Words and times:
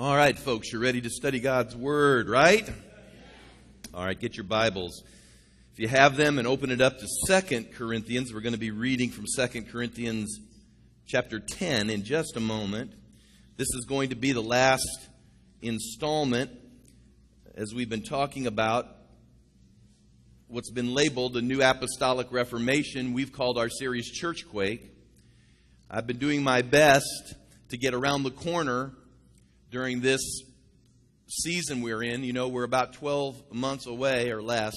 All 0.00 0.16
right, 0.16 0.38
folks, 0.38 0.72
you're 0.72 0.80
ready 0.80 1.02
to 1.02 1.10
study 1.10 1.40
God's 1.40 1.76
Word, 1.76 2.30
right? 2.30 2.66
All 3.92 4.02
right, 4.02 4.18
get 4.18 4.34
your 4.34 4.44
Bibles. 4.44 5.02
If 5.74 5.78
you 5.78 5.88
have 5.88 6.16
them 6.16 6.38
and 6.38 6.48
open 6.48 6.70
it 6.70 6.80
up 6.80 6.98
to 7.00 7.06
Second 7.26 7.74
Corinthians, 7.74 8.32
we're 8.32 8.40
going 8.40 8.54
to 8.54 8.58
be 8.58 8.70
reading 8.70 9.10
from 9.10 9.26
Second 9.26 9.68
Corinthians 9.68 10.40
chapter 11.06 11.38
10 11.38 11.90
in 11.90 12.02
just 12.02 12.38
a 12.38 12.40
moment. 12.40 12.94
This 13.58 13.66
is 13.74 13.84
going 13.86 14.08
to 14.08 14.16
be 14.16 14.32
the 14.32 14.40
last 14.40 14.88
installment 15.60 16.50
as 17.54 17.74
we've 17.74 17.90
been 17.90 18.02
talking 18.02 18.46
about 18.46 18.86
what's 20.48 20.70
been 20.70 20.94
labeled 20.94 21.34
the 21.34 21.42
New 21.42 21.62
Apostolic 21.62 22.32
Reformation. 22.32 23.12
We've 23.12 23.34
called 23.34 23.58
our 23.58 23.68
series 23.68 24.18
Churchquake. 24.18 24.80
I've 25.90 26.06
been 26.06 26.16
doing 26.16 26.42
my 26.42 26.62
best 26.62 27.34
to 27.68 27.76
get 27.76 27.92
around 27.92 28.22
the 28.22 28.30
corner 28.30 28.94
during 29.70 30.00
this 30.00 30.20
season 31.28 31.80
we're 31.80 32.02
in. 32.02 32.24
You 32.24 32.32
know, 32.32 32.48
we're 32.48 32.64
about 32.64 32.94
12 32.94 33.52
months 33.52 33.86
away 33.86 34.30
or 34.30 34.42
less 34.42 34.74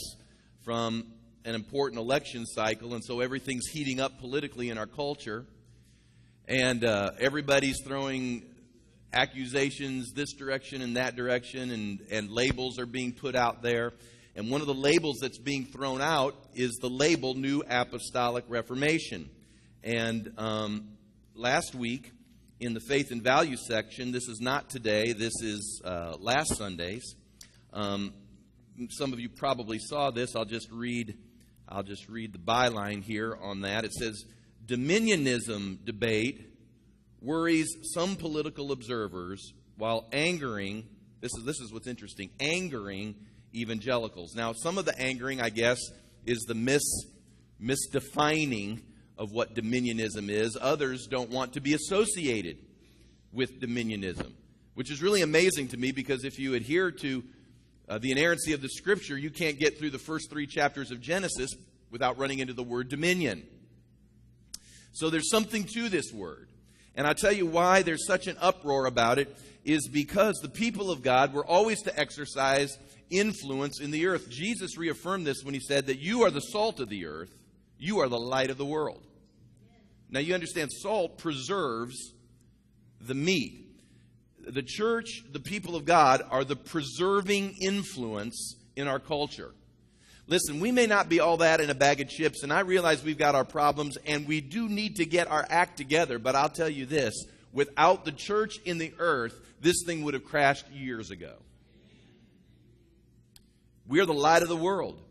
from 0.64 1.06
an 1.46 1.56
important 1.56 2.00
election 2.00 2.46
cycle, 2.46 2.94
and 2.94 3.04
so 3.04 3.20
everything's 3.20 3.68
heating 3.68 4.00
up 4.00 4.20
politically 4.20 4.70
in 4.70 4.78
our 4.78 4.86
culture. 4.86 5.46
And 6.48 6.84
uh, 6.84 7.12
everybody's 7.20 7.82
throwing 7.86 8.44
accusations 9.12 10.12
this 10.14 10.34
direction 10.34 10.82
and 10.82 10.96
that 10.98 11.16
direction, 11.16 11.72
and, 11.72 12.00
and 12.12 12.30
labels 12.30 12.80
are 12.80 12.86
being 12.86 13.14
put 13.14 13.36
out 13.36 13.62
there. 13.62 13.94
And 14.36 14.50
one 14.50 14.62
of 14.62 14.68
the 14.68 14.74
labels 14.74 15.18
that's 15.22 15.38
being 15.38 15.66
thrown 15.66 16.02
out 16.02 16.36
is 16.56 16.78
the 16.82 16.90
label 16.90 17.36
New 17.36 17.64
Apostolic 17.70 18.46
Reformation. 18.48 19.30
And 19.84 20.34
um, 20.38 20.90
last 21.36 21.76
week, 21.76 22.12
in 22.64 22.74
the 22.74 22.80
faith 22.80 23.12
and 23.12 23.22
value 23.22 23.58
section. 23.58 24.12
This 24.12 24.28
is 24.28 24.40
not 24.40 24.70
today, 24.70 25.14
this 25.14 25.34
is 25.42 25.82
uh, 25.84 26.16
last 26.20 26.56
Sunday's. 26.56 27.16
Um, 27.74 28.14
some 28.90 29.14
of 29.14 29.20
you 29.20 29.30
probably 29.30 29.80
saw 29.80 30.12
this. 30.12 30.36
I'll 30.36 30.46
just 30.46 30.72
read 30.72 31.18
I'll 31.68 31.84
just 31.84 32.10
read 32.10 32.34
the 32.34 32.40
byline 32.40 33.04
here 33.04 33.38
on 33.42 33.62
that. 33.62 33.86
It 33.86 33.94
says 33.94 34.26
dominionism 34.66 35.86
debate 35.86 36.50
worries 37.22 37.68
some 37.94 38.16
political 38.16 38.72
observers 38.72 39.54
while 39.78 40.08
angering 40.12 40.86
this 41.24 41.32
is 41.38 41.46
this 41.46 41.60
is 41.62 41.72
what's 41.72 41.88
interesting, 41.88 42.32
angering 42.42 43.16
evangelicals. 43.56 44.36
Now, 44.36 44.52
some 44.52 44.78
of 44.78 44.84
the 44.84 45.00
angering, 45.00 45.40
I 45.40 45.50
guess, 45.50 45.80
is 46.26 46.40
the 46.48 46.54
mis 46.54 46.84
misdefining 47.62 48.82
of 49.18 49.32
what 49.32 49.56
dominionism 49.56 50.30
is. 50.30 50.58
Others 50.60 51.08
don't 51.08 51.30
want 51.30 51.54
to 51.54 51.62
be 51.62 51.74
associated 51.74 52.58
with 53.32 53.60
dominionism, 53.60 54.32
which 54.74 54.92
is 54.92 55.02
really 55.02 55.22
amazing 55.22 55.68
to 55.70 55.78
me 55.78 55.92
because 55.92 56.24
if 56.24 56.40
you 56.40 56.54
adhere 56.54 56.92
to 56.92 57.24
uh, 57.90 57.98
the 57.98 58.12
inerrancy 58.12 58.54
of 58.54 58.62
the 58.62 58.70
scripture, 58.70 59.18
you 59.18 59.30
can't 59.30 59.60
get 59.60 59.78
through 59.78 59.90
the 59.90 60.00
first 60.00 60.30
three 60.30 60.48
chapters 60.48 60.92
of 60.92 61.02
Genesis 61.02 61.52
without 61.92 62.18
running 62.18 62.40
into 62.40 62.54
the 62.54 62.64
word 62.64 62.90
dominion. 62.90 63.44
So 64.94 65.10
there's 65.10 65.30
something 65.30 65.66
to 65.74 65.90
this 65.90 66.12
word. 66.14 66.50
And 66.96 67.08
i 67.08 67.14
tell 67.14 67.32
you 67.32 67.48
why 67.48 67.82
there's 67.82 68.06
such 68.06 68.28
an 68.28 68.38
uproar 68.40 68.86
about 68.86 69.18
it 69.18 69.36
is 69.66 69.88
because 69.88 70.40
the 70.42 70.50
people 70.50 70.92
of 70.92 71.02
God 71.02 71.34
were 71.34 71.46
always 71.46 71.82
to 71.84 72.00
exercise 72.00 72.78
influence 73.10 73.80
in 73.80 73.92
the 73.92 74.08
earth. 74.08 74.30
Jesus 74.30 74.78
reaffirmed 74.78 75.26
this 75.26 75.44
when 75.44 75.54
he 75.54 75.60
said 75.60 75.88
that 75.88 76.00
you 76.00 76.24
are 76.24 76.32
the 76.32 76.42
salt 76.42 76.80
of 76.80 76.90
the 76.90 77.06
earth. 77.06 77.34
You 77.84 78.00
are 78.00 78.08
the 78.08 78.18
light 78.18 78.50
of 78.50 78.58
the 78.58 78.66
world. 78.66 79.04
Now, 80.10 80.22
you 80.22 80.34
understand, 80.34 80.72
salt 80.72 81.18
preserves 81.18 82.14
the 83.02 83.14
meat. 83.14 83.60
The 84.40 84.64
church, 84.64 85.26
the 85.30 85.42
people 85.42 85.76
of 85.76 85.84
God, 85.84 86.22
are 86.32 86.46
the 86.46 86.56
preserving 86.56 87.56
influence 87.62 88.56
in 88.78 88.88
our 88.88 89.00
culture. 89.00 89.52
Listen, 90.28 90.62
we 90.62 90.72
may 90.72 90.88
not 90.88 91.10
be 91.10 91.20
all 91.20 91.36
that 91.38 91.60
in 91.60 91.70
a 91.70 91.76
bag 91.76 92.00
of 92.00 92.08
chips, 92.08 92.44
and 92.44 92.54
I 92.54 92.62
realize 92.62 93.04
we've 93.04 93.18
got 93.18 93.36
our 93.36 93.44
problems, 93.44 93.98
and 94.06 94.26
we 94.30 94.40
do 94.40 94.70
need 94.70 94.96
to 94.96 95.06
get 95.06 95.30
our 95.30 95.46
act 95.50 95.76
together, 95.76 96.20
but 96.20 96.38
I'll 96.38 96.48
tell 96.48 96.70
you 96.70 96.86
this 96.86 97.26
without 97.52 98.06
the 98.06 98.14
church 98.14 98.60
in 98.64 98.78
the 98.78 98.94
earth, 98.98 99.38
this 99.60 99.84
thing 99.86 100.06
would 100.06 100.14
have 100.14 100.24
crashed 100.24 100.72
years 100.72 101.12
ago. 101.12 101.34
We 103.90 104.00
are 104.00 104.06
the 104.06 104.14
light 104.14 104.42
of 104.42 104.48
the 104.48 104.56
world. 104.56 105.02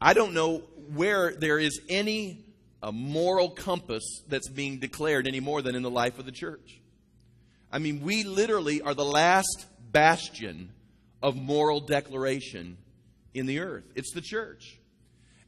I 0.00 0.14
don't 0.14 0.32
know 0.32 0.62
where 0.94 1.34
there 1.34 1.58
is 1.58 1.80
any 1.88 2.44
a 2.82 2.92
moral 2.92 3.50
compass 3.50 4.02
that's 4.28 4.48
being 4.48 4.78
declared 4.78 5.28
any 5.28 5.40
more 5.40 5.62
than 5.62 5.74
in 5.74 5.82
the 5.82 5.90
life 5.90 6.18
of 6.18 6.24
the 6.24 6.32
church. 6.32 6.80
I 7.70 7.78
mean, 7.78 8.00
we 8.00 8.24
literally 8.24 8.80
are 8.80 8.94
the 8.94 9.04
last 9.04 9.66
bastion 9.92 10.72
of 11.22 11.36
moral 11.36 11.80
declaration 11.80 12.78
in 13.34 13.46
the 13.46 13.60
earth. 13.60 13.84
It's 13.94 14.12
the 14.12 14.22
church. 14.22 14.78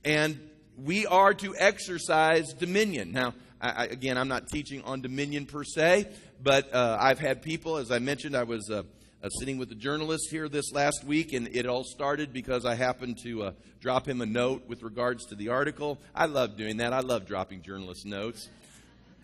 And 0.04 0.50
we 0.76 1.06
are 1.06 1.32
to 1.34 1.54
exercise 1.56 2.52
dominion. 2.52 3.12
Now, 3.12 3.34
I, 3.60 3.86
again, 3.86 4.18
I'm 4.18 4.28
not 4.28 4.48
teaching 4.48 4.82
on 4.82 5.00
dominion 5.00 5.46
per 5.46 5.64
se, 5.64 6.08
but 6.42 6.72
uh, 6.74 6.98
I've 7.00 7.18
had 7.18 7.42
people, 7.42 7.76
as 7.76 7.90
I 7.90 7.98
mentioned, 7.98 8.36
I 8.36 8.42
was. 8.42 8.70
Uh, 8.70 8.82
uh, 9.22 9.28
sitting 9.28 9.56
with 9.56 9.70
a 9.70 9.76
journalist 9.76 10.28
here 10.30 10.48
this 10.48 10.72
last 10.72 11.04
week, 11.04 11.32
and 11.32 11.48
it 11.52 11.66
all 11.66 11.84
started 11.84 12.32
because 12.32 12.64
I 12.64 12.74
happened 12.74 13.18
to 13.22 13.44
uh, 13.44 13.52
drop 13.80 14.08
him 14.08 14.20
a 14.20 14.26
note 14.26 14.64
with 14.66 14.82
regards 14.82 15.26
to 15.26 15.34
the 15.34 15.48
article. 15.48 15.98
I 16.14 16.26
love 16.26 16.56
doing 16.56 16.78
that. 16.78 16.92
I 16.92 17.00
love 17.00 17.26
dropping 17.26 17.62
journalist 17.62 18.04
notes. 18.04 18.48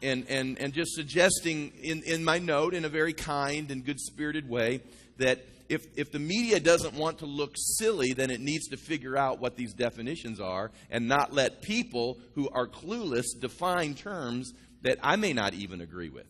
And, 0.01 0.27
and, 0.29 0.57
and 0.61 0.73
just 0.73 0.93
suggesting 0.95 1.73
in, 1.83 2.05
in 2.05 2.25
my 2.25 2.39
note, 2.39 2.75
in 2.75 2.85
a 2.85 2.89
very 2.89 3.13
kind 3.13 3.71
and 3.73 3.85
good 3.85 3.99
spirited 3.99 4.49
way, 4.49 4.81
that 5.17 5.45
if, 5.69 5.85
if 5.97 6.13
the 6.13 6.21
media 6.21 6.61
doesn't 6.61 6.95
want 6.95 7.19
to 7.19 7.27
look 7.27 7.55
silly, 7.57 8.13
then 8.13 8.31
it 8.31 8.41
needs 8.41 8.69
to 8.69 8.77
figure 8.77 9.17
out 9.17 9.41
what 9.41 9.57
these 9.57 9.75
definitions 9.75 10.39
are 10.39 10.71
and 10.91 11.09
not 11.09 11.33
let 11.33 11.63
people 11.63 12.19
who 12.37 12.49
are 12.51 12.69
clueless 12.69 13.27
define 13.41 13.95
terms 13.95 14.53
that 14.83 14.99
I 15.03 15.17
may 15.17 15.33
not 15.33 15.55
even 15.55 15.81
agree 15.81 16.09
with. 16.09 16.27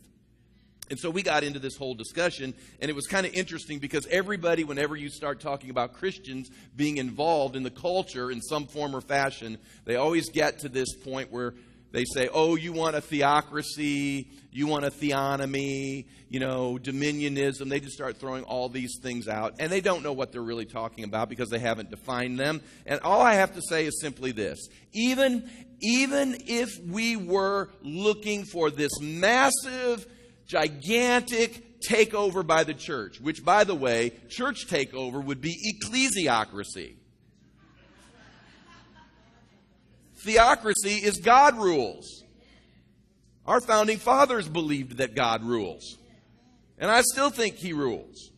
And 0.90 0.98
so 0.98 1.10
we 1.10 1.22
got 1.22 1.44
into 1.44 1.58
this 1.58 1.76
whole 1.76 1.94
discussion, 1.94 2.54
and 2.80 2.90
it 2.90 2.94
was 2.94 3.06
kind 3.06 3.26
of 3.26 3.34
interesting 3.34 3.78
because 3.78 4.06
everybody, 4.10 4.64
whenever 4.64 4.96
you 4.96 5.10
start 5.10 5.40
talking 5.40 5.70
about 5.70 5.94
Christians 5.94 6.50
being 6.76 6.96
involved 6.96 7.56
in 7.56 7.62
the 7.62 7.70
culture 7.70 8.30
in 8.30 8.40
some 8.40 8.66
form 8.66 8.94
or 8.94 9.00
fashion, 9.00 9.58
they 9.84 9.96
always 9.96 10.30
get 10.30 10.60
to 10.60 10.68
this 10.68 10.94
point 10.94 11.30
where 11.30 11.54
they 11.90 12.04
say, 12.04 12.28
oh, 12.32 12.54
you 12.54 12.72
want 12.72 12.96
a 12.96 13.00
theocracy, 13.00 14.28
you 14.52 14.66
want 14.66 14.84
a 14.84 14.90
theonomy, 14.90 16.04
you 16.28 16.38
know, 16.38 16.78
dominionism. 16.80 17.70
They 17.70 17.80
just 17.80 17.94
start 17.94 18.18
throwing 18.18 18.44
all 18.44 18.68
these 18.68 18.98
things 19.02 19.26
out, 19.26 19.54
and 19.58 19.72
they 19.72 19.80
don't 19.80 20.02
know 20.02 20.12
what 20.12 20.30
they're 20.30 20.42
really 20.42 20.66
talking 20.66 21.04
about 21.04 21.30
because 21.30 21.48
they 21.48 21.58
haven't 21.58 21.90
defined 21.90 22.38
them. 22.38 22.60
And 22.84 23.00
all 23.00 23.22
I 23.22 23.34
have 23.34 23.54
to 23.54 23.62
say 23.62 23.86
is 23.86 24.00
simply 24.00 24.32
this 24.32 24.68
even, 24.92 25.50
even 25.80 26.36
if 26.46 26.78
we 26.84 27.16
were 27.16 27.70
looking 27.82 28.44
for 28.44 28.70
this 28.70 29.00
massive, 29.00 30.06
gigantic 30.48 31.80
takeover 31.80 32.44
by 32.44 32.64
the 32.64 32.74
church, 32.74 33.20
which, 33.20 33.44
by 33.44 33.64
the 33.64 33.74
way, 33.74 34.12
church 34.28 34.66
takeover 34.66 35.22
would 35.22 35.40
be 35.40 35.78
ecclesiocracy. 35.84 36.94
Theocracy 40.16 40.96
is 41.04 41.18
God 41.18 41.56
rules. 41.56 42.24
Our 43.46 43.60
founding 43.60 43.98
fathers 43.98 44.48
believed 44.48 44.98
that 44.98 45.14
God 45.14 45.44
rules. 45.44 45.96
And 46.78 46.90
I 46.90 47.02
still 47.02 47.30
think 47.30 47.54
He 47.54 47.72
rules. 47.72 48.30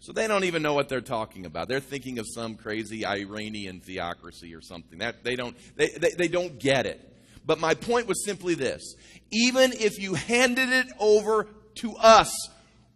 So 0.00 0.12
they 0.12 0.26
don't 0.26 0.44
even 0.44 0.62
know 0.62 0.74
what 0.74 0.88
they're 0.88 1.00
talking 1.00 1.46
about. 1.46 1.68
They're 1.68 1.80
thinking 1.80 2.18
of 2.18 2.26
some 2.26 2.56
crazy 2.56 3.06
Iranian 3.06 3.80
theocracy 3.80 4.54
or 4.54 4.60
something. 4.60 4.98
That 4.98 5.22
they 5.22 5.36
don't 5.36 5.56
they, 5.76 5.88
they, 5.88 6.10
they 6.10 6.28
don't 6.28 6.58
get 6.58 6.86
it. 6.86 7.00
But 7.48 7.58
my 7.58 7.72
point 7.72 8.06
was 8.06 8.22
simply 8.26 8.54
this 8.54 8.94
even 9.32 9.72
if 9.72 9.98
you 9.98 10.14
handed 10.14 10.68
it 10.68 10.86
over 11.00 11.48
to 11.76 11.96
us, 11.96 12.30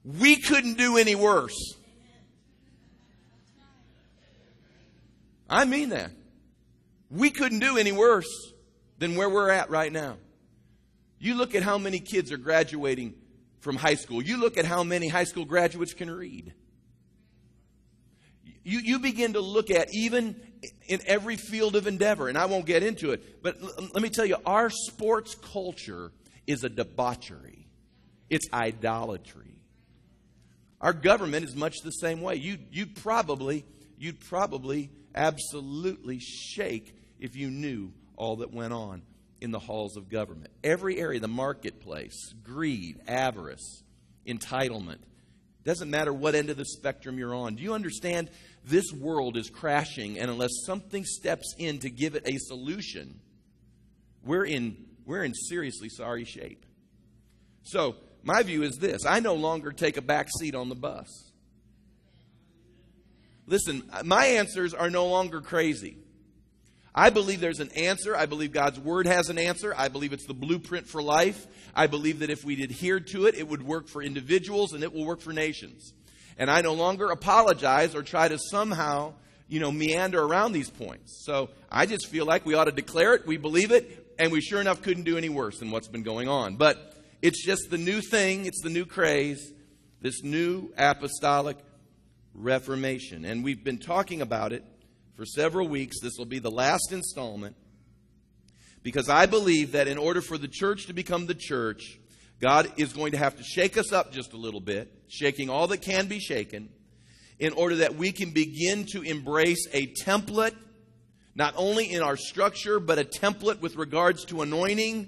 we 0.05 0.37
couldn't 0.37 0.77
do 0.77 0.99
any 0.99 1.15
worse. 1.15 1.75
I 5.49 5.65
mean 5.65 5.89
that. 5.89 6.11
We 7.11 7.31
couldn't 7.31 7.61
do 7.61 7.79
any 7.79 7.93
worse 7.93 8.53
than 8.99 9.17
where 9.17 9.29
we're 9.29 9.51
at 9.51 9.71
right 9.71 9.93
now. 9.93 10.19
You 11.19 11.35
look 11.35 11.55
at 11.55 11.63
how 11.63 11.79
many 11.79 11.99
kids 11.99 12.31
are 12.31 12.37
graduating 12.37 13.15
from 13.61 13.77
high 13.77 13.95
school. 13.95 14.23
You 14.23 14.37
look 14.37 14.59
at 14.59 14.67
how 14.67 14.85
many 14.85 15.09
high 15.09 15.25
school 15.25 15.47
graduates 15.47 15.95
can 15.95 16.11
read. 16.11 16.53
You, 18.65 18.81
you 18.81 18.99
begin 18.99 19.33
to 19.33 19.41
look 19.41 19.71
at 19.71 19.89
even 19.95 20.37
in 20.87 21.01
every 21.07 21.37
field 21.37 21.77
of 21.77 21.87
endeavor, 21.87 22.29
and 22.29 22.39
I 22.39 22.47
won't 22.47 22.67
get 22.67 22.83
into 22.83 23.13
it, 23.13 23.43
but 23.43 23.57
l- 23.61 23.89
let 23.93 24.03
me 24.03 24.09
tell 24.09 24.25
you, 24.25 24.37
our 24.47 24.71
sports 24.71 25.35
culture 25.35 26.13
is 26.47 26.65
a 26.65 26.69
debauchery, 26.69 27.67
it's 28.31 28.49
idolatry. 28.53 29.49
Our 30.81 30.93
government 30.93 31.45
is 31.45 31.55
much 31.55 31.77
the 31.85 31.91
same 31.91 32.21
way. 32.21 32.35
You, 32.35 32.59
you'd 32.73 32.97
probably, 32.97 33.65
you'd 33.99 34.19
probably 34.19 34.91
absolutely 35.15 36.19
shake 36.19 36.97
if 37.21 37.37
you 37.37 37.51
knew 37.51 37.93
all 38.17 38.37
that 38.37 38.53
went 38.53 38.73
on 38.73 39.03
in 39.41 39.53
the 39.53 39.61
halls 39.61 39.97
of 39.97 40.09
government. 40.09 40.51
Every 40.65 40.99
area, 40.99 41.21
the 41.21 41.29
marketplace, 41.29 42.35
greed, 42.43 43.01
avarice, 43.07 43.85
entitlement, 44.27 44.99
Doesn't 45.65 45.91
matter 45.91 46.13
what 46.13 46.35
end 46.35 46.51
of 46.51 46.57
the 46.57 46.65
spectrum 46.65 47.19
you're 47.19 47.35
on. 47.35 47.55
Do 47.55 47.63
you 47.63 47.75
understand? 47.75 48.31
This 48.65 48.93
world 48.93 49.37
is 49.37 49.51
crashing, 49.51 50.19
and 50.19 50.31
unless 50.31 50.51
something 50.67 51.05
steps 51.05 51.55
in 51.59 51.79
to 51.81 51.91
give 51.91 52.15
it 52.15 52.23
a 52.27 52.39
solution, 52.39 53.21
we're 54.25 54.45
in, 54.45 54.77
we're 55.05 55.25
in 55.25 55.35
seriously 55.35 55.89
sorry 55.89 56.25
shape. 56.25 56.65
So, 57.65 57.97
my 58.25 58.43
view 58.43 58.63
is 58.63 58.77
this 58.77 59.05
I 59.07 59.21
no 59.21 59.35
longer 59.35 59.73
take 59.73 59.97
a 59.97 60.03
back 60.03 60.29
seat 60.31 60.55
on 60.55 60.69
the 60.69 60.75
bus. 60.75 61.33
Listen, 63.47 63.83
my 64.05 64.27
answers 64.27 64.75
are 64.75 64.91
no 64.91 65.07
longer 65.07 65.41
crazy. 65.41 65.97
I 66.95 67.11
believe 67.11 67.41
there's 67.41 67.61
an 67.61 67.71
answer. 67.73 68.15
I 68.17 68.27
believe 68.27 68.53
God's 68.53 68.79
Word 68.79 69.07
has 69.07 69.31
an 69.31 69.39
answer. 69.39 69.75
I 69.77 69.89
believe 69.89 70.13
it's 70.13 70.27
the 70.27 70.35
blueprint 70.35 70.87
for 70.87 71.03
life. 71.03 71.47
I 71.75 71.87
believe 71.87 72.19
that 72.19 72.31
if 72.31 72.45
we 72.45 72.63
adhered 72.63 73.07
to 73.09 73.27
it, 73.27 73.35
it 73.35 73.49
would 73.49 73.63
work 73.63 73.89
for 73.89 74.03
individuals 74.03 74.73
and 74.73 74.83
it 74.83 74.93
will 74.93 75.07
work 75.07 75.21
for 75.21 75.33
nations. 75.33 75.95
And 76.37 76.51
I 76.51 76.61
no 76.61 76.75
longer 76.75 77.11
apologize 77.11 77.95
or 77.95 78.03
try 78.03 78.29
to 78.29 78.39
somehow, 78.39 79.15
you 79.49 79.61
know, 79.61 79.73
meander 79.73 80.23
around 80.23 80.53
these 80.53 80.69
points. 80.69 81.23
So 81.25 81.49
I 81.71 81.87
just 81.87 82.09
feel 82.09 82.27
like 82.27 82.45
we 82.45 82.55
ought 82.55 82.65
to 82.65 82.73
declare 82.73 83.15
it, 83.15 83.27
we 83.27 83.39
believe 83.39 83.73
it, 83.73 84.15
and 84.19 84.31
we 84.31 84.43
sure 84.43 84.61
enough 84.61 84.83
couldn't 84.83 85.05
do 85.05 85.17
any 85.17 85.31
worse 85.31 85.59
than 85.59 85.71
what's 85.71 85.89
been 85.89 86.03
going 86.03 86.29
on. 86.29 86.57
But 86.57 86.95
it's 87.23 87.45
just 87.45 87.71
the 87.71 87.79
new 87.79 88.03
thing, 88.03 88.45
it's 88.45 88.61
the 88.63 88.71
new 88.71 88.85
craze, 88.85 89.53
this 90.03 90.23
new 90.23 90.73
apostolic 90.77 91.57
reformation. 92.35 93.25
And 93.25 93.43
we've 93.43 93.65
been 93.65 93.79
talking 93.79 94.21
about 94.21 94.53
it 94.53 94.65
for 95.23 95.27
several 95.27 95.69
weeks. 95.69 96.01
This 96.01 96.15
will 96.19 96.25
be 96.25 96.41
the 96.41 96.51
last 96.51 96.91
installment 96.91 97.55
because 98.83 99.09
I 99.09 99.27
believe 99.27 99.71
that 99.71 99.87
in 99.87 99.97
order 99.97 100.21
for 100.21 100.37
the 100.37 100.49
church 100.49 100.87
to 100.87 100.93
become 100.93 101.27
the 101.27 101.35
church, 101.37 102.01
God 102.41 102.73
is 102.77 102.93
going 102.93 103.13
to 103.13 103.19
have 103.19 103.37
to 103.37 103.45
shake 103.45 103.79
us 103.79 103.93
up 103.93 104.11
just 104.11 104.33
a 104.33 104.37
little 104.37 104.59
bit, 104.59 104.93
shaking 105.07 105.49
all 105.49 105.69
that 105.69 105.79
can 105.79 106.09
be 106.09 106.19
shaken, 106.19 106.71
in 107.39 107.53
order 107.53 107.77
that 107.77 107.95
we 107.95 108.11
can 108.11 108.31
begin 108.31 108.85
to 108.87 109.03
embrace 109.03 109.65
a 109.73 109.87
template, 110.05 110.57
not 111.37 111.55
only 111.57 111.93
in 111.93 112.03
our 112.03 112.17
structure, 112.17 112.81
but 112.81 112.99
a 112.99 113.05
template 113.05 113.61
with 113.61 113.77
regards 113.77 114.25
to 114.25 114.43
anointing, 114.43 115.07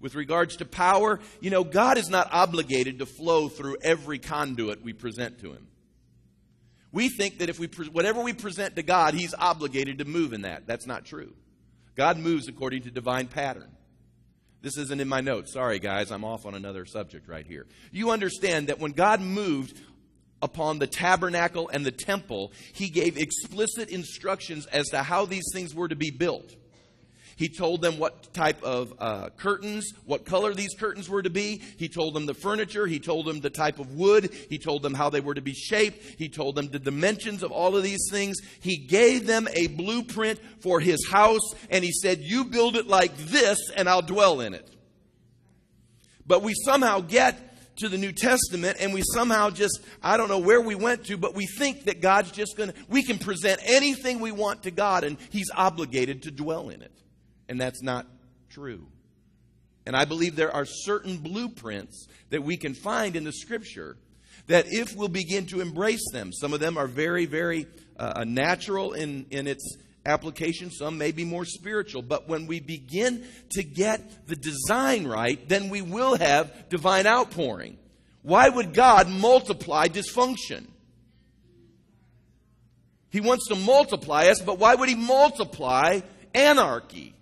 with 0.00 0.14
regards 0.14 0.56
to 0.56 0.64
power. 0.64 1.20
You 1.42 1.50
know, 1.50 1.64
God 1.64 1.98
is 1.98 2.08
not 2.08 2.30
obligated 2.32 3.00
to 3.00 3.04
flow 3.04 3.50
through 3.50 3.76
every 3.82 4.20
conduit 4.20 4.82
we 4.82 4.94
present 4.94 5.38
to 5.40 5.52
Him. 5.52 5.66
We 6.92 7.08
think 7.08 7.38
that 7.38 7.48
if 7.48 7.58
we 7.58 7.68
whatever 7.92 8.22
we 8.22 8.32
present 8.32 8.76
to 8.76 8.82
God, 8.82 9.14
He's 9.14 9.34
obligated 9.34 9.98
to 9.98 10.04
move 10.04 10.32
in 10.32 10.42
that. 10.42 10.66
That's 10.66 10.86
not 10.86 11.04
true. 11.04 11.32
God 11.96 12.18
moves 12.18 12.48
according 12.48 12.82
to 12.82 12.90
divine 12.90 13.26
pattern. 13.26 13.70
This 14.62 14.76
isn't 14.76 15.00
in 15.00 15.08
my 15.08 15.20
notes. 15.20 15.54
Sorry, 15.54 15.78
guys, 15.78 16.10
I'm 16.10 16.24
off 16.24 16.44
on 16.44 16.54
another 16.54 16.84
subject 16.84 17.28
right 17.28 17.46
here. 17.46 17.66
You 17.92 18.10
understand 18.10 18.68
that 18.68 18.78
when 18.78 18.92
God 18.92 19.20
moved 19.20 19.80
upon 20.42 20.78
the 20.78 20.86
tabernacle 20.86 21.70
and 21.72 21.84
the 21.84 21.92
temple, 21.92 22.52
He 22.72 22.88
gave 22.88 23.16
explicit 23.16 23.88
instructions 23.88 24.66
as 24.66 24.88
to 24.88 25.02
how 25.02 25.26
these 25.26 25.48
things 25.52 25.74
were 25.74 25.88
to 25.88 25.96
be 25.96 26.10
built. 26.10 26.54
He 27.40 27.48
told 27.48 27.80
them 27.80 27.98
what 27.98 28.34
type 28.34 28.62
of 28.62 28.92
uh, 28.98 29.30
curtains, 29.30 29.94
what 30.04 30.26
color 30.26 30.52
these 30.52 30.74
curtains 30.78 31.08
were 31.08 31.22
to 31.22 31.30
be. 31.30 31.62
He 31.78 31.88
told 31.88 32.12
them 32.12 32.26
the 32.26 32.34
furniture. 32.34 32.86
He 32.86 33.00
told 33.00 33.24
them 33.24 33.40
the 33.40 33.48
type 33.48 33.78
of 33.78 33.94
wood. 33.94 34.30
He 34.50 34.58
told 34.58 34.82
them 34.82 34.92
how 34.92 35.08
they 35.08 35.22
were 35.22 35.32
to 35.32 35.40
be 35.40 35.54
shaped. 35.54 36.04
He 36.18 36.28
told 36.28 36.54
them 36.54 36.68
the 36.68 36.78
dimensions 36.78 37.42
of 37.42 37.50
all 37.50 37.78
of 37.78 37.82
these 37.82 38.10
things. 38.10 38.36
He 38.60 38.76
gave 38.76 39.26
them 39.26 39.48
a 39.54 39.68
blueprint 39.68 40.38
for 40.60 40.80
his 40.80 41.08
house, 41.10 41.54
and 41.70 41.82
he 41.82 41.92
said, 41.92 42.18
You 42.20 42.44
build 42.44 42.76
it 42.76 42.86
like 42.86 43.16
this, 43.16 43.58
and 43.74 43.88
I'll 43.88 44.02
dwell 44.02 44.42
in 44.42 44.52
it. 44.52 44.68
But 46.26 46.42
we 46.42 46.52
somehow 46.66 47.00
get 47.00 47.76
to 47.76 47.88
the 47.88 47.96
New 47.96 48.12
Testament 48.12 48.76
and 48.80 48.92
we 48.92 49.00
somehow 49.14 49.48
just, 49.48 49.80
I 50.02 50.18
don't 50.18 50.28
know 50.28 50.40
where 50.40 50.60
we 50.60 50.74
went 50.74 51.06
to, 51.06 51.16
but 51.16 51.34
we 51.34 51.46
think 51.46 51.84
that 51.84 52.02
God's 52.02 52.32
just 52.32 52.58
going 52.58 52.70
to, 52.70 52.76
we 52.90 53.02
can 53.02 53.16
present 53.16 53.62
anything 53.64 54.20
we 54.20 54.30
want 54.30 54.64
to 54.64 54.70
God 54.70 55.04
and 55.04 55.16
He's 55.30 55.50
obligated 55.56 56.24
to 56.24 56.30
dwell 56.30 56.68
in 56.68 56.82
it 56.82 56.92
and 57.50 57.60
that's 57.60 57.82
not 57.82 58.06
true. 58.48 58.86
And 59.84 59.96
I 59.96 60.04
believe 60.04 60.36
there 60.36 60.54
are 60.54 60.64
certain 60.64 61.18
blueprints 61.18 62.06
that 62.30 62.44
we 62.44 62.56
can 62.56 62.74
find 62.74 63.16
in 63.16 63.24
the 63.24 63.32
scripture 63.32 63.96
that 64.46 64.66
if 64.68 64.94
we'll 64.94 65.08
begin 65.08 65.46
to 65.46 65.60
embrace 65.60 66.10
them, 66.12 66.32
some 66.32 66.52
of 66.52 66.60
them 66.60 66.78
are 66.78 66.86
very, 66.86 67.26
very 67.26 67.66
uh, 67.98 68.24
natural 68.24 68.92
in, 68.92 69.26
in 69.30 69.48
its 69.48 69.76
application, 70.06 70.70
some 70.70 70.96
may 70.96 71.10
be 71.10 71.24
more 71.24 71.44
spiritual. 71.44 72.02
But 72.02 72.28
when 72.28 72.46
we 72.46 72.60
begin 72.60 73.26
to 73.50 73.64
get 73.64 74.28
the 74.28 74.36
design 74.36 75.06
right, 75.06 75.46
then 75.48 75.70
we 75.70 75.82
will 75.82 76.16
have 76.16 76.68
divine 76.68 77.06
outpouring. 77.06 77.78
Why 78.22 78.48
would 78.48 78.74
God 78.74 79.08
multiply 79.08 79.88
dysfunction? 79.88 80.66
He 83.10 83.20
wants 83.20 83.48
to 83.48 83.56
multiply 83.56 84.26
us, 84.26 84.40
but 84.40 84.58
why 84.58 84.76
would 84.76 84.88
He 84.88 84.94
multiply 84.94 86.00
anarchy? 86.32 87.14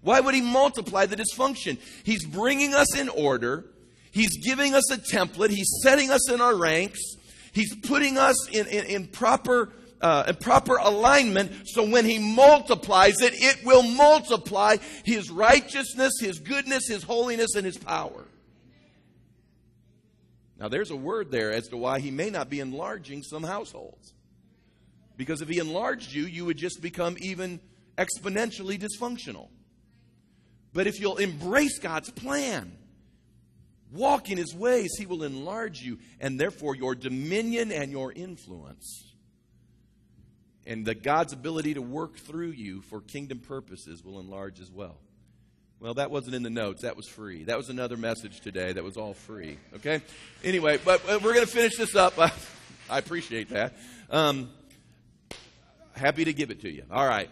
Why 0.00 0.20
would 0.20 0.34
he 0.34 0.40
multiply 0.40 1.06
the 1.06 1.16
dysfunction? 1.16 1.78
He's 2.04 2.24
bringing 2.24 2.74
us 2.74 2.96
in 2.96 3.08
order. 3.08 3.64
He's 4.10 4.36
giving 4.44 4.74
us 4.74 4.90
a 4.92 4.96
template. 4.96 5.50
He's 5.50 5.80
setting 5.82 6.10
us 6.10 6.30
in 6.30 6.40
our 6.40 6.54
ranks. 6.54 7.00
He's 7.52 7.74
putting 7.74 8.18
us 8.18 8.48
in, 8.50 8.66
in, 8.66 8.84
in 8.84 9.06
proper, 9.08 9.72
uh, 10.00 10.24
in 10.28 10.36
proper 10.36 10.76
alignment 10.76 11.52
so 11.66 11.88
when 11.88 12.04
he 12.04 12.18
multiplies 12.18 13.20
it, 13.20 13.34
it 13.34 13.64
will 13.64 13.82
multiply 13.82 14.76
his 15.04 15.30
righteousness, 15.30 16.12
his 16.20 16.38
goodness, 16.38 16.86
his 16.88 17.02
holiness, 17.02 17.54
and 17.56 17.66
his 17.66 17.78
power. 17.78 18.24
Now, 20.58 20.68
there's 20.68 20.90
a 20.90 20.96
word 20.96 21.30
there 21.30 21.52
as 21.52 21.68
to 21.68 21.76
why 21.76 22.00
he 22.00 22.10
may 22.10 22.30
not 22.30 22.50
be 22.50 22.60
enlarging 22.60 23.22
some 23.22 23.44
households. 23.44 24.12
Because 25.16 25.40
if 25.40 25.48
he 25.48 25.58
enlarged 25.58 26.12
you, 26.12 26.26
you 26.26 26.44
would 26.44 26.56
just 26.56 26.80
become 26.80 27.16
even 27.20 27.60
exponentially 27.96 28.80
dysfunctional. 28.80 29.48
But 30.72 30.86
if 30.86 31.00
you'll 31.00 31.16
embrace 31.16 31.78
God's 31.78 32.10
plan, 32.10 32.76
walk 33.92 34.30
in 34.30 34.38
His 34.38 34.54
ways, 34.54 34.90
He 34.98 35.06
will 35.06 35.22
enlarge 35.22 35.80
you, 35.80 35.98
and 36.20 36.38
therefore 36.38 36.74
your 36.74 36.94
dominion 36.94 37.72
and 37.72 37.90
your 37.90 38.12
influence. 38.12 39.04
And 40.66 40.84
that 40.86 41.02
God's 41.02 41.32
ability 41.32 41.74
to 41.74 41.82
work 41.82 42.18
through 42.18 42.50
you 42.50 42.82
for 42.82 43.00
kingdom 43.00 43.38
purposes 43.38 44.04
will 44.04 44.20
enlarge 44.20 44.60
as 44.60 44.70
well. 44.70 44.98
Well, 45.80 45.94
that 45.94 46.10
wasn't 46.10 46.34
in 46.34 46.42
the 46.42 46.50
notes. 46.50 46.82
That 46.82 46.96
was 46.96 47.06
free. 47.06 47.44
That 47.44 47.56
was 47.56 47.68
another 47.68 47.96
message 47.96 48.40
today 48.40 48.72
that 48.72 48.82
was 48.82 48.96
all 48.96 49.14
free. 49.14 49.58
Okay? 49.76 50.02
Anyway, 50.42 50.78
but 50.84 51.06
we're 51.06 51.34
going 51.34 51.46
to 51.46 51.52
finish 51.52 51.76
this 51.76 51.94
up. 51.94 52.18
I 52.90 52.98
appreciate 52.98 53.50
that. 53.50 53.74
Um, 54.10 54.50
happy 55.92 56.24
to 56.24 56.32
give 56.32 56.50
it 56.50 56.62
to 56.62 56.70
you. 56.70 56.82
All 56.90 57.06
right. 57.06 57.30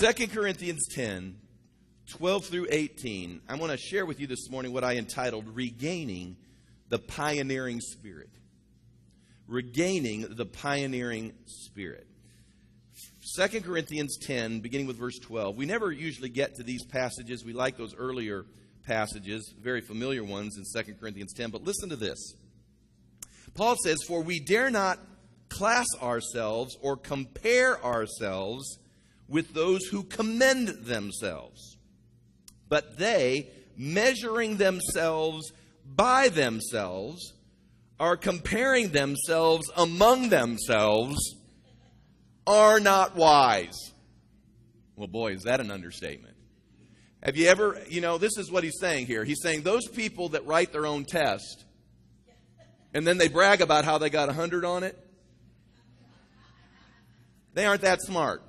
2 0.00 0.26
Corinthians 0.26 0.88
10, 0.88 1.36
12 2.08 2.44
through 2.46 2.66
18, 2.70 3.42
I 3.48 3.54
want 3.54 3.70
to 3.70 3.78
share 3.78 4.04
with 4.04 4.18
you 4.18 4.26
this 4.26 4.50
morning 4.50 4.72
what 4.72 4.82
I 4.82 4.96
entitled 4.96 5.46
Regaining 5.54 6.36
the 6.88 6.98
Pioneering 6.98 7.80
Spirit. 7.80 8.30
Regaining 9.46 10.26
the 10.28 10.44
Pioneering 10.44 11.34
Spirit. 11.46 12.08
2 13.36 13.60
Corinthians 13.60 14.18
10, 14.20 14.58
beginning 14.58 14.88
with 14.88 14.98
verse 14.98 15.20
12. 15.20 15.56
We 15.56 15.66
never 15.66 15.92
usually 15.92 16.30
get 16.30 16.56
to 16.56 16.64
these 16.64 16.84
passages. 16.84 17.44
We 17.44 17.52
like 17.52 17.76
those 17.76 17.94
earlier 17.94 18.44
passages, 18.84 19.54
very 19.60 19.82
familiar 19.82 20.24
ones 20.24 20.56
in 20.58 20.64
2 20.82 20.94
Corinthians 20.94 21.32
10. 21.32 21.50
But 21.50 21.62
listen 21.62 21.90
to 21.90 21.96
this. 21.96 22.34
Paul 23.54 23.76
says, 23.84 23.98
For 24.08 24.20
we 24.20 24.40
dare 24.40 24.70
not 24.70 24.98
class 25.48 25.86
ourselves 26.02 26.76
or 26.82 26.96
compare 26.96 27.80
ourselves 27.84 28.80
with 29.28 29.54
those 29.54 29.86
who 29.86 30.02
commend 30.02 30.68
themselves. 30.68 31.76
But 32.68 32.98
they, 32.98 33.50
measuring 33.76 34.56
themselves 34.56 35.52
by 35.84 36.28
themselves, 36.28 37.32
are 37.98 38.16
comparing 38.16 38.88
themselves 38.88 39.70
among 39.76 40.28
themselves, 40.28 41.36
are 42.46 42.80
not 42.80 43.16
wise. 43.16 43.92
Well, 44.96 45.08
boy, 45.08 45.32
is 45.32 45.42
that 45.42 45.60
an 45.60 45.70
understatement. 45.70 46.34
Have 47.22 47.36
you 47.36 47.48
ever, 47.48 47.80
you 47.88 48.00
know, 48.00 48.18
this 48.18 48.36
is 48.36 48.50
what 48.50 48.62
he's 48.62 48.78
saying 48.78 49.06
here. 49.06 49.24
He's 49.24 49.42
saying 49.42 49.62
those 49.62 49.88
people 49.88 50.30
that 50.30 50.46
write 50.46 50.72
their 50.72 50.86
own 50.86 51.04
test 51.04 51.64
and 52.96 53.06
then 53.06 53.18
they 53.18 53.28
brag 53.28 53.60
about 53.60 53.84
how 53.84 53.98
they 53.98 54.08
got 54.08 54.28
100 54.28 54.64
on 54.64 54.82
it, 54.82 54.98
they 57.52 57.66
aren't 57.66 57.82
that 57.82 58.00
smart. 58.00 58.42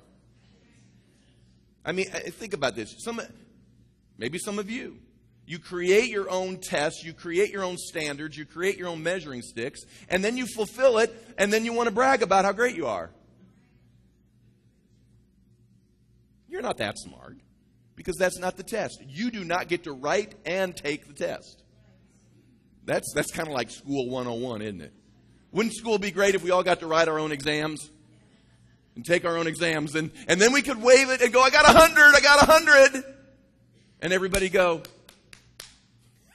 I 1.88 1.92
mean, 1.92 2.04
think 2.04 2.52
about 2.52 2.76
this. 2.76 2.96
Some, 2.98 3.18
maybe 4.18 4.38
some 4.38 4.58
of 4.58 4.68
you. 4.68 4.98
You 5.46 5.58
create 5.58 6.10
your 6.10 6.28
own 6.28 6.58
tests, 6.58 7.02
you 7.02 7.14
create 7.14 7.50
your 7.50 7.64
own 7.64 7.78
standards, 7.78 8.36
you 8.36 8.44
create 8.44 8.76
your 8.76 8.88
own 8.88 9.02
measuring 9.02 9.40
sticks, 9.40 9.80
and 10.10 10.22
then 10.22 10.36
you 10.36 10.46
fulfill 10.46 10.98
it, 10.98 11.10
and 11.38 11.50
then 11.50 11.64
you 11.64 11.72
want 11.72 11.88
to 11.88 11.94
brag 11.94 12.22
about 12.22 12.44
how 12.44 12.52
great 12.52 12.76
you 12.76 12.86
are. 12.86 13.08
You're 16.46 16.60
not 16.60 16.76
that 16.76 16.98
smart 16.98 17.38
because 17.96 18.16
that's 18.16 18.38
not 18.38 18.58
the 18.58 18.62
test. 18.64 19.02
You 19.06 19.30
do 19.30 19.42
not 19.42 19.68
get 19.68 19.84
to 19.84 19.92
write 19.92 20.34
and 20.44 20.76
take 20.76 21.06
the 21.06 21.14
test. 21.14 21.62
That's, 22.84 23.10
that's 23.14 23.30
kind 23.30 23.48
of 23.48 23.54
like 23.54 23.70
school 23.70 24.10
101, 24.10 24.60
isn't 24.60 24.82
it? 24.82 24.92
Wouldn't 25.52 25.74
school 25.74 25.96
be 25.96 26.10
great 26.10 26.34
if 26.34 26.42
we 26.42 26.50
all 26.50 26.62
got 26.62 26.80
to 26.80 26.86
write 26.86 27.08
our 27.08 27.18
own 27.18 27.32
exams? 27.32 27.90
And 28.98 29.06
take 29.06 29.24
our 29.24 29.36
own 29.36 29.46
exams, 29.46 29.94
and, 29.94 30.10
and 30.26 30.40
then 30.40 30.52
we 30.52 30.60
could 30.60 30.82
wave 30.82 31.08
it 31.08 31.20
and 31.20 31.32
go, 31.32 31.40
I 31.40 31.50
got 31.50 31.64
a 31.64 31.78
hundred, 31.78 32.16
I 32.16 32.20
got 32.20 32.42
a 32.42 32.46
hundred. 32.46 33.04
And 34.00 34.12
everybody 34.12 34.48
go, 34.48 34.82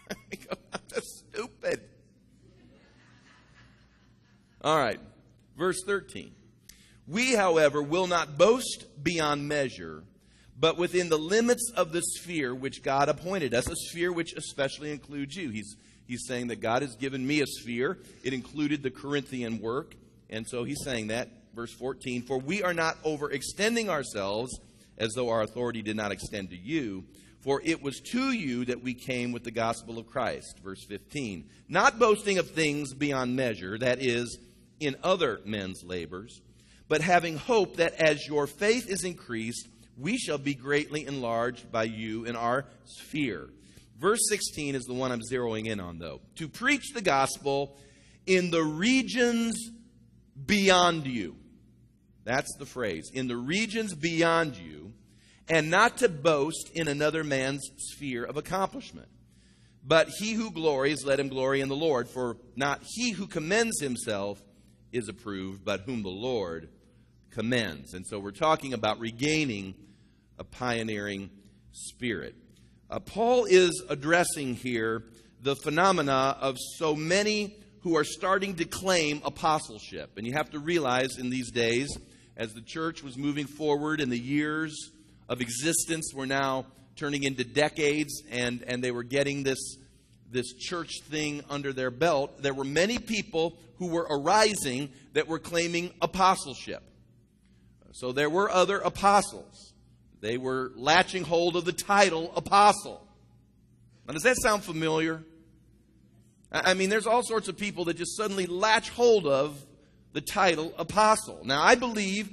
that's 0.71 1.25
stupid. 1.29 1.81
All 4.61 4.77
right, 4.77 4.97
verse 5.57 5.83
13. 5.85 6.31
We, 7.05 7.33
however, 7.33 7.83
will 7.83 8.07
not 8.07 8.37
boast 8.37 8.85
beyond 9.03 9.45
measure, 9.45 10.05
but 10.57 10.77
within 10.77 11.09
the 11.09 11.19
limits 11.19 11.69
of 11.75 11.91
the 11.91 12.01
sphere 12.01 12.55
which 12.55 12.81
God 12.81 13.09
appointed 13.09 13.53
us, 13.53 13.67
a 13.69 13.75
sphere 13.75 14.13
which 14.13 14.31
especially 14.37 14.93
includes 14.93 15.35
you. 15.35 15.49
He's, 15.49 15.75
he's 16.07 16.25
saying 16.25 16.47
that 16.47 16.61
God 16.61 16.81
has 16.81 16.95
given 16.95 17.27
me 17.27 17.41
a 17.41 17.45
sphere. 17.45 17.99
It 18.23 18.31
included 18.31 18.83
the 18.83 18.89
Corinthian 18.89 19.59
work. 19.59 19.95
And 20.29 20.47
so 20.47 20.63
he's 20.63 20.81
saying 20.81 21.07
that, 21.07 21.27
verse 21.53 21.73
14, 21.73 22.23
for 22.23 22.37
we 22.37 22.63
are 22.63 22.73
not 22.73 23.01
overextending 23.03 23.89
ourselves 23.89 24.59
as 24.97 25.13
though 25.13 25.29
our 25.29 25.41
authority 25.41 25.81
did 25.81 25.95
not 25.95 26.11
extend 26.11 26.49
to 26.51 26.57
you. 26.57 27.03
For 27.41 27.61
it 27.63 27.81
was 27.81 27.99
to 28.11 28.31
you 28.31 28.65
that 28.65 28.81
we 28.81 28.93
came 28.93 29.33
with 29.33 29.43
the 29.43 29.51
gospel 29.51 29.97
of 29.99 30.07
Christ. 30.07 30.59
Verse 30.63 30.83
15. 30.85 31.49
Not 31.67 31.99
boasting 31.99 32.37
of 32.37 32.51
things 32.51 32.93
beyond 32.93 33.35
measure, 33.35 33.77
that 33.77 34.01
is, 34.01 34.37
in 34.79 34.95
other 35.03 35.41
men's 35.45 35.83
labors 35.83 36.41
but 36.87 37.01
having 37.01 37.37
hope 37.37 37.77
that 37.77 37.95
as 37.95 38.27
your 38.27 38.47
faith 38.47 38.89
is 38.89 39.03
increased, 39.03 39.67
we 39.97 40.17
shall 40.17 40.37
be 40.37 40.53
greatly 40.53 41.07
enlarged 41.07 41.71
by 41.71 41.83
you 41.83 42.25
in 42.25 42.35
our 42.35 42.65
sphere. 42.85 43.49
Verse 43.99 44.19
16 44.29 44.75
is 44.75 44.83
the 44.83 44.93
one 44.93 45.11
I'm 45.11 45.21
zeroing 45.21 45.65
in 45.65 45.79
on, 45.79 45.97
though. 45.97 46.21
To 46.35 46.47
preach 46.47 46.93
the 46.93 47.01
gospel 47.01 47.77
in 48.25 48.51
the 48.51 48.63
regions 48.63 49.71
beyond 50.45 51.07
you. 51.07 51.35
That's 52.23 52.55
the 52.57 52.65
phrase. 52.65 53.11
In 53.13 53.27
the 53.27 53.37
regions 53.37 53.93
beyond 53.95 54.55
you, 54.55 54.93
and 55.49 55.69
not 55.69 55.97
to 55.97 56.09
boast 56.09 56.69
in 56.73 56.87
another 56.87 57.23
man's 57.23 57.69
sphere 57.77 58.23
of 58.23 58.37
accomplishment. 58.37 59.09
But 59.85 60.07
he 60.19 60.33
who 60.33 60.51
glories, 60.51 61.03
let 61.03 61.19
him 61.19 61.27
glory 61.27 61.59
in 61.59 61.67
the 61.67 61.75
Lord. 61.75 62.07
For 62.07 62.37
not 62.55 62.81
he 62.85 63.11
who 63.11 63.27
commends 63.27 63.81
himself 63.81 64.41
is 64.93 65.09
approved, 65.09 65.65
but 65.65 65.81
whom 65.81 66.03
the 66.03 66.09
Lord 66.09 66.69
commends. 67.31 67.93
And 67.93 68.07
so 68.07 68.19
we're 68.19 68.31
talking 68.31 68.73
about 68.73 68.99
regaining 68.99 69.75
a 70.39 70.45
pioneering 70.45 71.29
spirit. 71.71 72.35
Uh, 72.89 72.99
Paul 72.99 73.45
is 73.45 73.83
addressing 73.89 74.55
here 74.55 75.03
the 75.41 75.55
phenomena 75.55 76.37
of 76.39 76.55
so 76.77 76.95
many 76.95 77.57
who 77.81 77.97
are 77.97 78.05
starting 78.05 78.55
to 78.55 78.65
claim 78.65 79.21
apostleship. 79.25 80.17
And 80.17 80.25
you 80.25 80.33
have 80.33 80.51
to 80.51 80.59
realize 80.59 81.17
in 81.17 81.29
these 81.29 81.51
days, 81.51 81.89
as 82.35 82.53
the 82.53 82.61
church 82.61 83.03
was 83.03 83.17
moving 83.17 83.45
forward 83.45 84.01
and 84.01 84.11
the 84.11 84.19
years 84.19 84.91
of 85.29 85.41
existence 85.41 86.11
were 86.13 86.25
now 86.25 86.65
turning 86.95 87.23
into 87.23 87.43
decades 87.43 88.23
and, 88.29 88.63
and 88.67 88.83
they 88.83 88.91
were 88.91 89.03
getting 89.03 89.43
this 89.43 89.77
this 90.33 90.51
church 90.53 91.01
thing 91.03 91.43
under 91.49 91.71
their 91.71 91.91
belt, 91.91 92.41
there 92.41 92.53
were 92.53 92.63
many 92.63 92.97
people 92.97 93.57
who 93.77 93.87
were 93.87 94.07
arising 94.09 94.89
that 95.13 95.27
were 95.27 95.39
claiming 95.39 95.93
apostleship. 96.01 96.83
So 97.91 98.11
there 98.11 98.29
were 98.29 98.49
other 98.49 98.79
apostles. 98.79 99.73
They 100.19 100.37
were 100.37 100.71
latching 100.75 101.23
hold 101.23 101.55
of 101.55 101.65
the 101.65 101.71
title 101.71 102.33
apostle. 102.35 103.07
Now, 104.07 104.13
does 104.13 104.23
that 104.23 104.37
sound 104.41 104.63
familiar? 104.63 105.23
I 106.51 106.73
mean, 106.73 106.89
there's 106.89 107.07
all 107.07 107.23
sorts 107.23 107.47
of 107.47 107.57
people 107.57 107.85
that 107.85 107.97
just 107.97 108.17
suddenly 108.17 108.45
latch 108.45 108.89
hold 108.89 109.27
of 109.27 109.63
the 110.13 110.21
title 110.21 110.73
apostle. 110.77 111.41
Now, 111.43 111.61
I 111.61 111.75
believe, 111.75 112.29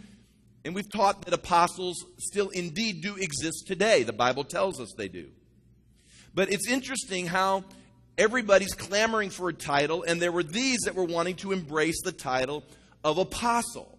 and 0.65 0.75
we've 0.75 0.91
taught 0.91 1.23
that 1.25 1.35
apostles 1.35 1.97
still 2.19 2.51
indeed 2.51 3.03
do 3.03 3.17
exist 3.17 3.67
today. 3.67 4.03
The 4.03 4.13
Bible 4.13 4.45
tells 4.45 4.81
us 4.81 4.93
they 4.97 5.09
do. 5.09 5.29
But 6.35 6.53
it's 6.53 6.69
interesting 6.69 7.27
how 7.27 7.65
everybody's 8.17 8.75
clamoring 8.75 9.31
for 9.31 9.49
a 9.49 9.55
title, 9.55 10.05
and 10.05 10.21
there 10.21 10.31
were 10.31 10.43
these 10.43 10.81
that 10.85 10.95
were 10.95 11.05
wanting 11.05 11.37
to 11.37 11.53
embrace 11.53 12.01
the 12.05 12.13
title 12.13 12.63
of 13.03 13.19
apostle. 13.19 13.99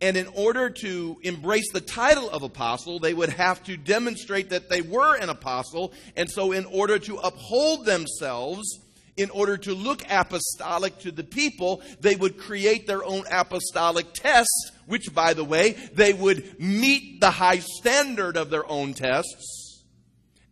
And 0.00 0.16
in 0.16 0.28
order 0.28 0.70
to 0.70 1.18
embrace 1.22 1.72
the 1.72 1.80
title 1.80 2.28
of 2.30 2.42
apostle, 2.42 2.98
they 2.98 3.14
would 3.14 3.30
have 3.30 3.62
to 3.64 3.76
demonstrate 3.76 4.50
that 4.50 4.68
they 4.68 4.82
were 4.82 5.16
an 5.16 5.30
apostle. 5.30 5.92
And 6.16 6.30
so, 6.30 6.52
in 6.52 6.66
order 6.66 6.98
to 7.00 7.16
uphold 7.16 7.86
themselves, 7.86 8.78
in 9.16 9.30
order 9.30 9.56
to 9.56 9.74
look 9.74 10.02
apostolic 10.10 10.98
to 10.98 11.10
the 11.10 11.24
people, 11.24 11.82
they 12.00 12.16
would 12.16 12.38
create 12.38 12.86
their 12.86 13.04
own 13.04 13.24
apostolic 13.30 14.12
tests, 14.12 14.72
which, 14.86 15.14
by 15.14 15.32
the 15.34 15.44
way, 15.44 15.72
they 15.94 16.12
would 16.12 16.60
meet 16.60 17.20
the 17.20 17.30
high 17.30 17.58
standard 17.58 18.36
of 18.36 18.50
their 18.50 18.68
own 18.70 18.94
tests 18.94 19.66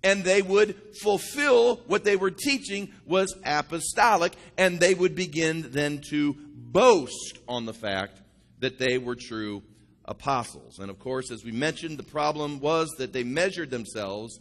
and 0.04 0.22
they 0.22 0.42
would 0.42 0.76
fulfill 1.00 1.76
what 1.86 2.04
they 2.04 2.14
were 2.14 2.30
teaching 2.30 2.92
was 3.06 3.34
apostolic, 3.42 4.34
and 4.58 4.78
they 4.78 4.92
would 4.94 5.16
begin 5.16 5.64
then 5.70 6.00
to 6.10 6.36
boast 6.54 7.38
on 7.48 7.64
the 7.64 7.72
fact 7.72 8.20
that 8.58 8.78
they 8.78 8.98
were 8.98 9.16
true 9.16 9.62
apostles. 10.04 10.78
And 10.78 10.90
of 10.90 10.98
course, 10.98 11.30
as 11.30 11.42
we 11.42 11.52
mentioned, 11.52 11.98
the 11.98 12.02
problem 12.02 12.60
was 12.60 12.90
that 12.98 13.14
they 13.14 13.24
measured 13.24 13.70
themselves 13.70 14.38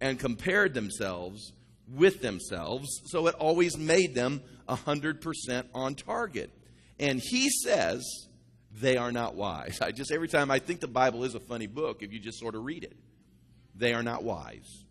and 0.00 0.16
compared 0.16 0.74
themselves 0.74 1.52
with 1.92 2.20
themselves, 2.22 3.02
so 3.06 3.26
it 3.26 3.34
always 3.34 3.76
made 3.76 4.14
them 4.14 4.42
100% 4.68 5.64
on 5.74 5.94
target. 5.94 6.50
And 6.98 7.20
he 7.22 7.50
says 7.50 8.04
they 8.72 8.96
are 8.96 9.12
not 9.12 9.34
wise. 9.34 9.80
I 9.80 9.90
just, 9.90 10.12
every 10.12 10.28
time 10.28 10.50
I 10.50 10.58
think 10.58 10.80
the 10.80 10.88
Bible 10.88 11.24
is 11.24 11.34
a 11.34 11.40
funny 11.40 11.66
book 11.66 12.02
if 12.02 12.12
you 12.12 12.20
just 12.20 12.38
sort 12.38 12.54
of 12.54 12.64
read 12.64 12.84
it, 12.84 12.96
they 13.74 13.94
are 13.94 14.02
not 14.02 14.22
wise. 14.22 14.84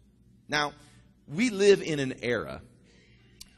Now, 0.47 0.73
we 1.27 1.49
live 1.49 1.81
in 1.81 1.99
an 1.99 2.15
era 2.21 2.61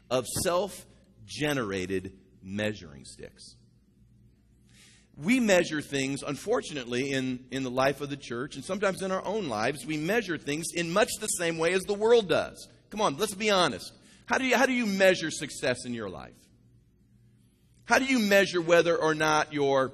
of 0.09 0.25
self 0.43 0.85
generated 1.25 2.13
measuring 2.43 3.05
sticks. 3.05 3.55
We 5.17 5.39
measure 5.39 5.81
things, 5.81 6.23
unfortunately, 6.23 7.11
in, 7.11 7.45
in 7.51 7.63
the 7.63 7.69
life 7.69 8.01
of 8.01 8.09
the 8.09 8.17
church 8.17 8.55
and 8.55 8.65
sometimes 8.65 9.01
in 9.01 9.11
our 9.11 9.23
own 9.25 9.49
lives, 9.49 9.85
we 9.85 9.97
measure 9.97 10.37
things 10.37 10.67
in 10.73 10.91
much 10.91 11.09
the 11.19 11.27
same 11.27 11.57
way 11.57 11.73
as 11.73 11.83
the 11.83 11.93
world 11.93 12.27
does. 12.27 12.67
Come 12.91 13.01
on, 13.01 13.17
let's 13.17 13.33
be 13.33 13.49
honest. 13.49 13.91
How 14.25 14.37
do 14.37 14.45
you, 14.45 14.55
how 14.55 14.65
do 14.65 14.73
you 14.73 14.85
measure 14.85 15.31
success 15.31 15.85
in 15.85 15.93
your 15.93 16.09
life? 16.09 16.33
How 17.85 17.99
do 17.99 18.05
you 18.05 18.19
measure 18.19 18.61
whether 18.61 18.95
or 18.95 19.15
not 19.15 19.51
you're 19.51 19.91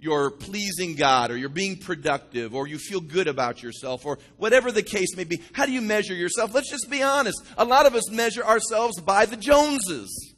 you're 0.00 0.30
pleasing 0.30 0.94
God 0.94 1.30
or 1.30 1.36
you're 1.36 1.48
being 1.48 1.76
productive 1.76 2.54
or 2.54 2.66
you 2.66 2.78
feel 2.78 3.00
good 3.00 3.28
about 3.28 3.62
yourself 3.62 4.06
or 4.06 4.18
whatever 4.38 4.72
the 4.72 4.82
case 4.82 5.14
may 5.14 5.24
be. 5.24 5.42
How 5.52 5.66
do 5.66 5.72
you 5.72 5.82
measure 5.82 6.14
yourself? 6.14 6.54
Let's 6.54 6.70
just 6.70 6.90
be 6.90 7.02
honest. 7.02 7.42
A 7.58 7.64
lot 7.64 7.86
of 7.86 7.94
us 7.94 8.10
measure 8.10 8.42
ourselves 8.42 8.98
by 9.00 9.26
the 9.26 9.36
Joneses. 9.36 10.34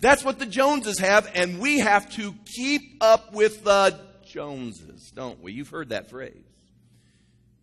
That's 0.00 0.24
what 0.24 0.40
the 0.40 0.46
Joneses 0.46 0.98
have, 0.98 1.30
and 1.32 1.60
we 1.60 1.78
have 1.78 2.10
to 2.16 2.34
keep 2.56 2.82
up 3.00 3.32
with 3.32 3.62
the 3.62 4.00
Joneses, 4.26 5.12
don't 5.14 5.40
we? 5.40 5.52
You've 5.52 5.68
heard 5.68 5.90
that 5.90 6.10
phrase. 6.10 6.51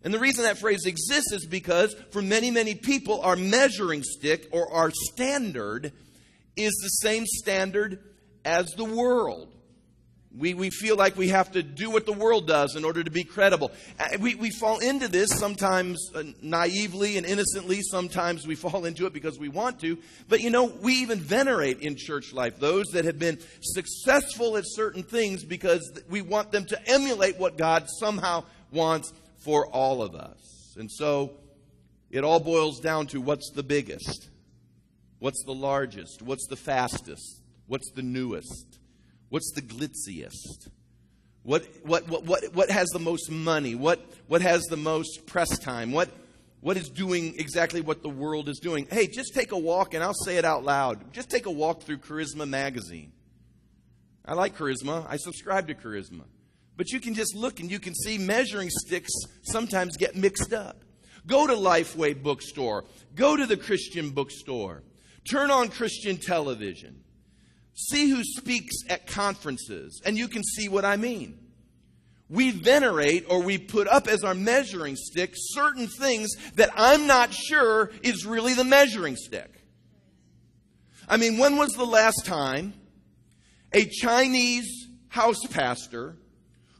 And 0.02 0.14
the 0.14 0.18
reason 0.18 0.44
that 0.44 0.58
phrase 0.58 0.86
exists 0.86 1.32
is 1.32 1.46
because 1.46 1.94
for 2.10 2.22
many, 2.22 2.50
many 2.50 2.74
people, 2.74 3.20
our 3.20 3.36
measuring 3.36 4.02
stick 4.02 4.48
or 4.50 4.72
our 4.72 4.90
standard 4.90 5.92
is 6.56 6.72
the 6.82 6.88
same 6.88 7.26
standard 7.26 8.02
as 8.44 8.66
the 8.76 8.84
world. 8.84 9.48
We, 10.36 10.54
we 10.54 10.70
feel 10.70 10.94
like 10.96 11.16
we 11.16 11.28
have 11.28 11.50
to 11.52 11.62
do 11.62 11.90
what 11.90 12.06
the 12.06 12.12
world 12.12 12.46
does 12.46 12.76
in 12.76 12.84
order 12.84 13.02
to 13.02 13.10
be 13.10 13.24
credible. 13.24 13.72
Uh, 13.98 14.16
we, 14.20 14.36
we 14.36 14.50
fall 14.50 14.78
into 14.78 15.08
this 15.08 15.28
sometimes 15.30 15.98
uh, 16.14 16.22
naively 16.40 17.16
and 17.16 17.26
innocently. 17.26 17.80
Sometimes 17.82 18.46
we 18.46 18.54
fall 18.54 18.84
into 18.84 19.06
it 19.06 19.12
because 19.12 19.40
we 19.40 19.48
want 19.48 19.80
to. 19.80 19.98
But 20.28 20.40
you 20.40 20.50
know, 20.50 20.66
we 20.66 20.94
even 20.94 21.18
venerate 21.18 21.80
in 21.80 21.96
church 21.96 22.32
life 22.32 22.60
those 22.60 22.86
that 22.92 23.06
have 23.06 23.18
been 23.18 23.40
successful 23.60 24.56
at 24.56 24.64
certain 24.66 25.02
things 25.02 25.44
because 25.44 26.00
we 26.08 26.22
want 26.22 26.52
them 26.52 26.64
to 26.66 26.88
emulate 26.88 27.36
what 27.36 27.58
God 27.58 27.88
somehow 27.98 28.44
wants 28.70 29.12
for 29.40 29.66
all 29.66 30.02
of 30.02 30.14
us. 30.14 30.74
And 30.78 30.90
so 30.90 31.32
it 32.10 32.24
all 32.24 32.40
boils 32.40 32.80
down 32.80 33.06
to 33.08 33.20
what's 33.20 33.50
the 33.50 33.62
biggest? 33.62 34.30
What's 35.18 35.42
the 35.44 35.54
largest? 35.54 36.22
What's 36.22 36.46
the 36.46 36.56
fastest? 36.56 37.42
What's 37.66 37.90
the 37.92 38.02
newest? 38.02 38.78
What's 39.28 39.52
the 39.54 39.62
glitziest? 39.62 40.70
What, 41.42 41.64
what, 41.82 42.08
what, 42.08 42.24
what, 42.24 42.54
what 42.54 42.70
has 42.70 42.88
the 42.88 42.98
most 42.98 43.30
money? 43.30 43.74
What, 43.74 44.00
what 44.26 44.42
has 44.42 44.62
the 44.64 44.76
most 44.76 45.26
press 45.26 45.58
time? 45.58 45.92
What, 45.92 46.10
what 46.60 46.76
is 46.76 46.88
doing 46.88 47.34
exactly 47.38 47.80
what 47.80 48.02
the 48.02 48.08
world 48.08 48.48
is 48.48 48.58
doing? 48.58 48.86
Hey, 48.90 49.06
just 49.06 49.34
take 49.34 49.52
a 49.52 49.58
walk, 49.58 49.94
and 49.94 50.02
I'll 50.02 50.12
say 50.12 50.36
it 50.36 50.44
out 50.44 50.64
loud. 50.64 51.12
Just 51.12 51.30
take 51.30 51.46
a 51.46 51.50
walk 51.50 51.82
through 51.82 51.98
Charisma 51.98 52.48
Magazine. 52.48 53.12
I 54.24 54.34
like 54.34 54.56
Charisma, 54.56 55.06
I 55.08 55.16
subscribe 55.16 55.68
to 55.68 55.74
Charisma. 55.74 56.24
But 56.80 56.92
you 56.92 56.98
can 56.98 57.12
just 57.12 57.34
look 57.34 57.60
and 57.60 57.70
you 57.70 57.78
can 57.78 57.94
see 57.94 58.16
measuring 58.16 58.70
sticks 58.70 59.12
sometimes 59.42 59.98
get 59.98 60.16
mixed 60.16 60.54
up. 60.54 60.82
Go 61.26 61.46
to 61.46 61.52
Lifeway 61.52 62.22
bookstore, 62.22 62.86
go 63.14 63.36
to 63.36 63.44
the 63.44 63.58
Christian 63.58 64.08
bookstore. 64.08 64.82
Turn 65.30 65.50
on 65.50 65.68
Christian 65.68 66.16
television. 66.16 67.04
See 67.74 68.08
who 68.08 68.24
speaks 68.24 68.76
at 68.88 69.06
conferences, 69.06 70.00
and 70.06 70.16
you 70.16 70.26
can 70.26 70.42
see 70.42 70.70
what 70.70 70.86
I 70.86 70.96
mean. 70.96 71.38
We 72.30 72.50
venerate 72.50 73.26
or 73.28 73.42
we 73.42 73.58
put 73.58 73.86
up 73.86 74.08
as 74.08 74.24
our 74.24 74.34
measuring 74.34 74.96
stick 74.96 75.34
certain 75.36 75.86
things 75.86 76.30
that 76.54 76.70
I'm 76.74 77.06
not 77.06 77.34
sure 77.34 77.90
is 78.02 78.24
really 78.24 78.54
the 78.54 78.64
measuring 78.64 79.16
stick. 79.16 79.66
I 81.06 81.18
mean, 81.18 81.36
when 81.36 81.58
was 81.58 81.72
the 81.72 81.84
last 81.84 82.24
time 82.24 82.72
a 83.70 83.84
Chinese 83.84 84.88
house 85.10 85.44
pastor 85.50 86.16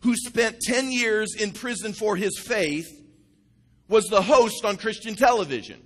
who 0.01 0.17
spent 0.17 0.61
10 0.61 0.93
years 0.93 1.35
in 1.35 1.53
prison 1.53 1.93
for 1.93 2.17
his 2.17 2.39
faith 2.39 2.89
was 3.89 4.07
the 4.07 4.23
host 4.23 4.65
on 4.65 4.77
Christian 4.77 5.15
television? 5.15 5.81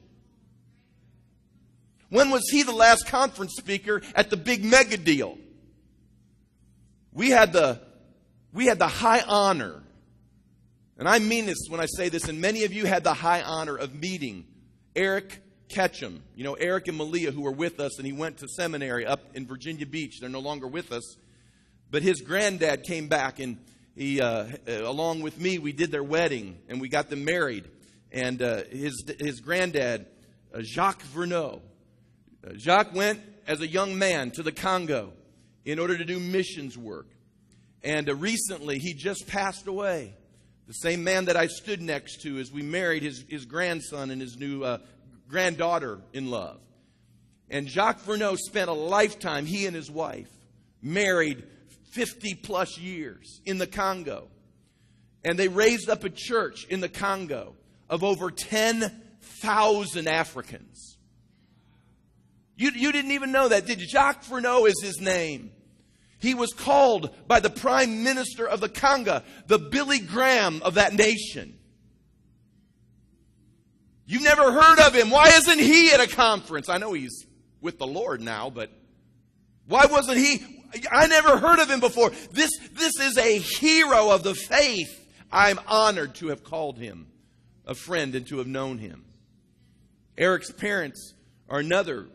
When 2.11 2.31
was 2.31 2.49
he 2.51 2.63
the 2.63 2.73
last 2.75 3.07
conference 3.09 3.55
speaker 3.57 4.03
at 4.15 4.31
the 4.31 4.37
big 4.37 4.65
mega 4.65 4.97
deal? 4.97 5.37
We 7.13 7.31
had 7.31 7.53
the, 7.53 7.81
we 8.53 8.67
had 8.67 8.79
the 8.79 8.89
high 8.89 9.23
honor, 9.27 9.83
and 10.99 11.09
I 11.09 11.19
mean 11.19 11.47
this 11.47 11.67
when 11.69 11.81
I 11.81 11.87
say 11.87 12.09
this, 12.09 12.29
and 12.29 12.41
many 12.41 12.65
of 12.65 12.73
you 12.73 12.87
had 12.87 13.03
the 13.03 13.15
high 13.15 13.43
honor 13.43 13.77
of 13.77 13.95
meeting 13.95 14.47
Eric 14.95 15.43
Ketchum. 15.69 16.23
You 16.37 16.45
know, 16.45 16.55
Eric 16.55 16.89
and 16.89 16.97
Malia, 16.97 17.33
who 17.33 17.41
were 17.41 17.53
with 17.53 17.81
us, 17.81 17.99
and 17.99 18.07
he 18.07 18.13
went 18.13 18.39
to 18.39 18.49
seminary 18.49 19.07
up 19.07 19.35
in 19.35 19.47
Virginia 19.47 19.87
Beach. 19.87 20.21
They're 20.21 20.29
no 20.29 20.41
longer 20.41 20.69
with 20.69 20.93
us. 20.93 21.17
But 21.91 22.03
his 22.03 22.21
granddad 22.21 22.85
came 22.85 23.09
back, 23.09 23.41
and 23.41 23.59
he, 23.97 24.21
uh, 24.21 24.47
along 24.67 25.23
with 25.23 25.41
me, 25.41 25.59
we 25.59 25.73
did 25.73 25.91
their 25.91 26.03
wedding, 26.03 26.59
and 26.69 26.81
we 26.81 26.89
got 26.89 27.11
them 27.11 27.25
married. 27.25 27.65
And 28.11 28.43
uh, 28.43 28.65
his, 28.71 29.05
his 29.21 29.41
granddad, 29.41 30.07
uh, 30.53 30.63
Jacques 30.63 31.03
Verneau, 31.15 31.61
uh, 32.45 32.55
Jacques 32.57 32.95
went 32.95 33.21
as 33.47 33.61
a 33.61 33.67
young 33.67 33.97
man 33.97 34.31
to 34.33 34.43
the 34.43 34.53
Congo 34.53 35.13
in 35.65 35.79
order 35.79 35.97
to 35.97 36.05
do 36.05 36.19
missions 36.19 36.77
work. 36.77 37.07
And 37.83 38.09
uh, 38.09 38.17
recently, 38.17 38.79
he 38.79 38.95
just 38.95 39.27
passed 39.29 39.67
away. 39.67 40.15
The 40.67 40.73
same 40.75 41.05
man 41.05 41.27
that 41.27 41.37
I 41.37 41.47
stood 41.47 41.83
next 41.83 42.23
to 42.23 42.39
as 42.39 42.51
we 42.51 42.63
married 42.63 43.03
his, 43.03 43.25
his 43.29 43.45
grandson 43.45 44.11
and 44.11 44.21
his 44.21 44.39
new 44.39 44.65
uh, 44.65 44.79
granddaughter 45.29 46.01
in 46.13 46.31
love. 46.31 46.59
And 47.51 47.69
Jacques 47.69 48.01
Verneau 48.05 48.37
spent 48.37 48.71
a 48.71 48.75
lifetime, 48.75 49.47
he 49.47 49.67
and 49.67 49.77
his 49.77 49.91
wife, 49.91 50.31
married 50.83 51.45
50 51.95 52.35
plus 52.35 52.77
years 52.77 53.41
in 53.47 53.59
the 53.59 53.67
Congo. 53.67 54.29
And 55.25 55.39
they 55.39 55.49
raised 55.49 55.89
up 55.89 56.05
a 56.05 56.11
church 56.11 56.67
in 56.67 56.81
the 56.81 56.89
Congo 56.89 57.55
of 57.89 58.03
over 58.03 58.31
10,000 58.31 60.09
Africans. 60.09 60.99
You, 62.57 62.71
you 62.75 62.93
didn't 62.93 63.13
even 63.13 63.33
know 63.33 63.49
that, 63.49 63.67
did 63.67 63.81
you? 63.81 63.87
Jacques 63.89 64.25
Verneau 64.25 64.69
is 64.69 64.83
his 64.83 65.01
name. 65.01 65.53
He 66.19 66.35
was 66.35 66.53
called 66.53 67.15
by 67.29 67.41
the 67.41 67.51
prime 67.51 68.03
minister 68.03 68.47
of 68.47 68.61
the 68.61 68.69
Congo, 68.69 69.23
the 69.47 69.59
Billy 69.59 69.99
Graham 69.99 70.63
of 70.63 70.75
that 70.75 70.95
nation. 70.95 71.59
You've 74.07 74.23
never 74.23 74.53
heard 74.53 74.81
of 74.81 74.95
him. 74.95 75.11
Why 75.11 75.29
isn't 75.29 75.59
he 75.59 75.93
at 75.93 76.01
a 76.01 76.09
conference? 76.09 76.69
I 76.69 76.79
know 76.79 76.93
he's 76.93 77.27
with 77.61 77.79
the 77.79 77.87
Lord 77.87 78.21
now, 78.21 78.51
but 78.51 78.71
why 79.67 79.87
wasn't 79.87 80.19
he? 80.19 80.64
I 80.91 81.07
never 81.07 81.39
heard 81.39 81.59
of 81.59 81.71
him 81.71 81.81
before. 81.81 82.11
This, 82.33 82.51
this 82.73 82.93
is 83.01 83.19
a 83.19 83.39
hero 83.39 84.11
of 84.11 84.23
the 84.23 84.35
faith. 84.35 85.09
I'm 85.31 85.59
honored 85.67 86.15
to 86.17 86.29
have 86.29 86.45
called 86.45 86.79
him 86.79 87.09
a 87.67 87.75
friend 87.75 88.15
and 88.15 88.27
to 88.29 88.39
have 88.39 88.47
known 88.47 88.79
him. 88.79 89.05
Eric's 90.17 90.53
parents 90.53 91.15
are 91.49 91.59
another 91.59 92.07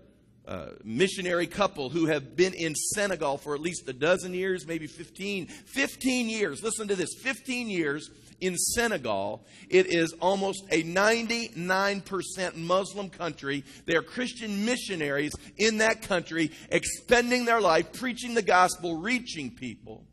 uh, 0.48 0.70
missionary 0.84 1.48
couple 1.48 1.90
who 1.90 2.08
have 2.08 2.36
been 2.36 2.54
in 2.54 2.74
Senegal 2.74 3.38
for 3.38 3.54
at 3.54 3.62
least 3.62 3.88
a 3.88 3.94
dozen 3.94 4.34
years, 4.34 4.66
maybe 4.66 4.88
15. 4.88 5.48
15 5.48 6.30
years. 6.30 6.64
Listen 6.64 6.88
to 6.88 6.96
this 6.96 7.10
15 7.22 7.70
years 7.70 8.10
in 8.42 8.58
Senegal. 8.58 9.46
It 9.70 9.88
is 9.88 10.14
almost 10.22 10.64
a 10.72 10.84
99% 10.84 12.56
Muslim 12.56 13.10
country. 13.10 13.64
They 13.86 13.96
are 13.96 14.02
Christian 14.02 14.66
missionaries 14.66 15.34
in 15.58 15.78
that 15.78 16.02
country, 16.02 16.52
expending 16.70 17.46
their 17.46 17.62
life, 17.62 17.94
preaching 17.94 18.34
the 18.34 18.42
gospel, 18.42 19.00
reaching 19.02 19.52
people. 19.52 20.06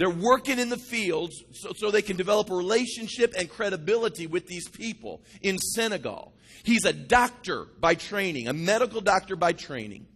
They're 0.00 0.08
working 0.08 0.58
in 0.58 0.70
the 0.70 0.78
fields 0.78 1.44
so, 1.52 1.72
so, 1.76 1.90
they 1.90 2.00
can 2.00 2.16
develop 2.16 2.48
a 2.48 2.54
relationship 2.54 3.34
and 3.36 3.50
credibility 3.50 4.26
with 4.26 4.46
these 4.46 4.66
people 4.66 5.20
in 5.42 5.58
Senegal. 5.58 6.32
He's 6.62 6.86
a 6.86 6.92
doctor 6.94 7.66
by 7.78 7.96
training, 7.96 8.48
a 8.48 8.54
medical 8.54 9.02
doctor 9.02 9.36
by 9.36 9.52
training. 9.52 10.06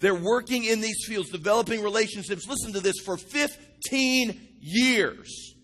They're 0.00 0.16
working 0.16 0.64
in 0.64 0.80
these 0.80 1.04
fields, 1.06 1.30
developing 1.30 1.82
relationships. 1.82 2.48
Listen 2.48 2.72
to 2.72 2.80
this 2.80 2.96
for 3.04 3.16
15 3.16 4.40
years. 4.60 5.54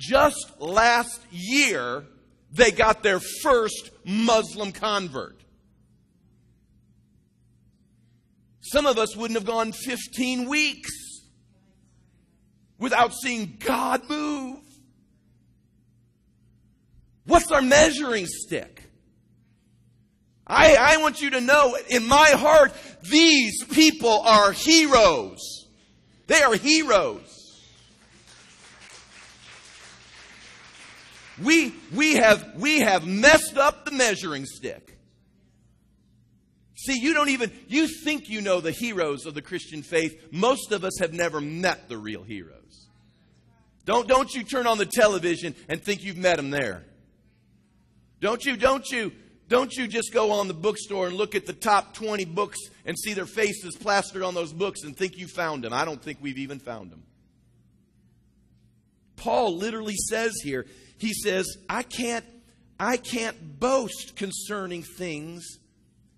Just 0.00 0.58
last 0.58 1.20
year, 1.30 2.06
they 2.50 2.70
got 2.70 3.02
their 3.02 3.20
first 3.20 3.90
Muslim 4.02 4.72
convert. 4.72 5.38
Some 8.62 8.86
of 8.86 8.96
us 8.96 9.14
wouldn't 9.14 9.38
have 9.38 9.46
gone 9.46 9.72
15 9.72 10.48
weeks 10.48 10.90
without 12.78 13.12
seeing 13.12 13.58
God 13.58 14.08
move. 14.08 14.60
What's 17.26 17.50
our 17.50 17.60
measuring 17.60 18.26
stick? 18.26 18.82
I, 20.46 20.76
I 20.76 20.96
want 20.96 21.20
you 21.20 21.28
to 21.32 21.42
know 21.42 21.76
in 21.90 22.08
my 22.08 22.30
heart, 22.30 22.72
these 23.02 23.62
people 23.64 24.22
are 24.22 24.52
heroes. 24.52 25.66
They 26.26 26.40
are 26.40 26.54
heroes. 26.54 27.39
We, 31.42 31.74
we, 31.94 32.14
have, 32.14 32.54
we 32.56 32.80
have 32.80 33.06
messed 33.06 33.56
up 33.56 33.84
the 33.84 33.92
measuring 33.92 34.46
stick. 34.46 34.98
See, 36.76 36.98
you 36.98 37.12
don't 37.12 37.28
even, 37.28 37.52
you 37.68 37.86
think 37.86 38.28
you 38.28 38.40
know 38.40 38.60
the 38.60 38.70
heroes 38.70 39.26
of 39.26 39.34
the 39.34 39.42
Christian 39.42 39.82
faith. 39.82 40.28
Most 40.30 40.72
of 40.72 40.82
us 40.82 40.98
have 41.00 41.12
never 41.12 41.40
met 41.40 41.88
the 41.88 41.98
real 41.98 42.22
heroes. 42.22 42.88
Don't, 43.84 44.08
don't 44.08 44.32
you 44.34 44.44
turn 44.44 44.66
on 44.66 44.78
the 44.78 44.86
television 44.86 45.54
and 45.68 45.82
think 45.82 46.02
you've 46.02 46.16
met 46.16 46.36
them 46.36 46.50
there. 46.50 46.84
Don't 48.20 48.44
you, 48.44 48.56
don't 48.56 48.88
you, 48.90 49.12
don't 49.48 49.74
you 49.74 49.88
just 49.88 50.12
go 50.12 50.32
on 50.32 50.48
the 50.48 50.54
bookstore 50.54 51.06
and 51.06 51.16
look 51.16 51.34
at 51.34 51.44
the 51.44 51.52
top 51.52 51.94
20 51.94 52.24
books 52.26 52.58
and 52.84 52.98
see 52.98 53.14
their 53.14 53.26
faces 53.26 53.76
plastered 53.76 54.22
on 54.22 54.34
those 54.34 54.52
books 54.52 54.82
and 54.84 54.96
think 54.96 55.18
you 55.18 55.26
found 55.26 55.64
them. 55.64 55.72
I 55.72 55.84
don't 55.84 56.02
think 56.02 56.18
we've 56.20 56.38
even 56.38 56.60
found 56.60 56.90
them. 56.90 57.02
Paul 59.16 59.58
literally 59.58 59.96
says 59.96 60.32
here, 60.42 60.66
he 61.00 61.14
says, 61.14 61.56
I 61.68 61.82
can't, 61.82 62.26
I 62.78 62.98
can't 62.98 63.58
boast 63.58 64.16
concerning 64.16 64.82
things 64.82 65.58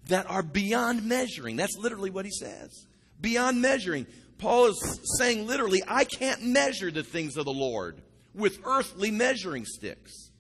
that 0.09 0.29
are 0.29 0.43
beyond 0.43 1.05
measuring. 1.05 1.57
That's 1.57 1.77
literally 1.79 2.11
what 2.11 2.25
he 2.25 2.33
says. 2.33 2.87
Beyond 3.21 3.63
measuring. 3.63 4.07
Paul 4.39 4.67
is 4.67 5.01
saying 5.19 5.47
literally, 5.47 5.83
I 5.87 6.03
can't 6.03 6.43
measure 6.43 6.91
the 6.91 7.05
things 7.05 7.37
of 7.37 7.45
the 7.45 7.53
Lord 7.53 8.03
with 8.35 8.59
earthly 8.65 9.13
measuring 9.13 9.65
sticks. 9.65 10.31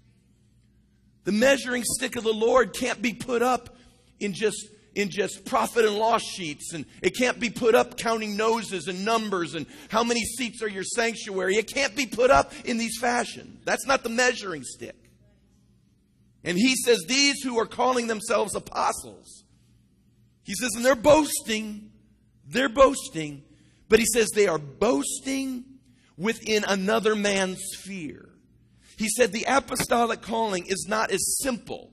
The 1.22 1.33
measuring 1.33 1.85
stick 1.85 2.16
of 2.16 2.24
the 2.24 2.33
Lord 2.33 2.72
can't 2.74 3.00
be 3.00 3.14
put 3.14 3.42
up 3.42 3.76
in 4.18 4.33
just 4.33 4.66
in 4.94 5.09
just 5.09 5.44
profit 5.44 5.85
and 5.85 5.96
loss 5.96 6.22
sheets 6.22 6.72
and 6.74 6.85
it 7.02 7.16
can't 7.16 7.40
be 7.40 7.50
put 7.50 7.74
up 7.74 7.96
counting 7.96 8.37
noses 8.37 8.88
and 8.88 9.05
numbers 9.05 9.55
and 9.55 9.66
how 9.88 10.05
many 10.05 10.22
seats 10.22 10.62
are 10.62 10.68
your 10.68 10.85
sanctuary. 10.85 11.57
It 11.57 11.72
can't 11.72 11.96
be 11.96 12.07
put 12.07 12.31
up 12.31 12.52
in 12.64 12.78
these 12.78 12.98
fashion. 13.00 13.61
That's 13.64 13.87
not 13.87 14.02
the 14.02 14.11
measuring 14.11 14.62
stick. 14.64 14.96
And 16.44 16.59
he 16.59 16.74
says 16.76 17.05
these 17.07 17.42
who 17.42 17.59
are 17.59 17.66
calling 17.66 18.07
themselves 18.07 18.55
apostles 18.55 19.44
he 20.44 20.55
says 20.55 20.70
and 20.74 20.85
they're 20.85 20.94
boasting 20.94 21.90
they're 22.46 22.68
boasting 22.68 23.42
but 23.88 23.98
he 23.98 24.07
says 24.07 24.31
they 24.31 24.48
are 24.48 24.59
boasting 24.59 25.64
within 26.16 26.64
another 26.66 27.14
man's 27.14 27.61
sphere. 27.72 28.28
He 28.96 29.09
said 29.09 29.33
the 29.33 29.44
apostolic 29.48 30.22
calling 30.22 30.66
is 30.66 30.87
not 30.88 31.11
as 31.11 31.38
simple 31.42 31.91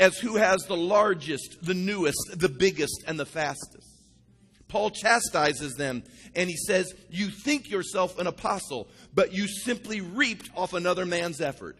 as 0.00 0.18
who 0.18 0.36
has 0.36 0.62
the 0.62 0.76
largest, 0.76 1.58
the 1.62 1.74
newest, 1.74 2.18
the 2.34 2.48
biggest, 2.48 3.04
and 3.06 3.20
the 3.20 3.26
fastest. 3.26 3.86
Paul 4.66 4.90
chastises 4.90 5.74
them 5.74 6.02
and 6.34 6.48
he 6.48 6.56
says, 6.56 6.94
You 7.10 7.28
think 7.28 7.70
yourself 7.70 8.18
an 8.18 8.26
apostle, 8.26 8.88
but 9.14 9.32
you 9.32 9.46
simply 9.46 10.00
reaped 10.00 10.50
off 10.56 10.72
another 10.72 11.04
man's 11.04 11.40
effort. 11.40 11.76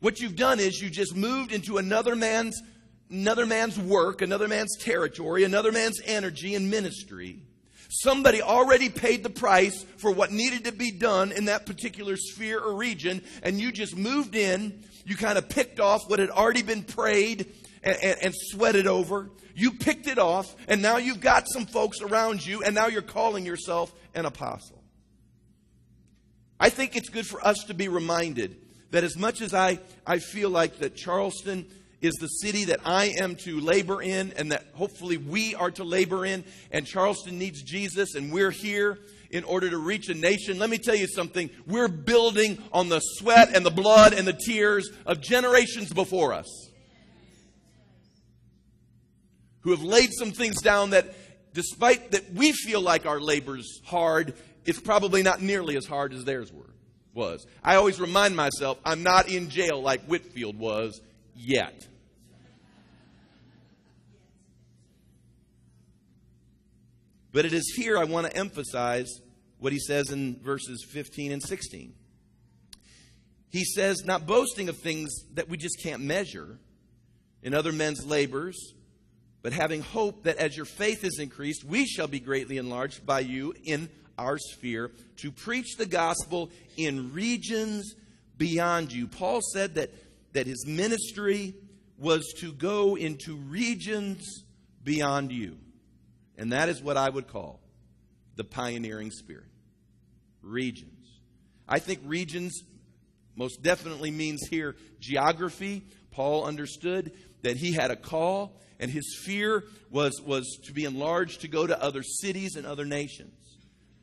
What 0.00 0.20
you've 0.20 0.36
done 0.36 0.60
is 0.60 0.80
you 0.80 0.90
just 0.90 1.16
moved 1.16 1.52
into 1.52 1.78
another 1.78 2.14
man's 2.14 2.60
another 3.10 3.46
man's 3.46 3.78
work, 3.78 4.20
another 4.20 4.48
man's 4.48 4.76
territory, 4.76 5.44
another 5.44 5.72
man's 5.72 6.00
energy 6.04 6.54
and 6.54 6.70
ministry. 6.70 7.42
Somebody 7.88 8.42
already 8.42 8.90
paid 8.90 9.22
the 9.22 9.30
price 9.30 9.82
for 9.96 10.10
what 10.10 10.30
needed 10.30 10.64
to 10.64 10.72
be 10.72 10.90
done 10.90 11.32
in 11.32 11.46
that 11.46 11.64
particular 11.64 12.16
sphere 12.16 12.60
or 12.60 12.74
region, 12.74 13.22
and 13.42 13.58
you 13.58 13.72
just 13.72 13.96
moved 13.96 14.36
in. 14.36 14.84
You 15.08 15.16
kind 15.16 15.38
of 15.38 15.48
picked 15.48 15.80
off 15.80 16.02
what 16.06 16.18
had 16.18 16.28
already 16.28 16.60
been 16.60 16.82
prayed 16.82 17.50
and, 17.82 17.96
and, 18.02 18.16
and 18.24 18.34
sweated 18.36 18.86
over. 18.86 19.30
You 19.54 19.70
picked 19.70 20.06
it 20.06 20.18
off, 20.18 20.54
and 20.68 20.82
now 20.82 20.98
you've 20.98 21.22
got 21.22 21.48
some 21.48 21.64
folks 21.64 22.02
around 22.02 22.44
you, 22.44 22.62
and 22.62 22.74
now 22.74 22.88
you're 22.88 23.00
calling 23.00 23.46
yourself 23.46 23.90
an 24.14 24.26
apostle. 24.26 24.84
I 26.60 26.68
think 26.68 26.94
it's 26.94 27.08
good 27.08 27.26
for 27.26 27.44
us 27.44 27.64
to 27.68 27.74
be 27.74 27.88
reminded 27.88 28.58
that 28.90 29.02
as 29.02 29.16
much 29.16 29.40
as 29.40 29.54
I, 29.54 29.78
I 30.06 30.18
feel 30.18 30.50
like 30.50 30.80
that 30.80 30.94
Charleston 30.94 31.66
is 32.02 32.12
the 32.16 32.26
city 32.26 32.64
that 32.64 32.80
I 32.84 33.14
am 33.18 33.34
to 33.36 33.60
labor 33.60 34.02
in 34.02 34.34
and 34.36 34.52
that 34.52 34.66
hopefully 34.74 35.16
we 35.16 35.54
are 35.54 35.70
to 35.70 35.84
labor 35.84 36.26
in, 36.26 36.44
and 36.70 36.86
Charleston 36.86 37.38
needs 37.38 37.62
Jesus, 37.62 38.14
and 38.14 38.30
we're 38.30 38.50
here 38.50 38.98
in 39.30 39.44
order 39.44 39.68
to 39.70 39.78
reach 39.78 40.08
a 40.08 40.14
nation. 40.14 40.58
Let 40.58 40.70
me 40.70 40.78
tell 40.78 40.94
you 40.94 41.06
something. 41.06 41.50
We're 41.66 41.88
building 41.88 42.62
on 42.72 42.88
the 42.88 43.00
sweat 43.00 43.54
and 43.54 43.64
the 43.64 43.70
blood 43.70 44.12
and 44.12 44.26
the 44.26 44.32
tears 44.32 44.90
of 45.06 45.20
generations 45.20 45.92
before 45.92 46.32
us 46.32 46.68
who 49.60 49.70
have 49.70 49.82
laid 49.82 50.10
some 50.12 50.32
things 50.32 50.62
down 50.62 50.90
that, 50.90 51.14
despite 51.52 52.12
that 52.12 52.32
we 52.32 52.52
feel 52.52 52.80
like 52.80 53.04
our 53.04 53.20
labor's 53.20 53.80
hard, 53.84 54.34
it's 54.64 54.80
probably 54.80 55.22
not 55.22 55.42
nearly 55.42 55.76
as 55.76 55.84
hard 55.84 56.12
as 56.12 56.24
theirs 56.24 56.52
were 56.52 56.64
was. 57.12 57.46
I 57.62 57.74
always 57.74 58.00
remind 58.00 58.36
myself 58.36 58.78
I'm 58.84 59.02
not 59.02 59.28
in 59.28 59.50
jail 59.50 59.82
like 59.82 60.02
Whitfield 60.04 60.58
was 60.58 61.00
yet. 61.34 61.86
But 67.32 67.44
it 67.44 67.52
is 67.52 67.74
here 67.76 67.98
I 67.98 68.04
want 68.04 68.26
to 68.26 68.36
emphasize 68.36 69.20
what 69.58 69.72
he 69.72 69.78
says 69.78 70.10
in 70.10 70.40
verses 70.42 70.84
15 70.88 71.32
and 71.32 71.42
16. 71.42 71.92
He 73.50 73.64
says, 73.64 74.04
not 74.04 74.26
boasting 74.26 74.68
of 74.68 74.78
things 74.78 75.10
that 75.34 75.48
we 75.48 75.56
just 75.56 75.82
can't 75.82 76.02
measure 76.02 76.58
in 77.42 77.54
other 77.54 77.72
men's 77.72 78.04
labors, 78.04 78.74
but 79.42 79.52
having 79.52 79.80
hope 79.80 80.24
that 80.24 80.36
as 80.36 80.56
your 80.56 80.66
faith 80.66 81.04
is 81.04 81.18
increased, 81.18 81.64
we 81.64 81.86
shall 81.86 82.08
be 82.08 82.20
greatly 82.20 82.58
enlarged 82.58 83.06
by 83.06 83.20
you 83.20 83.54
in 83.64 83.88
our 84.18 84.36
sphere 84.38 84.90
to 85.16 85.30
preach 85.30 85.76
the 85.76 85.86
gospel 85.86 86.50
in 86.76 87.12
regions 87.12 87.94
beyond 88.36 88.92
you. 88.92 89.06
Paul 89.06 89.40
said 89.52 89.76
that, 89.76 89.90
that 90.32 90.46
his 90.46 90.66
ministry 90.66 91.54
was 91.98 92.32
to 92.38 92.52
go 92.52 92.96
into 92.96 93.36
regions 93.36 94.44
beyond 94.84 95.32
you. 95.32 95.56
And 96.38 96.52
that 96.52 96.68
is 96.68 96.80
what 96.80 96.96
I 96.96 97.10
would 97.10 97.26
call 97.26 97.60
the 98.36 98.44
pioneering 98.44 99.10
spirit. 99.10 99.44
Regions. 100.40 100.94
I 101.68 101.80
think 101.80 102.00
regions 102.04 102.62
most 103.34 103.62
definitely 103.62 104.10
means 104.10 104.46
here 104.48 104.76
geography. 105.00 105.84
Paul 106.12 106.44
understood 106.44 107.12
that 107.42 107.56
he 107.56 107.72
had 107.72 107.90
a 107.90 107.96
call, 107.96 108.56
and 108.80 108.90
his 108.90 109.18
fear 109.24 109.64
was, 109.90 110.20
was 110.22 110.58
to 110.64 110.72
be 110.72 110.84
enlarged 110.84 111.42
to 111.42 111.48
go 111.48 111.66
to 111.66 111.82
other 111.82 112.02
cities 112.02 112.56
and 112.56 112.66
other 112.66 112.84
nations, 112.84 113.34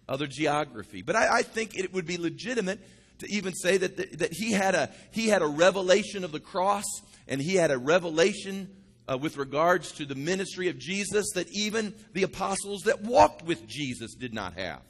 other 0.08 0.28
geography. 0.28 1.02
But 1.02 1.16
I, 1.16 1.38
I 1.38 1.42
think 1.42 1.78
it 1.78 1.94
would 1.94 2.06
be 2.06 2.18
legitimate 2.18 2.80
to 3.20 3.32
even 3.32 3.54
say 3.54 3.78
that, 3.78 4.20
that 4.20 4.34
he, 4.34 4.52
had 4.52 4.76
a, 4.76 4.92
he 5.12 5.28
had 5.28 5.42
a 5.42 5.48
revelation 5.48 6.24
of 6.24 6.32
the 6.32 6.40
cross, 6.40 6.86
and 7.28 7.42
he 7.42 7.56
had 7.56 7.72
a 7.72 7.78
revelation 7.78 8.70
uh, 9.08 9.18
with 9.18 9.38
regards 9.38 9.92
to 9.94 10.06
the 10.06 10.16
ministry 10.16 10.70
of 10.70 10.80
Jesus 10.80 11.32
that 11.36 11.48
even 11.52 11.94
the 12.14 12.24
apostles 12.24 12.84
that 12.84 13.04
walked 13.04 13.44
with 13.44 13.68
Jesus 13.68 14.16
did 14.16 14.34
not 14.34 14.54
have. 14.56 14.82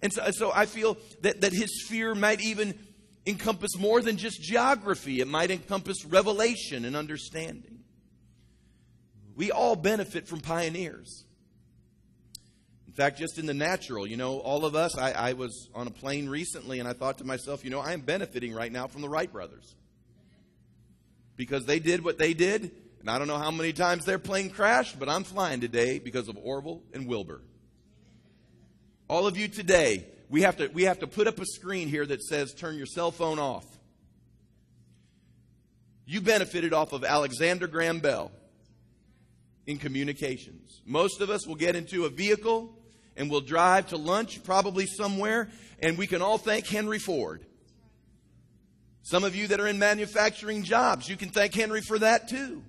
And 0.00 0.12
so, 0.12 0.30
so 0.30 0.52
I 0.52 0.66
feel 0.66 0.96
that, 1.22 1.40
that 1.40 1.52
his 1.52 1.84
fear 1.88 2.14
might 2.14 2.40
even 2.40 2.78
encompass 3.26 3.76
more 3.76 4.00
than 4.00 4.16
just 4.16 4.40
geography, 4.40 5.20
it 5.20 5.28
might 5.28 5.50
encompass 5.50 6.04
revelation 6.04 6.84
and 6.84 6.96
understanding. 6.96 7.80
We 9.36 9.50
all 9.50 9.76
benefit 9.76 10.26
from 10.26 10.40
pioneers. 10.40 11.24
In 12.86 12.92
fact, 12.92 13.18
just 13.18 13.38
in 13.38 13.46
the 13.46 13.54
natural, 13.54 14.06
you 14.06 14.16
know, 14.16 14.38
all 14.38 14.64
of 14.64 14.74
us, 14.74 14.98
I, 14.98 15.12
I 15.12 15.32
was 15.34 15.68
on 15.74 15.86
a 15.86 15.90
plane 15.90 16.28
recently 16.28 16.80
and 16.80 16.88
I 16.88 16.92
thought 16.92 17.18
to 17.18 17.24
myself, 17.24 17.64
you 17.64 17.70
know, 17.70 17.78
I 17.78 17.92
am 17.92 18.00
benefiting 18.00 18.52
right 18.52 18.72
now 18.72 18.88
from 18.88 19.02
the 19.02 19.08
Wright 19.08 19.32
brothers. 19.32 19.76
Because 21.36 21.66
they 21.66 21.78
did 21.78 22.02
what 22.02 22.18
they 22.18 22.34
did, 22.34 22.72
and 23.00 23.10
I 23.10 23.18
don't 23.18 23.28
know 23.28 23.38
how 23.38 23.50
many 23.50 23.72
times 23.72 24.04
their 24.04 24.18
plane 24.18 24.50
crashed, 24.50 24.98
but 24.98 25.08
I'm 25.08 25.24
flying 25.24 25.60
today 25.60 25.98
because 25.98 26.28
of 26.28 26.36
Orville 26.36 26.82
and 26.92 27.06
Wilbur. 27.06 27.40
All 29.08 29.26
of 29.26 29.36
you 29.36 29.48
today, 29.48 30.06
we 30.28 30.42
have 30.42 30.56
to, 30.58 30.68
we 30.68 30.84
have 30.84 30.98
to 31.00 31.06
put 31.06 31.26
up 31.26 31.38
a 31.38 31.46
screen 31.46 31.88
here 31.88 32.04
that 32.04 32.22
says 32.22 32.52
turn 32.52 32.76
your 32.76 32.86
cell 32.86 33.10
phone 33.10 33.38
off. 33.38 33.64
You 36.06 36.20
benefited 36.20 36.72
off 36.72 36.92
of 36.92 37.04
Alexander 37.04 37.66
Graham 37.66 38.00
Bell 38.00 38.32
in 39.66 39.78
communications. 39.78 40.80
Most 40.86 41.20
of 41.20 41.30
us 41.30 41.46
will 41.46 41.54
get 41.54 41.76
into 41.76 42.06
a 42.06 42.08
vehicle 42.08 42.74
and 43.16 43.30
we'll 43.30 43.40
drive 43.40 43.88
to 43.88 43.96
lunch, 43.96 44.42
probably 44.44 44.86
somewhere, 44.86 45.50
and 45.80 45.98
we 45.98 46.06
can 46.06 46.22
all 46.22 46.38
thank 46.38 46.66
Henry 46.66 46.98
Ford. 46.98 47.44
Some 49.02 49.24
of 49.24 49.34
you 49.34 49.48
that 49.48 49.60
are 49.60 49.66
in 49.66 49.78
manufacturing 49.78 50.62
jobs, 50.62 51.08
you 51.08 51.16
can 51.16 51.30
thank 51.30 51.54
Henry 51.54 51.80
for 51.80 51.98
that 51.98 52.28
too. 52.28 52.62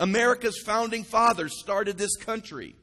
America's 0.00 0.58
founding 0.58 1.04
fathers 1.04 1.58
started 1.58 1.96
this 1.96 2.16
country 2.16 2.74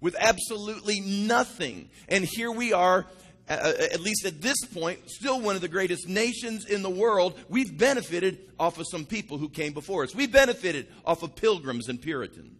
with 0.00 0.16
absolutely 0.18 1.00
nothing. 1.00 1.90
And 2.08 2.24
here 2.24 2.50
we 2.50 2.72
are, 2.72 3.06
at 3.48 4.00
least 4.00 4.24
at 4.24 4.40
this 4.40 4.64
point, 4.64 5.10
still 5.10 5.40
one 5.40 5.54
of 5.54 5.60
the 5.60 5.68
greatest 5.68 6.08
nations 6.08 6.64
in 6.64 6.82
the 6.82 6.90
world. 6.90 7.38
We've 7.48 7.76
benefited 7.76 8.38
off 8.58 8.78
of 8.78 8.86
some 8.90 9.04
people 9.04 9.38
who 9.38 9.48
came 9.48 9.72
before 9.72 10.04
us. 10.04 10.14
We 10.14 10.26
benefited 10.26 10.88
off 11.04 11.22
of 11.22 11.36
pilgrims 11.36 11.88
and 11.88 12.00
Puritans. 12.00 12.56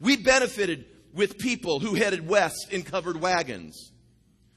We 0.00 0.16
benefited 0.16 0.86
with 1.12 1.38
people 1.38 1.80
who 1.80 1.94
headed 1.94 2.26
west 2.26 2.68
in 2.70 2.82
covered 2.82 3.20
wagons 3.20 3.92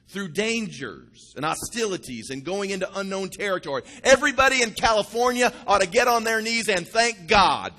through 0.07 0.29
dangers 0.29 1.33
and 1.35 1.43
hostilities 1.43 2.29
and 2.29 2.45
going 2.45 2.69
into 2.69 2.87
unknown 2.97 3.29
territory. 3.29 3.81
Everybody 4.03 4.61
in 4.61 4.71
California 4.71 5.51
ought 5.65 5.81
to 5.81 5.87
get 5.87 6.07
on 6.07 6.23
their 6.23 6.41
knees 6.41 6.69
and 6.69 6.87
thank 6.87 7.27
God 7.27 7.73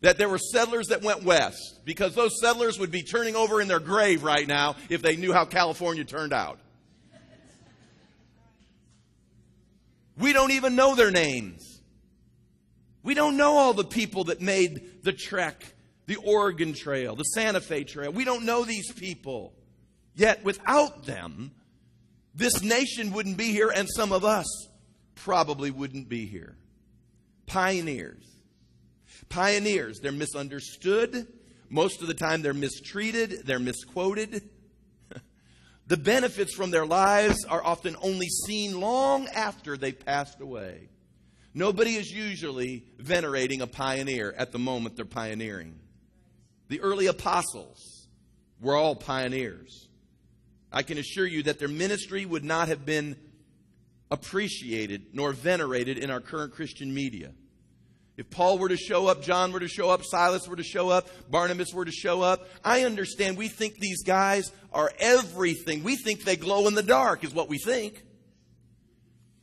that 0.00 0.18
there 0.18 0.28
were 0.28 0.38
settlers 0.38 0.88
that 0.88 1.02
went 1.02 1.24
west 1.24 1.80
because 1.84 2.14
those 2.14 2.40
settlers 2.40 2.78
would 2.78 2.90
be 2.90 3.02
turning 3.02 3.34
over 3.34 3.60
in 3.60 3.68
their 3.68 3.80
grave 3.80 4.22
right 4.22 4.46
now 4.46 4.76
if 4.88 5.02
they 5.02 5.16
knew 5.16 5.32
how 5.32 5.44
California 5.44 6.04
turned 6.04 6.32
out. 6.32 6.58
We 10.16 10.32
don't 10.32 10.52
even 10.52 10.74
know 10.74 10.94
their 10.94 11.10
names. 11.10 11.80
We 13.02 13.14
don't 13.14 13.36
know 13.36 13.56
all 13.56 13.72
the 13.72 13.84
people 13.84 14.24
that 14.24 14.40
made 14.40 15.04
the 15.04 15.12
trek, 15.12 15.64
the 16.06 16.16
Oregon 16.16 16.74
Trail, 16.74 17.14
the 17.14 17.22
Santa 17.22 17.60
Fe 17.60 17.84
Trail. 17.84 18.12
We 18.12 18.24
don't 18.24 18.44
know 18.44 18.64
these 18.64 18.92
people. 18.92 19.54
Yet 20.14 20.42
without 20.42 21.06
them, 21.06 21.52
this 22.34 22.62
nation 22.62 23.12
wouldn't 23.12 23.36
be 23.36 23.52
here, 23.52 23.70
and 23.74 23.88
some 23.88 24.12
of 24.12 24.24
us 24.24 24.46
probably 25.14 25.70
wouldn't 25.70 26.08
be 26.08 26.26
here. 26.26 26.56
Pioneers 27.46 28.24
Pioneers, 29.28 30.00
they're 30.00 30.12
misunderstood. 30.12 31.26
Most 31.68 32.00
of 32.00 32.08
the 32.08 32.14
time, 32.14 32.42
they're 32.42 32.54
mistreated, 32.54 33.42
they're 33.44 33.58
misquoted. 33.58 34.48
the 35.86 35.96
benefits 35.96 36.54
from 36.54 36.70
their 36.70 36.86
lives 36.86 37.44
are 37.44 37.62
often 37.62 37.96
only 38.02 38.28
seen 38.46 38.80
long 38.80 39.26
after 39.28 39.76
they've 39.76 39.98
passed 40.04 40.40
away. 40.40 40.88
Nobody 41.54 41.96
is 41.96 42.10
usually 42.10 42.84
venerating 42.98 43.62
a 43.62 43.66
pioneer 43.66 44.34
at 44.36 44.52
the 44.52 44.58
moment 44.58 44.96
they're 44.96 45.04
pioneering. 45.04 45.78
The 46.68 46.80
early 46.80 47.06
apostles 47.06 48.08
were 48.60 48.76
all 48.76 48.94
pioneers. 48.94 49.88
I 50.70 50.82
can 50.82 50.98
assure 50.98 51.26
you 51.26 51.42
that 51.44 51.58
their 51.58 51.68
ministry 51.68 52.26
would 52.26 52.44
not 52.44 52.68
have 52.68 52.84
been 52.84 53.16
appreciated 54.10 55.14
nor 55.14 55.32
venerated 55.32 55.98
in 55.98 56.10
our 56.10 56.20
current 56.20 56.52
Christian 56.52 56.92
media. 56.92 57.32
If 58.18 58.28
Paul 58.30 58.58
were 58.58 58.68
to 58.68 58.76
show 58.76 59.06
up, 59.06 59.22
John 59.22 59.52
were 59.52 59.60
to 59.60 59.68
show 59.68 59.90
up, 59.90 60.04
Silas 60.04 60.48
were 60.48 60.56
to 60.56 60.64
show 60.64 60.88
up, 60.88 61.08
Barnabas 61.30 61.72
were 61.72 61.84
to 61.84 61.92
show 61.92 62.20
up, 62.20 62.48
I 62.64 62.82
understand 62.82 63.38
we 63.38 63.46
think 63.46 63.76
these 63.78 64.02
guys 64.02 64.50
are 64.72 64.90
everything. 64.98 65.84
We 65.84 65.94
think 65.94 66.24
they 66.24 66.34
glow 66.34 66.66
in 66.66 66.74
the 66.74 66.82
dark, 66.82 67.22
is 67.22 67.32
what 67.32 67.48
we 67.48 67.58
think. 67.58 68.02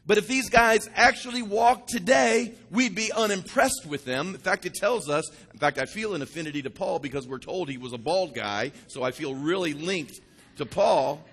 But 0.05 0.17
if 0.17 0.27
these 0.27 0.49
guys 0.49 0.89
actually 0.93 1.41
walked 1.41 1.87
today, 1.87 2.53
we'd 2.69 2.95
be 2.95 3.13
unimpressed 3.13 3.85
with 3.87 4.03
them. 4.03 4.35
In 4.35 4.41
fact, 4.41 4.65
it 4.65 4.73
tells 4.73 5.09
us, 5.09 5.23
in 5.53 5.57
fact, 5.57 5.79
I 5.79 5.85
feel 5.85 6.13
an 6.13 6.21
affinity 6.21 6.61
to 6.63 6.69
Paul 6.69 6.99
because 6.99 7.25
we're 7.25 7.39
told 7.39 7.69
he 7.69 7.77
was 7.77 7.93
a 7.93 7.97
bald 7.97 8.35
guy, 8.35 8.73
so 8.87 9.03
I 9.03 9.11
feel 9.11 9.33
really 9.33 9.73
linked 9.73 10.19
to 10.57 10.65
Paul. 10.65 11.23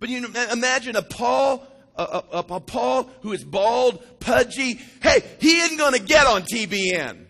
But 0.00 0.10
you 0.10 0.24
imagine 0.52 0.96
a 0.96 1.02
Paul 1.02 1.66
a, 1.98 2.60
Paul 2.60 3.10
who 3.22 3.32
is 3.32 3.44
bald, 3.44 4.20
pudgy. 4.20 4.80
Hey, 5.02 5.22
he 5.40 5.58
isn't 5.60 5.78
going 5.78 5.94
to 5.94 6.00
get 6.00 6.26
on 6.26 6.42
TBN. 6.42 7.24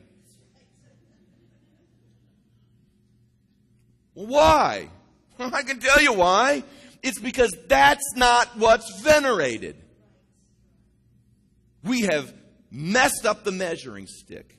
Why? 4.14 4.88
I 5.38 5.62
can 5.62 5.80
tell 5.80 6.02
you 6.02 6.12
why. 6.12 6.64
It's 7.02 7.18
because 7.18 7.56
that's 7.68 8.14
not 8.16 8.58
what's 8.58 9.00
venerated. 9.00 9.76
We 11.84 12.02
have 12.02 12.34
messed 12.70 13.24
up 13.24 13.44
the 13.44 13.52
measuring 13.52 14.06
stick. 14.06 14.56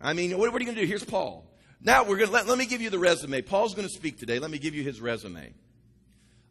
I 0.00 0.12
mean, 0.12 0.36
what, 0.36 0.52
what 0.52 0.60
are 0.60 0.64
you 0.64 0.66
going 0.66 0.76
to 0.76 0.82
do? 0.82 0.86
Here's 0.86 1.04
Paul. 1.04 1.50
Now 1.80 2.02
we're 2.04 2.18
going 2.18 2.28
to 2.28 2.34
let, 2.34 2.46
let 2.46 2.58
me 2.58 2.66
give 2.66 2.82
you 2.82 2.90
the 2.90 2.98
resume. 2.98 3.40
Paul's 3.42 3.74
going 3.74 3.88
to 3.88 3.94
speak 3.94 4.18
today. 4.18 4.38
Let 4.38 4.50
me 4.50 4.58
give 4.58 4.74
you 4.74 4.82
his 4.82 5.00
resume. 5.00 5.54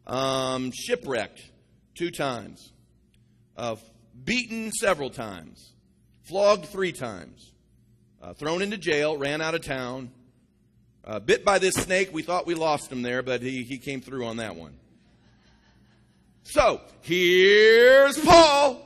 Um, 0.06 0.72
shipwrecked 0.72 1.40
two 1.94 2.10
times, 2.10 2.72
uh, 3.56 3.76
beaten 4.24 4.72
several 4.72 5.10
times, 5.10 5.72
flogged 6.22 6.66
three 6.66 6.92
times, 6.92 7.52
uh, 8.22 8.32
thrown 8.32 8.62
into 8.62 8.76
jail, 8.76 9.16
ran 9.16 9.40
out 9.40 9.54
of 9.54 9.62
town, 9.62 10.10
uh, 11.04 11.18
bit 11.20 11.44
by 11.44 11.58
this 11.58 11.74
snake. 11.74 12.10
We 12.12 12.22
thought 12.22 12.46
we 12.46 12.54
lost 12.54 12.90
him 12.90 13.02
there, 13.02 13.22
but 13.22 13.42
he, 13.42 13.62
he 13.62 13.78
came 13.78 14.00
through 14.00 14.26
on 14.26 14.38
that 14.38 14.56
one. 14.56 14.74
So, 16.44 16.80
here's 17.02 18.18
Paul. 18.18 18.80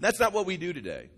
That's 0.00 0.18
not 0.18 0.32
what 0.32 0.46
we 0.46 0.56
do 0.56 0.72
today. 0.72 1.10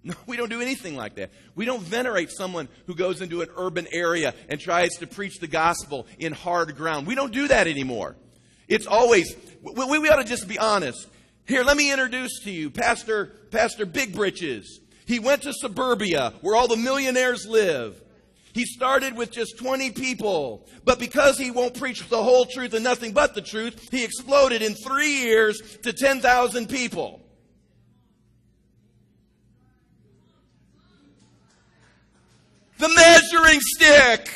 No, 0.04 0.14
we 0.26 0.36
don't 0.36 0.50
do 0.50 0.60
anything 0.60 0.96
like 0.96 1.14
that. 1.16 1.30
We 1.54 1.64
don't 1.64 1.82
venerate 1.82 2.30
someone 2.30 2.68
who 2.86 2.94
goes 2.94 3.20
into 3.20 3.42
an 3.42 3.48
urban 3.56 3.86
area 3.92 4.34
and 4.48 4.60
tries 4.60 4.90
to 4.98 5.06
preach 5.06 5.38
the 5.38 5.46
gospel 5.46 6.06
in 6.18 6.32
hard 6.32 6.76
ground. 6.76 7.06
We 7.06 7.14
don't 7.14 7.32
do 7.32 7.48
that 7.48 7.66
anymore. 7.66 8.16
It's 8.68 8.86
always, 8.86 9.34
we, 9.62 9.98
we 9.98 10.08
ought 10.08 10.16
to 10.16 10.24
just 10.24 10.48
be 10.48 10.58
honest. 10.58 11.06
Here, 11.46 11.62
let 11.62 11.76
me 11.76 11.92
introduce 11.92 12.40
to 12.44 12.50
you 12.50 12.70
Pastor, 12.70 13.26
Pastor 13.50 13.86
Big 13.86 14.14
Britches. 14.14 14.80
He 15.06 15.18
went 15.18 15.42
to 15.42 15.52
suburbia 15.52 16.32
where 16.40 16.56
all 16.56 16.68
the 16.68 16.76
millionaires 16.76 17.46
live. 17.46 18.00
He 18.54 18.64
started 18.64 19.16
with 19.16 19.32
just 19.32 19.58
20 19.58 19.90
people, 19.90 20.66
but 20.84 21.00
because 21.00 21.36
he 21.36 21.50
won't 21.50 21.78
preach 21.78 22.08
the 22.08 22.22
whole 22.22 22.46
truth 22.46 22.72
and 22.72 22.84
nothing 22.84 23.12
but 23.12 23.34
the 23.34 23.42
truth, 23.42 23.88
he 23.90 24.04
exploded 24.04 24.62
in 24.62 24.74
three 24.74 25.22
years 25.22 25.60
to 25.82 25.92
10,000 25.92 26.68
people. 26.68 27.20
The 32.84 32.90
measuring 32.90 33.60
stick. 33.62 34.30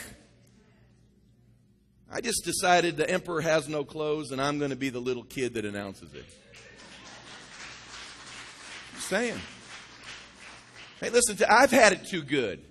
I 2.10 2.22
just 2.22 2.46
decided 2.46 2.96
the 2.96 3.08
emperor 3.08 3.42
has 3.42 3.68
no 3.68 3.84
clothes 3.84 4.30
and 4.30 4.40
I'm 4.40 4.58
going 4.58 4.70
to 4.70 4.76
be 4.76 4.88
the 4.88 5.00
little 5.00 5.22
kid 5.22 5.52
that 5.52 5.66
announces 5.66 6.14
it. 6.14 6.24
Just 8.94 9.08
saying. 9.08 9.38
Hey, 10.98 11.10
listen, 11.10 11.36
to, 11.36 11.52
I've 11.52 11.70
had 11.70 11.92
it 11.92 12.06
too 12.06 12.22
good. 12.22 12.64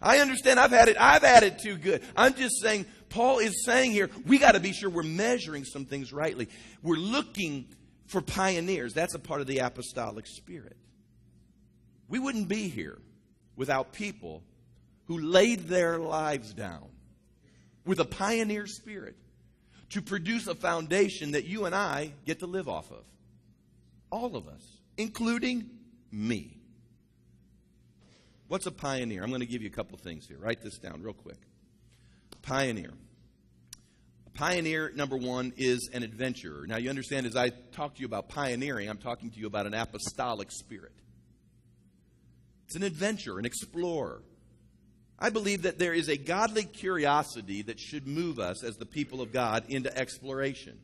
I 0.00 0.18
understand 0.18 0.58
I've 0.58 0.72
had 0.72 0.88
it, 0.88 0.96
I've 0.98 1.22
had 1.22 1.44
it 1.44 1.60
too 1.60 1.76
good. 1.76 2.02
I'm 2.16 2.34
just 2.34 2.60
saying, 2.60 2.84
Paul 3.10 3.38
is 3.38 3.64
saying 3.64 3.92
here, 3.92 4.10
we 4.26 4.38
got 4.38 4.52
to 4.52 4.60
be 4.60 4.72
sure 4.72 4.90
we're 4.90 5.04
measuring 5.04 5.64
some 5.64 5.84
things 5.84 6.12
rightly. 6.12 6.48
We're 6.82 6.96
looking 6.96 7.66
for 8.06 8.22
pioneers. 8.22 8.92
That's 8.92 9.14
a 9.14 9.20
part 9.20 9.40
of 9.40 9.46
the 9.46 9.58
apostolic 9.58 10.26
spirit. 10.26 10.76
We 12.08 12.18
wouldn't 12.18 12.48
be 12.48 12.66
here 12.66 12.98
without 13.56 13.92
people 13.92 14.42
who 15.06 15.18
laid 15.18 15.68
their 15.68 15.98
lives 15.98 16.52
down 16.52 16.86
with 17.84 18.00
a 18.00 18.04
pioneer 18.04 18.66
spirit 18.66 19.16
to 19.90 20.00
produce 20.00 20.46
a 20.46 20.54
foundation 20.54 21.32
that 21.32 21.44
you 21.44 21.66
and 21.66 21.74
I 21.74 22.12
get 22.24 22.38
to 22.40 22.46
live 22.46 22.68
off 22.68 22.90
of. 22.90 23.04
All 24.10 24.36
of 24.36 24.48
us, 24.48 24.62
including 24.96 25.68
me. 26.10 26.58
What's 28.48 28.66
a 28.66 28.70
pioneer? 28.70 29.22
I'm 29.22 29.30
going 29.30 29.40
to 29.40 29.46
give 29.46 29.62
you 29.62 29.68
a 29.68 29.72
couple 29.72 29.96
things 29.98 30.26
here. 30.26 30.38
Write 30.38 30.62
this 30.62 30.78
down 30.78 31.02
real 31.02 31.14
quick. 31.14 31.38
Pioneer. 32.42 32.92
Pioneer, 34.34 34.92
number 34.94 35.16
one, 35.16 35.52
is 35.56 35.90
an 35.92 36.02
adventurer. 36.02 36.66
Now, 36.66 36.76
you 36.76 36.88
understand, 36.88 37.26
as 37.26 37.36
I 37.36 37.50
talk 37.72 37.94
to 37.94 38.00
you 38.00 38.06
about 38.06 38.28
pioneering, 38.28 38.88
I'm 38.88 38.98
talking 38.98 39.30
to 39.30 39.38
you 39.38 39.46
about 39.46 39.66
an 39.66 39.74
apostolic 39.74 40.50
spirit. 40.50 40.92
It's 42.72 42.76
an 42.78 42.84
adventurer, 42.84 43.38
an 43.38 43.44
explorer. 43.44 44.22
I 45.18 45.28
believe 45.28 45.64
that 45.64 45.78
there 45.78 45.92
is 45.92 46.08
a 46.08 46.16
godly 46.16 46.64
curiosity 46.64 47.60
that 47.60 47.78
should 47.78 48.06
move 48.06 48.38
us 48.38 48.64
as 48.64 48.78
the 48.78 48.86
people 48.86 49.20
of 49.20 49.30
God 49.30 49.66
into 49.68 49.94
exploration. 49.94 50.78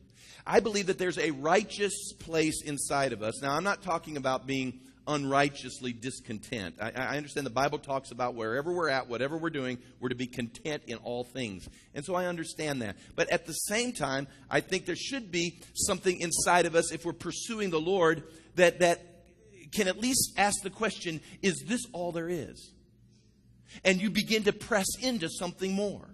I 0.45 0.59
believe 0.59 0.85
that 0.85 0.99
there's 0.99 1.17
a 1.17 1.31
righteous 1.31 2.13
place 2.13 2.61
inside 2.61 3.11
of 3.11 3.23
us. 3.23 3.41
Now, 3.41 3.53
I'm 3.53 3.63
not 3.63 3.81
talking 3.81 4.17
about 4.17 4.45
being 4.45 4.81
unrighteously 5.07 5.93
discontent. 5.93 6.75
I, 6.79 6.91
I, 6.91 7.17
understand 7.17 7.47
the 7.47 7.51
Bible 7.51 7.79
talks 7.79 8.11
about 8.11 8.35
wherever 8.35 8.71
we're 8.71 8.89
at, 8.89 9.09
whatever 9.09 9.35
we're 9.35 9.49
doing, 9.49 9.79
we're 9.99 10.09
to 10.09 10.15
be 10.15 10.27
content 10.27 10.83
in 10.85 10.97
all 10.97 11.23
things. 11.23 11.67
And 11.95 12.05
so 12.05 12.13
I 12.13 12.27
understand 12.27 12.83
that. 12.83 12.97
But 13.15 13.31
at 13.31 13.47
the 13.47 13.53
same 13.53 13.93
time, 13.93 14.27
I 14.47 14.61
think 14.61 14.85
there 14.85 14.95
should 14.95 15.31
be 15.31 15.59
something 15.73 16.19
inside 16.19 16.67
of 16.67 16.75
us 16.75 16.91
if 16.91 17.03
we're 17.03 17.13
pursuing 17.13 17.71
the 17.71 17.81
Lord 17.81 18.25
that, 18.57 18.81
that 18.81 19.09
can 19.71 19.87
at 19.87 19.99
least 19.99 20.33
ask 20.37 20.61
the 20.63 20.69
question 20.69 21.21
is 21.41 21.63
this 21.67 21.85
all 21.93 22.11
there 22.11 22.29
is? 22.29 22.71
And 23.83 24.01
you 24.01 24.09
begin 24.09 24.43
to 24.43 24.53
press 24.53 24.87
into 24.99 25.29
something 25.29 25.73
more. 25.73 26.09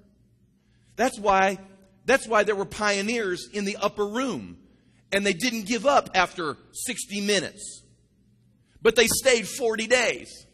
That's 0.95 1.19
why, 1.19 1.57
that's 2.05 2.27
why 2.27 2.43
there 2.43 2.55
were 2.55 2.65
pioneers 2.65 3.49
in 3.53 3.65
the 3.65 3.77
upper 3.77 4.05
room 4.05 4.57
and 5.11 5.25
they 5.25 5.33
didn't 5.33 5.65
give 5.65 5.85
up 5.85 6.09
after 6.15 6.57
60 6.73 7.21
minutes 7.21 7.83
but 8.85 8.95
they 8.95 9.07
stayed 9.07 9.47
40 9.47 9.87
days, 9.87 10.45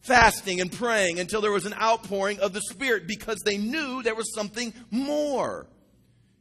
fasting 0.00 0.60
and 0.60 0.72
praying 0.72 1.20
until 1.20 1.40
there 1.40 1.52
was 1.52 1.64
an 1.64 1.74
outpouring 1.74 2.40
of 2.40 2.52
the 2.52 2.60
Spirit 2.60 3.06
because 3.06 3.38
they 3.44 3.56
knew 3.56 4.02
there 4.02 4.16
was 4.16 4.34
something 4.34 4.74
more. 4.90 5.68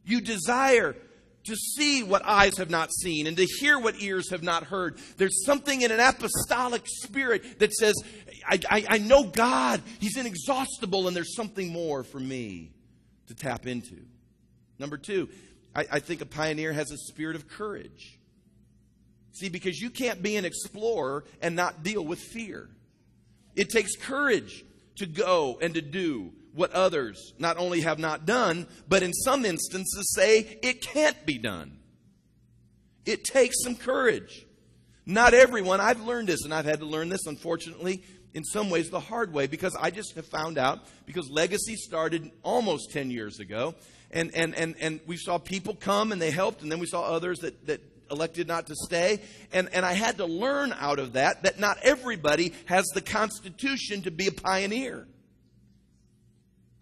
You 0.04 0.19
desire 0.19 0.95
to 1.50 1.56
see 1.56 2.04
what 2.04 2.24
eyes 2.26 2.58
have 2.58 2.70
not 2.70 2.94
seen 2.94 3.28
and 3.28 3.36
to 3.36 3.46
hear 3.46 3.80
what 3.80 4.02
ears 4.02 4.30
have 4.30 4.44
not 4.44 4.64
heard. 4.64 4.98
There's 5.18 5.44
something 5.46 5.82
in 5.82 5.92
an 5.92 6.00
apostolic 6.00 6.84
spirit 6.86 7.60
that 7.60 7.74
says, 7.74 7.96
I, 8.48 8.60
I, 8.70 8.86
I, 8.88 8.98
know 9.00 9.24
God, 9.24 9.82
He's 10.00 10.16
inexhaustible, 10.16 11.08
and 11.08 11.16
there's 11.16 11.36
something 11.36 11.74
more 11.74 12.04
for 12.04 12.20
me 12.20 12.72
to 13.28 13.36
tap 13.36 13.66
into. 13.66 13.98
Number 14.78 14.98
two, 14.98 15.30
I, 15.76 15.86
I 15.92 16.00
think 16.00 16.22
a 16.22 16.26
pioneer 16.26 16.72
has 16.72 16.92
a 16.92 16.98
spirit 16.98 17.36
of 17.36 17.48
courage. 17.48 18.20
See, 19.34 19.50
because 19.50 19.80
you 19.80 19.90
can't 19.90 20.22
be 20.22 20.36
an 20.36 20.46
explorer 20.46 21.26
and 21.42 21.56
not 21.56 21.84
deal 21.84 22.06
with 22.06 22.20
fear. 22.20 22.70
It 23.56 23.70
takes 23.70 23.96
courage 23.96 24.64
to 24.98 25.08
go 25.08 25.58
and 25.62 25.74
to 25.74 25.82
do 25.82 26.32
what 26.54 26.72
others 26.72 27.34
not 27.38 27.58
only 27.58 27.82
have 27.82 28.00
not 28.00 28.26
done, 28.26 28.68
but 28.88 29.04
in 29.04 29.14
some 29.14 29.46
instances 29.46 30.14
say 30.16 30.60
it 30.62 30.82
can't 30.82 31.26
be 31.26 31.38
done. 31.38 31.80
It 33.06 33.24
takes 33.24 33.64
some 33.64 33.76
courage. 33.76 34.46
Not 35.06 35.34
everyone, 35.34 35.82
I've 35.82 36.02
learned 36.02 36.28
this, 36.28 36.44
and 36.44 36.54
I've 36.54 36.66
had 36.66 36.80
to 36.80 36.86
learn 36.86 37.10
this, 37.10 37.26
unfortunately, 37.26 38.04
in 38.34 38.44
some 38.44 38.70
ways 38.70 38.90
the 38.90 39.00
hard 39.00 39.34
way, 39.34 39.48
because 39.48 39.76
I 39.76 39.90
just 39.90 40.16
have 40.16 40.28
found 40.28 40.58
out, 40.58 40.80
because 41.06 41.30
Legacy 41.32 41.76
started 41.76 42.30
almost 42.44 42.92
10 42.92 43.10
years 43.10 43.40
ago, 43.40 43.74
and, 44.12 44.32
and, 44.36 44.56
and, 44.56 44.76
and 44.80 45.00
we 45.08 45.18
saw 45.18 45.38
people 45.38 45.76
come 45.76 46.12
and 46.12 46.22
they 46.22 46.32
helped, 46.32 46.62
and 46.62 46.72
then 46.72 46.80
we 46.80 46.86
saw 46.86 47.02
others 47.02 47.40
that, 47.40 47.66
that 47.68 47.82
elected 48.12 48.48
not 48.48 48.68
to 48.68 48.76
stay. 48.76 49.22
And, 49.52 49.70
and 49.74 49.86
I 49.86 49.94
had 49.94 50.18
to 50.18 50.26
learn 50.26 50.74
out 50.78 51.00
of 51.00 51.14
that 51.14 51.44
that 51.44 51.60
not 51.60 51.78
everybody 51.82 52.54
has 52.66 52.86
the 52.94 53.02
constitution 53.02 54.04
to 54.04 54.12
be 54.12 54.28
a 54.28 54.32
pioneer. 54.32 55.08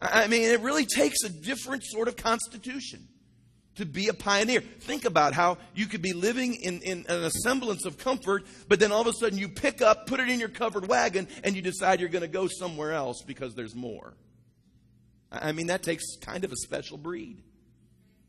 I 0.01 0.27
mean, 0.27 0.43
it 0.43 0.61
really 0.61 0.85
takes 0.85 1.23
a 1.23 1.29
different 1.29 1.83
sort 1.83 2.07
of 2.07 2.15
constitution 2.15 3.07
to 3.77 3.85
be 3.85 4.07
a 4.07 4.13
pioneer. 4.13 4.59
Think 4.61 5.05
about 5.05 5.33
how 5.33 5.57
you 5.75 5.85
could 5.85 6.01
be 6.01 6.13
living 6.13 6.55
in, 6.55 6.81
in, 6.81 7.05
a 7.07 7.29
semblance 7.29 7.85
of 7.85 7.97
comfort, 7.97 8.43
but 8.67 8.79
then 8.79 8.91
all 8.91 9.01
of 9.01 9.07
a 9.07 9.13
sudden 9.13 9.37
you 9.37 9.49
pick 9.49 9.81
up, 9.81 10.07
put 10.07 10.19
it 10.19 10.29
in 10.29 10.39
your 10.39 10.49
covered 10.49 10.87
wagon, 10.87 11.27
and 11.43 11.55
you 11.55 11.61
decide 11.61 11.99
you're 11.99 12.09
going 12.09 12.23
to 12.23 12.27
go 12.27 12.47
somewhere 12.47 12.93
else 12.93 13.23
because 13.25 13.55
there's 13.55 13.75
more. 13.75 14.13
I 15.31 15.51
mean, 15.51 15.67
that 15.67 15.83
takes 15.83 16.03
kind 16.21 16.43
of 16.43 16.51
a 16.51 16.55
special 16.55 16.97
breed. 16.97 17.43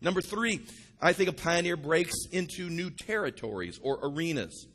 Number 0.00 0.20
three, 0.20 0.60
I 1.00 1.12
think 1.12 1.28
a 1.28 1.32
pioneer 1.32 1.76
breaks 1.76 2.14
into 2.30 2.68
new 2.68 2.90
territories 2.90 3.78
or 3.82 3.98
arenas. 4.02 4.66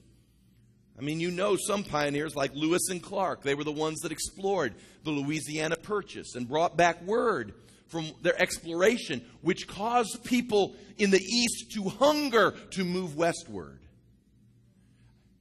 I 0.97 1.01
mean, 1.01 1.19
you 1.19 1.31
know 1.31 1.55
some 1.55 1.83
pioneers 1.83 2.35
like 2.35 2.53
Lewis 2.53 2.89
and 2.89 3.01
Clark. 3.01 3.41
They 3.41 3.55
were 3.55 3.63
the 3.63 3.71
ones 3.71 4.01
that 4.01 4.11
explored 4.11 4.75
the 5.03 5.11
Louisiana 5.11 5.75
Purchase 5.75 6.35
and 6.35 6.47
brought 6.47 6.77
back 6.77 7.01
word 7.03 7.53
from 7.87 8.11
their 8.21 8.39
exploration, 8.41 9.23
which 9.41 9.67
caused 9.67 10.23
people 10.23 10.75
in 10.97 11.11
the 11.11 11.21
East 11.21 11.71
to 11.73 11.89
hunger 11.89 12.55
to 12.71 12.83
move 12.83 13.15
westward. 13.15 13.79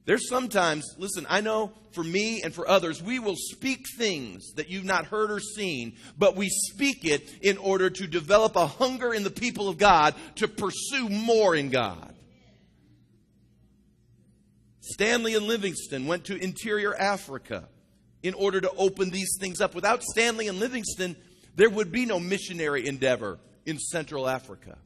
There's 0.05 0.27
sometimes, 0.27 0.95
listen, 0.97 1.25
I 1.29 1.41
know 1.41 1.71
for 1.91 2.03
me 2.03 2.41
and 2.43 2.53
for 2.53 2.67
others, 2.67 3.01
we 3.01 3.19
will 3.19 3.37
speak 3.37 3.85
things 3.97 4.51
that 4.55 4.69
you've 4.69 4.83
not 4.83 5.05
heard 5.05 5.31
or 5.31 5.39
seen, 5.39 5.95
but 6.17 6.35
we 6.35 6.49
speak 6.49 7.05
it 7.05 7.29
in 7.41 7.57
order 7.57 7.89
to 7.89 8.07
develop 8.07 8.55
a 8.55 8.67
hunger 8.67 9.13
in 9.13 9.23
the 9.23 9.29
people 9.29 9.69
of 9.69 9.77
God 9.77 10.13
to 10.35 10.47
pursue 10.47 11.07
more 11.07 11.55
in 11.55 11.69
God. 11.69 12.12
Stanley 14.83 15.33
and 15.33 15.47
Livingstone 15.47 16.07
went 16.07 16.25
to 16.25 16.35
interior 16.35 16.93
Africa 16.93 17.69
in 18.21 18.33
order 18.33 18.59
to 18.59 18.71
open 18.71 19.09
these 19.09 19.37
things 19.39 19.61
up. 19.61 19.73
Without 19.73 20.03
Stanley 20.03 20.49
and 20.49 20.59
Livingstone, 20.59 21.15
there 21.55 21.69
would 21.69 21.89
be 21.89 22.05
no 22.05 22.19
missionary 22.19 22.85
endeavor 22.85 23.39
in 23.65 23.79
Central 23.79 24.27
Africa. 24.27 24.77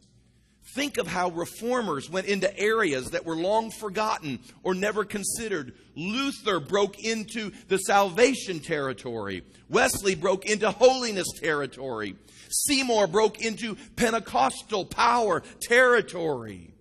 Think 0.75 0.99
of 0.99 1.07
how 1.07 1.29
reformers 1.29 2.11
went 2.11 2.27
into 2.27 2.55
areas 2.59 3.11
that 3.11 3.25
were 3.25 3.35
long 3.35 3.71
forgotten 3.71 4.39
or 4.61 4.75
never 4.75 5.03
considered. 5.03 5.73
Luther 5.95 6.59
broke 6.59 6.99
into 7.03 7.51
the 7.67 7.77
salvation 7.79 8.59
territory. 8.59 9.43
Wesley 9.67 10.13
broke 10.13 10.45
into 10.45 10.69
holiness 10.69 11.27
territory. 11.41 12.15
Seymour 12.49 13.07
broke 13.07 13.41
into 13.41 13.75
Pentecostal 13.95 14.85
power 14.85 15.41
territory. 15.61 16.75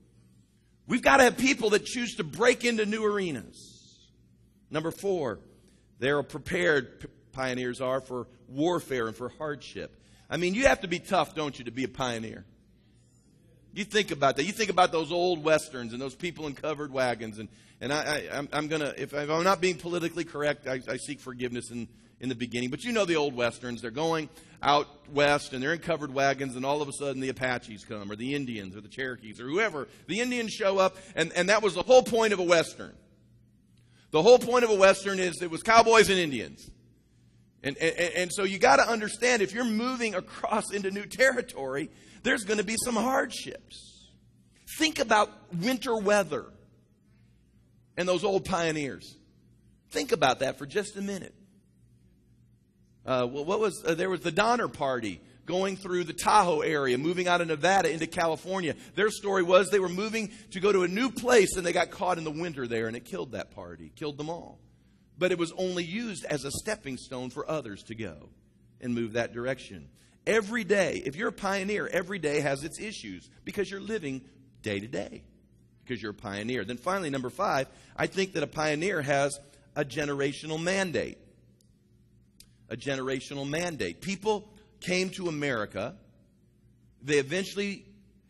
We've 0.87 1.03
got 1.03 1.17
to 1.19 1.25
have 1.25 1.37
people 1.37 1.71
that 1.71 1.85
choose 1.85 2.17
to 2.17 2.25
break 2.25 2.65
into 2.65 2.87
new 2.87 3.05
arenas. 3.05 3.99
Number 4.71 4.91
four, 4.91 5.41
they're 5.99 6.23
prepared, 6.23 7.09
pioneers 7.33 7.81
are, 7.81 8.01
for 8.01 8.29
warfare 8.49 9.09
and 9.09 9.17
for 9.17 9.29
hardship. 9.29 10.01
I 10.29 10.37
mean, 10.37 10.55
you 10.55 10.67
have 10.67 10.81
to 10.81 10.89
be 10.89 10.99
tough, 10.99 11.35
don't 11.35 11.59
you, 11.59 11.65
to 11.67 11.71
be 11.71 11.85
a 11.85 11.89
pioneer? 11.89 12.45
You 13.73 13.85
think 13.85 14.11
about 14.11 14.37
that. 14.37 14.45
You 14.45 14.53
think 14.53 14.71
about 14.71 14.91
those 14.91 15.13
old 15.13 15.45
westerns 15.45 15.93
and 15.93 16.01
those 16.01 16.15
people 16.15 16.47
in 16.47 16.55
covered 16.55 16.93
wagons. 16.93 17.39
And, 17.39 17.49
and 17.81 17.93
I, 17.93 18.25
I, 18.33 18.59
am 18.59 18.69
going 18.69 18.81
to, 18.81 19.01
if 19.01 19.13
I'm 19.13 19.45
not 19.45 19.61
being 19.61 19.77
politically 19.77 20.25
correct, 20.25 20.67
I, 20.67 20.81
I 20.89 20.97
seek 20.97 21.21
forgiveness 21.21 21.71
in, 21.71 21.89
in 22.21 22.29
the 22.29 22.35
beginning. 22.35 22.71
But 22.71 22.85
you 22.85 22.93
know 22.93 23.05
the 23.05 23.17
old 23.17 23.35
westerns. 23.35 23.83
They're 23.83 23.91
going 23.91 24.29
out 24.63 24.89
west 25.13 25.53
and 25.53 25.63
they're 25.63 25.75
in 25.75 25.81
covered 25.81 26.13
wagons, 26.13 26.57
and 26.57 26.65
all 26.65 26.83
of 26.83 26.89
a 26.89 26.93
sudden 26.93 27.21
the 27.21 27.29
Apaches 27.29 27.85
come, 27.85 28.11
or 28.11 28.17
the 28.17 28.35
Indians, 28.35 28.77
or 28.77 28.81
the 28.81 28.89
Cherokees, 28.89 29.41
or 29.41 29.49
whoever. 29.49 29.89
The 30.07 30.21
Indians 30.21 30.53
show 30.53 30.79
up, 30.79 30.97
and, 31.15 31.33
and 31.35 31.49
that 31.49 31.63
was 31.63 31.75
the 31.75 31.83
whole 31.83 32.03
point 32.03 32.33
of 32.33 32.39
a 32.39 32.45
western. 32.45 32.95
The 34.11 34.23
whole 34.23 34.39
point 34.39 34.65
of 34.65 34.71
a 34.71 34.75
western 34.75 35.19
is 35.19 35.43
it 35.43 35.51
was 35.51 35.63
cowboys 35.63 36.09
and 36.09 36.19
Indians. 36.19 36.71
And, 37.63 37.77
and, 37.79 37.99
and 37.99 38.33
so 38.33 38.45
you 38.45 38.59
got 38.59 38.77
to 38.77 38.89
understand 38.89 39.43
if 39.43 39.53
you're 39.53 39.65
moving 39.65 40.15
across 40.15 40.73
into 40.73 40.91
new 40.91 41.05
territory, 41.05 41.91
there's 42.23 42.45
going 42.45 42.59
to 42.59 42.65
be 42.65 42.77
some 42.85 42.95
hardships. 42.95 44.09
Think 44.79 44.99
about 44.99 45.31
winter 45.53 45.97
weather 45.97 46.47
and 47.97 48.09
those 48.09 48.25
old 48.25 48.45
pioneers. 48.45 49.17
Think 49.91 50.13
about 50.13 50.41
that 50.41 50.59
for 50.59 50.67
just 50.67 50.97
a 50.97 51.03
minute. 51.03 51.35
Uh, 53.07 53.27
what 53.27 53.61
was 53.61 53.83
uh, 53.87 53.95
there 53.95 54.11
was 54.11 54.21
the 54.21 54.33
Donner 54.33 54.69
Party 54.69 55.21
going 55.47 55.77
through 55.77 56.05
the 56.05 56.13
Tahoe 56.13 56.61
area, 56.61 56.99
moving 56.99 57.29
out 57.29 57.41
of 57.41 57.47
Nevada 57.47 57.91
into 57.91 58.09
California. 58.09 58.75
Their 58.97 59.11
story 59.11 59.45
was 59.45 59.71
they 59.71 59.79
were 59.79 59.89
moving 59.89 60.33
to 60.51 60.61
go 60.61 60.73
to 60.73 60.83
a 60.83 60.89
new 60.89 61.11
place 61.11 61.57
and 61.57 61.65
they 61.65 61.73
got 61.73 61.93
caught 61.93 62.19
in 62.19 62.25
the 62.25 62.33
winter 62.33 62.67
there 62.67 62.89
and 62.89 62.97
it 62.97 63.05
killed 63.05 63.33
that 63.33 63.53
party, 63.53 63.93
killed 63.95 64.19
them 64.19 64.29
all. 64.29 64.59
But 65.17 65.31
it 65.31 65.39
was 65.39 65.53
only 65.57 65.85
used 65.85 66.25
as 66.25 66.45
a 66.45 66.51
stepping 66.51 66.97
stone 66.97 67.31
for 67.31 67.49
others 67.49 67.85
to 67.85 67.95
go 67.95 68.29
and 68.81 68.95
move 68.95 69.13
that 69.13 69.33
direction. 69.33 69.89
Every 70.27 70.65
day, 70.65 71.01
if 71.07 71.15
you're 71.15 71.29
a 71.29 71.33
pioneer, 71.33 71.87
every 71.87 72.19
day 72.19 72.41
has 72.41 72.65
its 72.65 72.81
issues 72.81 73.31
because 73.45 73.71
you're 73.71 73.81
living 73.81 74.23
day 74.63 74.81
to 74.81 74.89
day 74.89 75.23
because 75.85 76.03
you're 76.03 76.11
a 76.11 76.15
pioneer. 76.15 76.65
Then 76.65 76.77
finally, 76.77 77.11
number 77.11 77.31
five, 77.31 77.69
I 77.97 78.09
think 78.09 78.33
that 78.33 78.43
a 78.43 78.49
pioneer 78.49 79.01
has 79.01 79.39
a 79.77 79.85
generational 79.85 80.61
mandate. 80.61 81.19
A 82.69 82.77
generational 82.77 83.49
mandate. 83.49 84.01
People 84.01 84.49
came 84.81 85.11
to 85.11 85.29
America. 85.29 85.95
They 87.03 87.19
eventually 87.19 87.85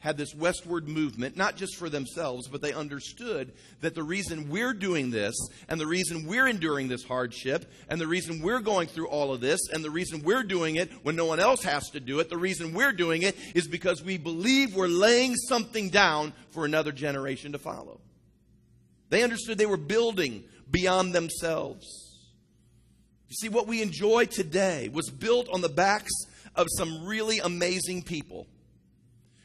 had 0.07 0.17
this 0.17 0.35
westward 0.35 0.87
movement, 0.89 1.37
not 1.37 1.57
just 1.57 1.75
for 1.75 1.89
themselves, 1.89 2.47
but 2.47 2.61
they 2.61 2.73
understood 2.73 3.53
that 3.81 3.95
the 3.95 4.03
reason 4.03 4.49
we're 4.49 4.73
doing 4.73 5.11
this, 5.11 5.35
and 5.69 5.81
the 5.81 5.87
reason 5.87 6.27
we're 6.27 6.47
enduring 6.47 6.87
this 6.87 7.03
hardship, 7.03 7.69
and 7.89 8.01
the 8.01 8.07
reason 8.07 8.41
we're 8.41 8.61
going 8.61 8.87
through 8.87 9.09
all 9.09 9.33
of 9.33 9.41
this, 9.41 9.59
and 9.73 9.83
the 9.83 9.91
reason 9.91 10.23
we're 10.23 10.45
doing 10.45 10.77
it 10.77 10.93
when 11.03 11.17
no 11.17 11.25
one 11.25 11.41
else 11.41 11.65
has 11.65 11.91
to 11.91 11.99
do 11.99 12.21
it, 12.21 12.29
the 12.29 12.37
reason 12.37 12.73
we're 12.73 12.93
doing 12.93 13.23
it 13.23 13.37
is 13.55 13.67
because 13.67 14.01
we 14.01 14.17
believe 14.17 14.77
we're 14.77 14.87
laying 14.87 15.35
something 15.35 15.89
down 15.89 16.33
for 16.51 16.65
another 16.65 16.93
generation 16.93 17.51
to 17.51 17.59
follow. 17.59 18.01
They 19.09 19.25
understood 19.25 19.59
they 19.59 19.67
were 19.67 19.77
building 19.77 20.45
beyond 20.71 21.15
themselves. 21.15 22.06
You 23.29 23.35
see, 23.35 23.49
what 23.49 23.67
we 23.67 23.83
enjoy 23.83 24.27
today 24.27 24.89
was 24.93 25.11
built 25.11 25.49
on 25.53 25.61
the 25.61 25.69
backs 25.69 26.13
of 26.55 26.69
some 26.77 27.05
really 27.05 27.39
amazing 27.39 28.03
people. 28.03 28.47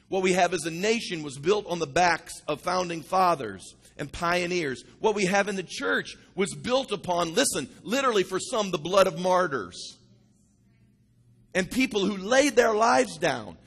What 0.07 0.23
we 0.23 0.33
have 0.33 0.53
as 0.53 0.65
a 0.65 0.71
nation 0.71 1.23
was 1.23 1.37
built 1.37 1.65
on 1.67 1.79
the 1.79 1.87
backs 1.87 2.33
of 2.47 2.61
founding 2.61 3.01
fathers 3.01 3.75
and 3.97 4.11
pioneers. 4.11 4.83
What 4.99 5.15
we 5.15 5.25
have 5.25 5.47
in 5.47 5.55
the 5.55 5.63
church 5.63 6.15
was 6.35 6.53
built 6.53 6.91
upon, 6.91 7.33
listen, 7.33 7.69
literally 7.83 8.23
for 8.23 8.39
some, 8.39 8.71
the 8.71 8.77
blood 8.77 9.07
of 9.07 9.19
martyrs 9.19 9.97
and 11.53 11.69
people 11.69 12.05
who 12.05 12.17
laid 12.17 12.55
their 12.55 12.73
lives 12.73 13.17
down. 13.17 13.57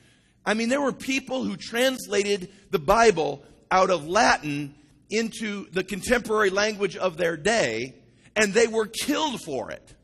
I 0.45 0.53
mean, 0.53 0.69
there 0.69 0.81
were 0.81 0.93
people 0.93 1.43
who 1.43 1.57
translated 1.57 2.51
the 2.71 2.79
Bible 2.79 3.43
out 3.71 3.89
of 3.89 4.07
Latin 4.07 4.75
into 5.09 5.69
the 5.71 5.83
contemporary 5.83 6.49
language 6.49 6.95
of 6.95 7.17
their 7.17 7.37
day, 7.37 7.95
and 8.35 8.53
they 8.53 8.67
were 8.67 8.87
killed 8.87 9.41
for 9.41 9.71
it. 9.71 9.94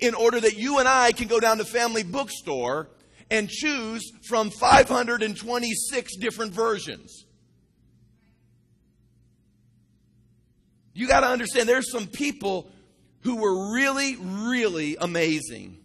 In 0.00 0.14
order 0.14 0.40
that 0.40 0.56
you 0.56 0.78
and 0.78 0.88
I 0.88 1.12
can 1.12 1.28
go 1.28 1.40
down 1.40 1.58
to 1.58 1.64
family 1.64 2.02
bookstore 2.02 2.88
and 3.30 3.48
choose 3.48 4.10
from 4.28 4.50
526 4.50 6.16
different 6.16 6.52
versions. 6.52 7.26
You 10.92 11.06
got 11.06 11.20
to 11.20 11.28
understand 11.28 11.68
there's 11.68 11.90
some 11.90 12.06
people 12.06 12.70
who 13.20 13.36
were 13.36 13.72
really, 13.72 14.16
really 14.16 14.96
amazing 15.00 15.78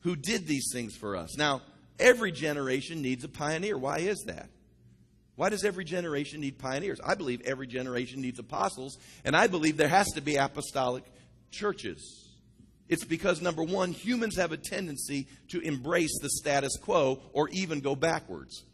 who 0.00 0.16
did 0.16 0.46
these 0.46 0.70
things 0.72 0.94
for 0.96 1.16
us. 1.16 1.36
Now, 1.38 1.62
every 1.98 2.32
generation 2.32 3.00
needs 3.00 3.24
a 3.24 3.28
pioneer. 3.28 3.78
Why 3.78 3.98
is 3.98 4.22
that? 4.26 4.48
Why 5.36 5.48
does 5.48 5.64
every 5.64 5.84
generation 5.84 6.40
need 6.40 6.58
pioneers? 6.58 7.00
I 7.02 7.14
believe 7.14 7.40
every 7.42 7.66
generation 7.66 8.20
needs 8.20 8.38
apostles, 8.38 8.98
and 9.24 9.34
I 9.34 9.46
believe 9.46 9.76
there 9.76 9.88
has 9.88 10.08
to 10.12 10.20
be 10.20 10.36
apostolic 10.36 11.04
churches. 11.50 12.21
It's 12.92 13.04
because, 13.04 13.40
number 13.40 13.62
one, 13.62 13.92
humans 13.92 14.36
have 14.36 14.52
a 14.52 14.58
tendency 14.58 15.26
to 15.48 15.60
embrace 15.60 16.18
the 16.20 16.28
status 16.28 16.76
quo 16.76 17.22
or 17.32 17.48
even 17.48 17.80
go 17.80 17.96
backwards. 17.96 18.64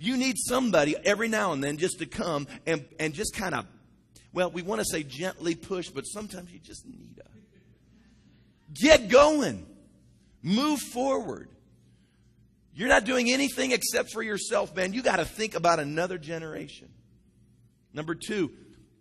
You 0.00 0.16
need 0.16 0.34
somebody 0.36 0.96
every 1.04 1.28
now 1.28 1.52
and 1.52 1.62
then 1.62 1.76
just 1.76 2.00
to 2.00 2.06
come 2.06 2.48
and, 2.66 2.84
and 2.98 3.14
just 3.14 3.36
kind 3.36 3.54
of, 3.54 3.66
well, 4.32 4.50
we 4.50 4.62
want 4.62 4.80
to 4.80 4.84
say 4.84 5.04
gently 5.04 5.54
push, 5.54 5.90
but 5.90 6.02
sometimes 6.02 6.50
you 6.50 6.58
just 6.58 6.84
need 6.88 7.20
a 7.24 7.28
get 8.74 9.08
going, 9.08 9.64
move 10.42 10.80
forward. 10.80 11.50
You're 12.74 12.88
not 12.88 13.04
doing 13.04 13.30
anything 13.30 13.70
except 13.70 14.10
for 14.10 14.24
yourself, 14.24 14.74
man. 14.74 14.92
You 14.92 15.04
got 15.04 15.18
to 15.18 15.24
think 15.24 15.54
about 15.54 15.78
another 15.78 16.18
generation. 16.18 16.88
Number 17.94 18.16
two, 18.16 18.50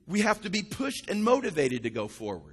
we 0.05 0.19
have 0.19 0.41
to 0.41 0.51
be 0.51 0.61
pushed 0.61 1.09
and 1.09 1.23
motivated 1.23 1.81
to 1.81 1.89
go 1.89 2.07
forward. 2.07 2.50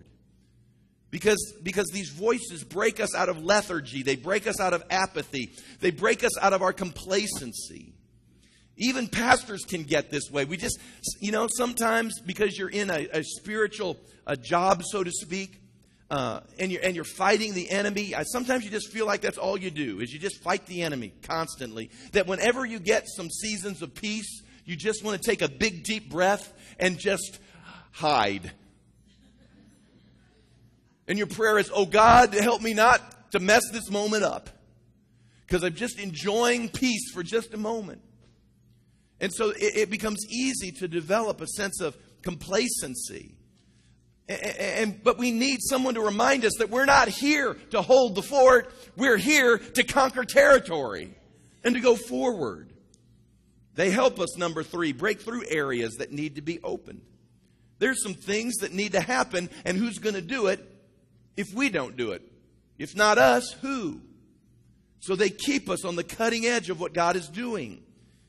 Because, 1.10 1.54
because 1.62 1.86
these 1.86 2.10
voices 2.10 2.64
break 2.64 3.00
us 3.00 3.14
out 3.14 3.28
of 3.28 3.42
lethargy. 3.42 4.02
They 4.02 4.16
break 4.16 4.46
us 4.46 4.60
out 4.60 4.74
of 4.74 4.82
apathy. 4.90 5.52
They 5.80 5.90
break 5.90 6.22
us 6.22 6.36
out 6.38 6.52
of 6.52 6.60
our 6.60 6.72
complacency. 6.72 7.94
Even 8.76 9.08
pastors 9.08 9.64
can 9.64 9.84
get 9.84 10.10
this 10.10 10.30
way. 10.30 10.44
We 10.44 10.56
just, 10.56 10.78
you 11.18 11.32
know, 11.32 11.48
sometimes 11.50 12.20
because 12.20 12.56
you're 12.58 12.68
in 12.68 12.90
a, 12.90 13.08
a 13.12 13.24
spiritual 13.24 13.96
a 14.26 14.36
job, 14.36 14.82
so 14.84 15.02
to 15.02 15.10
speak, 15.10 15.60
uh, 16.10 16.40
and, 16.58 16.70
you're, 16.70 16.82
and 16.82 16.94
you're 16.94 17.04
fighting 17.04 17.54
the 17.54 17.70
enemy, 17.70 18.14
sometimes 18.24 18.64
you 18.64 18.70
just 18.70 18.92
feel 18.92 19.06
like 19.06 19.20
that's 19.20 19.38
all 19.38 19.58
you 19.58 19.70
do, 19.70 20.00
is 20.00 20.12
you 20.12 20.18
just 20.18 20.42
fight 20.42 20.66
the 20.66 20.82
enemy 20.82 21.12
constantly. 21.22 21.90
That 22.12 22.26
whenever 22.26 22.64
you 22.64 22.78
get 22.78 23.08
some 23.08 23.30
seasons 23.30 23.82
of 23.82 23.94
peace, 23.94 24.42
you 24.64 24.76
just 24.76 25.02
want 25.02 25.20
to 25.20 25.28
take 25.28 25.42
a 25.42 25.48
big, 25.48 25.84
deep 25.84 26.10
breath 26.10 26.52
and 26.78 26.98
just 26.98 27.40
hide 27.92 28.52
and 31.08 31.18
your 31.18 31.26
prayer 31.26 31.58
is, 31.58 31.70
oh 31.74 31.86
God, 31.86 32.34
help 32.34 32.62
me 32.62 32.74
not 32.74 33.32
to 33.32 33.40
mess 33.40 33.62
this 33.72 33.90
moment 33.90 34.22
up. 34.22 34.50
Because 35.46 35.64
I'm 35.64 35.74
just 35.74 35.98
enjoying 35.98 36.68
peace 36.68 37.10
for 37.12 37.22
just 37.22 37.54
a 37.54 37.56
moment. 37.56 38.02
And 39.18 39.32
so 39.32 39.50
it, 39.50 39.76
it 39.76 39.90
becomes 39.90 40.18
easy 40.30 40.70
to 40.72 40.86
develop 40.86 41.40
a 41.40 41.46
sense 41.46 41.80
of 41.80 41.96
complacency. 42.22 43.34
And, 44.28 44.42
and, 44.44 45.02
but 45.02 45.16
we 45.18 45.30
need 45.30 45.60
someone 45.62 45.94
to 45.94 46.02
remind 46.02 46.44
us 46.44 46.52
that 46.58 46.68
we're 46.68 46.84
not 46.84 47.08
here 47.08 47.54
to 47.70 47.80
hold 47.80 48.14
the 48.14 48.22
fort. 48.22 48.70
We're 48.96 49.16
here 49.16 49.56
to 49.56 49.84
conquer 49.84 50.24
territory 50.24 51.14
and 51.64 51.74
to 51.74 51.80
go 51.80 51.96
forward. 51.96 52.72
They 53.74 53.90
help 53.90 54.20
us, 54.20 54.36
number 54.36 54.62
three, 54.62 54.92
break 54.92 55.22
through 55.22 55.44
areas 55.48 55.94
that 55.94 56.12
need 56.12 56.34
to 56.34 56.42
be 56.42 56.60
opened. 56.62 57.00
There's 57.78 58.02
some 58.02 58.14
things 58.14 58.56
that 58.56 58.72
need 58.72 58.92
to 58.92 59.00
happen, 59.00 59.48
and 59.64 59.78
who's 59.78 59.98
going 59.98 60.16
to 60.16 60.20
do 60.20 60.48
it? 60.48 60.67
If 61.38 61.54
we 61.54 61.70
don't 61.70 61.96
do 61.96 62.10
it? 62.10 62.22
If 62.78 62.96
not 62.96 63.16
us, 63.16 63.52
who? 63.62 64.00
So 65.00 65.14
they 65.14 65.30
keep 65.30 65.70
us 65.70 65.84
on 65.84 65.94
the 65.94 66.02
cutting 66.02 66.44
edge 66.44 66.68
of 66.68 66.80
what 66.80 66.92
God 66.92 67.14
is 67.14 67.28
doing. 67.28 67.82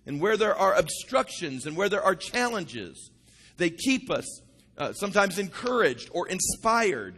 And 0.05 0.22
where 0.22 0.38
there 0.38 0.55
are 0.55 0.76
obstructions 0.76 1.66
and 1.66 1.76
where 1.76 1.89
there 1.89 2.03
are 2.03 2.16
challenges, 2.16 3.10
they 3.57 3.72
keep 3.72 4.10
us 4.12 4.41
uh, 4.78 4.93
sometimes 4.93 5.39
encouraged 5.39 6.10
or 6.14 6.28
inspired 6.28 7.16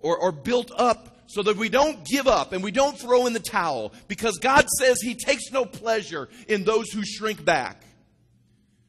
or, 0.00 0.18
or 0.18 0.32
built 0.32 0.70
up 0.76 1.22
so 1.26 1.42
that 1.44 1.56
we 1.56 1.68
don't 1.68 2.04
give 2.04 2.26
up 2.26 2.52
and 2.52 2.62
we 2.62 2.72
don't 2.72 2.98
throw 2.98 3.26
in 3.26 3.32
the 3.32 3.40
towel 3.40 3.92
because 4.08 4.38
God 4.38 4.66
says 4.80 5.00
He 5.00 5.14
takes 5.14 5.50
no 5.50 5.64
pleasure 5.64 6.28
in 6.48 6.64
those 6.64 6.90
who 6.90 7.04
shrink 7.04 7.44
back. 7.44 7.84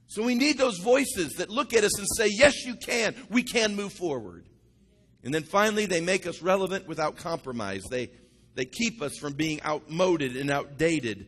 So 0.08 0.24
we 0.24 0.36
need 0.36 0.58
those 0.58 0.80
voices 0.80 1.34
that 1.34 1.50
look 1.50 1.74
at 1.74 1.84
us 1.84 1.98
and 1.98 2.08
say, 2.16 2.30
Yes, 2.32 2.66
you 2.66 2.76
can. 2.76 3.16
We 3.30 3.44
can 3.44 3.76
move 3.76 3.94
forward. 3.94 4.46
And 5.26 5.34
then 5.34 5.44
finally, 5.44 5.88
they 5.88 6.02
make 6.02 6.28
us 6.28 6.44
relevant 6.44 6.88
without 6.88 7.18
compromise. 7.18 7.84
They, 7.90 8.12
they 8.54 8.66
keep 8.66 9.02
us 9.02 9.18
from 9.18 9.34
being 9.34 9.60
outmoded 9.66 10.38
and 10.38 10.52
outdated. 10.52 11.26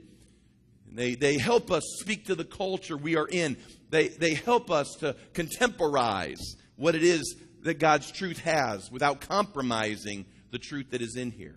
They, 0.90 1.16
they 1.16 1.40
help 1.40 1.72
us 1.72 1.82
speak 2.00 2.28
to 2.28 2.36
the 2.36 2.46
culture 2.46 2.96
we 2.96 3.18
are 3.18 3.28
in. 3.28 3.58
They, 3.90 4.10
they 4.10 4.36
help 4.36 4.70
us 4.70 4.96
to 5.00 5.16
contemporize 5.34 6.56
what 6.76 6.94
it 6.94 7.04
is 7.04 7.36
that 7.64 7.80
God's 7.80 8.12
truth 8.12 8.40
has 8.40 8.92
without 8.92 9.20
compromising 9.20 10.26
the 10.52 10.60
truth 10.60 10.92
that 10.92 11.02
is 11.02 11.16
in 11.16 11.32
here. 11.32 11.56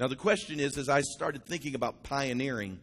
Now, 0.00 0.08
the 0.08 0.16
question 0.16 0.58
is, 0.58 0.76
as 0.76 0.88
I 0.88 1.00
started 1.02 1.46
thinking 1.46 1.76
about 1.76 2.02
pioneering, 2.02 2.80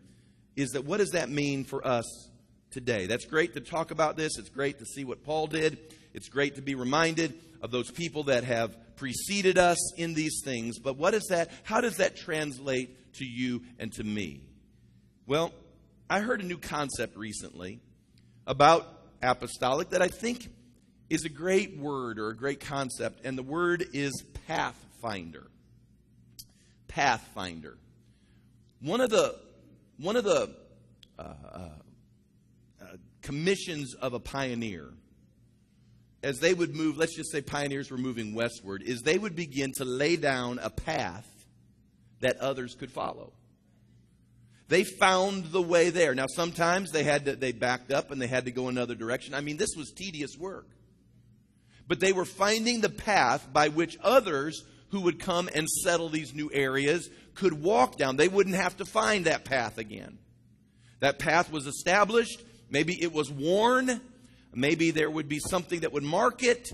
is 0.55 0.69
that 0.71 0.85
what 0.85 0.97
does 0.97 1.11
that 1.11 1.29
mean 1.29 1.65
for 1.65 1.85
us 1.85 2.29
today? 2.71 3.07
That's 3.07 3.25
great 3.25 3.55
to 3.55 3.59
talk 3.59 3.91
about 3.91 4.15
this. 4.15 4.37
It's 4.37 4.49
great 4.49 4.79
to 4.79 4.85
see 4.85 5.03
what 5.03 5.25
Paul 5.25 5.47
did. 5.47 5.77
It's 6.13 6.29
great 6.29 6.55
to 6.55 6.61
be 6.61 6.75
reminded 6.75 7.37
of 7.61 7.71
those 7.71 7.91
people 7.91 8.23
that 8.23 8.43
have 8.43 8.75
preceded 8.95 9.57
us 9.57 9.93
in 9.97 10.13
these 10.13 10.41
things. 10.43 10.79
But 10.79 10.97
what 10.97 11.13
is 11.13 11.27
that? 11.29 11.49
How 11.63 11.81
does 11.81 11.97
that 11.97 12.17
translate 12.17 13.13
to 13.15 13.25
you 13.25 13.61
and 13.79 13.91
to 13.93 14.03
me? 14.03 14.41
Well, 15.25 15.53
I 16.09 16.19
heard 16.19 16.41
a 16.41 16.45
new 16.45 16.57
concept 16.57 17.15
recently 17.15 17.79
about 18.47 18.87
apostolic 19.21 19.91
that 19.91 20.01
I 20.01 20.07
think 20.07 20.49
is 21.09 21.25
a 21.25 21.29
great 21.29 21.77
word 21.77 22.19
or 22.19 22.29
a 22.29 22.35
great 22.35 22.59
concept, 22.59 23.25
and 23.25 23.37
the 23.37 23.43
word 23.43 23.85
is 23.93 24.23
pathfinder. 24.47 25.47
Pathfinder. 26.87 27.77
One 28.81 29.01
of 29.01 29.09
the 29.09 29.35
one 29.97 30.15
of 30.15 30.23
the 30.23 30.55
uh, 31.17 31.21
uh, 31.21 31.59
uh, 32.81 32.85
commissions 33.21 33.93
of 33.95 34.13
a 34.13 34.19
pioneer, 34.19 34.89
as 36.23 36.39
they 36.39 36.53
would 36.53 36.75
move, 36.75 36.97
let's 36.97 37.15
just 37.15 37.31
say 37.31 37.41
pioneers 37.41 37.89
were 37.89 37.97
moving 37.97 38.33
westward, 38.33 38.83
is 38.83 39.01
they 39.01 39.17
would 39.17 39.35
begin 39.35 39.71
to 39.77 39.85
lay 39.85 40.15
down 40.15 40.59
a 40.61 40.69
path 40.69 41.27
that 42.19 42.37
others 42.37 42.75
could 42.75 42.91
follow. 42.91 43.31
They 44.67 44.83
found 44.83 45.45
the 45.45 45.61
way 45.61 45.89
there. 45.89 46.13
Now, 46.13 46.27
sometimes 46.27 46.91
they 46.91 47.03
had 47.03 47.25
to, 47.25 47.35
they 47.35 47.53
backed 47.53 47.91
up 47.91 48.11
and 48.11 48.21
they 48.21 48.27
had 48.27 48.45
to 48.45 48.51
go 48.51 48.67
another 48.67 48.93
direction. 48.95 49.33
I 49.33 49.41
mean, 49.41 49.57
this 49.57 49.75
was 49.75 49.91
tedious 49.91 50.37
work 50.37 50.67
but 51.89 51.99
they 51.99 52.13
were 52.13 52.23
finding 52.23 52.79
the 52.79 52.89
path 52.89 53.51
by 53.51 53.67
which 53.67 53.97
others 54.01 54.63
who 54.91 55.01
would 55.01 55.19
come 55.19 55.49
and 55.53 55.67
settle 55.67 56.07
these 56.07 56.35
new 56.35 56.49
areas 56.53 57.09
could 57.33 57.61
walk 57.61 57.97
down. 57.97 58.15
They 58.15 58.27
wouldn't 58.27 58.55
have 58.55 58.77
to 58.77 58.85
find 58.85 59.25
that 59.25 59.43
path 59.43 59.79
again. 59.79 60.19
That 60.99 61.17
path 61.17 61.51
was 61.51 61.65
established. 61.65 62.41
Maybe 62.69 63.01
it 63.01 63.11
was 63.11 63.31
worn. 63.31 64.01
Maybe 64.53 64.91
there 64.91 65.09
would 65.09 65.29
be 65.29 65.39
something 65.39 65.81
that 65.81 65.93
would 65.93 66.03
mark 66.03 66.43
it. 66.43 66.69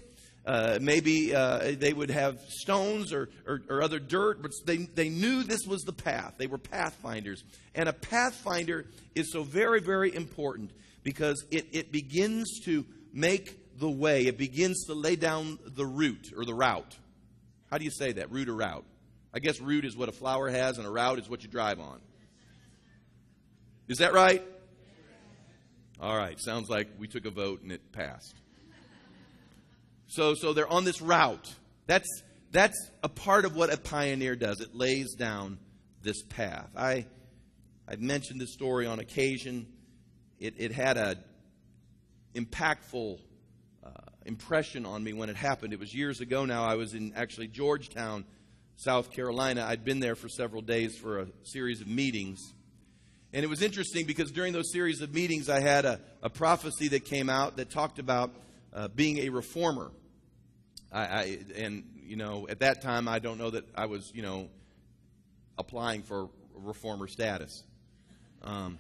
Uh, 0.46 0.78
maybe 0.80 1.34
uh, 1.34 1.74
they 1.78 1.92
would 1.92 2.12
have 2.12 2.40
stones 2.50 3.12
or, 3.12 3.30
or, 3.48 3.62
or, 3.68 3.82
other 3.82 3.98
dirt, 3.98 4.44
but 4.44 4.52
they, 4.64 4.78
they 4.78 5.10
knew 5.10 5.42
this 5.42 5.66
was 5.66 5.82
the 5.82 5.92
path. 5.92 6.36
They 6.38 6.46
were 6.46 6.60
pathfinders. 6.60 7.44
And 7.74 7.90
a 7.90 7.94
pathfinder 7.94 8.86
is 9.16 9.32
so 9.32 9.42
very, 9.42 9.82
very 9.82 10.14
important 10.14 10.70
because 11.02 11.44
it, 11.50 11.70
it 11.72 11.92
begins 11.92 12.60
to 12.66 12.86
make 13.12 13.80
the 13.80 13.90
way. 13.90 14.28
It 14.28 14.38
begins 14.38 14.86
to 14.86 14.94
lay 14.94 15.16
down 15.16 15.58
the 15.66 15.86
route 15.86 16.32
or 16.38 16.46
the 16.46 16.54
route. 16.54 16.96
How 17.72 17.80
do 17.80 17.84
you 17.84 17.92
say 17.92 18.12
that? 18.14 18.32
Route 18.32 18.50
or 18.50 18.56
route? 18.56 18.86
I 19.34 19.40
guess 19.40 19.60
route 19.60 19.84
is 19.84 19.98
what 19.98 20.10
a 20.10 20.14
flower 20.14 20.50
has, 20.50 20.78
and 20.78 20.86
a 20.86 20.92
route 20.92 21.20
is 21.20 21.28
what 21.28 21.44
you 21.44 21.50
drive 21.50 21.80
on. 21.80 22.00
Is 23.88 23.98
that 23.98 24.14
right? 24.14 24.44
All 26.00 26.16
right. 26.16 26.40
Sounds 26.40 26.70
like 26.70 26.88
we 26.98 27.08
took 27.08 27.26
a 27.26 27.32
vote 27.32 27.62
and 27.62 27.72
it 27.72 27.92
passed. 27.92 28.36
So, 30.08 30.36
so 30.36 30.54
they're 30.54 30.68
on 30.68 30.84
this 30.84 31.02
route. 31.02 31.54
That's 31.88 32.08
that's 32.52 32.90
a 33.04 33.10
part 33.10 33.46
of 33.46 33.56
what 33.56 33.74
a 33.74 33.78
pioneer 33.78 34.36
does. 34.36 34.62
It 34.62 34.76
lays 34.76 35.16
down 35.16 35.58
this 36.02 36.22
path. 36.24 36.70
I 36.76 37.06
I've 37.88 38.02
mentioned 38.02 38.40
this 38.40 38.54
story 38.54 38.88
on 38.88 39.00
occasion. 39.00 39.68
It, 40.40 40.56
it 40.58 40.72
had 40.72 40.98
a 40.98 41.18
impactful 42.34 43.20
uh, 43.86 43.90
impression 44.26 44.86
on 44.86 45.04
me 45.04 45.14
when 45.14 45.30
it 45.30 45.36
happened. 45.36 45.74
It 45.74 45.80
was 45.80 45.94
years 45.94 46.20
ago 46.20 46.46
now. 46.46 46.66
I 46.66 46.76
was 46.76 46.94
in 46.94 47.14
actually 47.16 47.48
Georgetown, 47.48 48.26
South 48.76 49.12
Carolina. 49.12 49.66
I'd 49.68 49.86
been 49.86 50.00
there 50.00 50.16
for 50.16 50.30
several 50.30 50.62
days 50.62 50.98
for 50.98 51.20
a 51.20 51.28
series 51.44 51.82
of 51.82 51.88
meetings. 51.88 52.54
And 53.36 53.44
it 53.44 53.48
was 53.48 53.62
interesting 53.62 54.06
because 54.06 54.32
during 54.32 54.54
those 54.54 54.72
series 54.72 55.02
of 55.02 55.14
meetings, 55.14 55.50
I 55.50 55.60
had 55.60 55.84
a, 55.84 56.00
a 56.24 56.30
prophecy 56.30 56.88
that 56.88 57.04
came 57.04 57.30
out 57.30 57.58
that 57.58 57.70
talked 57.70 58.00
about 58.00 58.32
uh, 58.74 58.88
being 58.88 59.18
a 59.18 59.30
reformer. 59.30 59.92
I, 60.90 61.02
I, 61.02 61.40
and, 61.58 61.84
you 62.02 62.16
know, 62.16 62.48
at 62.48 62.60
that 62.60 62.82
time, 62.82 63.10
I 63.10 63.20
don't 63.20 63.38
know 63.38 63.50
that 63.50 63.66
I 63.76 63.88
was, 63.88 64.10
you 64.16 64.22
know, 64.22 64.48
applying 65.58 66.04
for 66.04 66.30
reformer 66.54 67.10
status. 67.10 67.66
Um, 68.42 68.80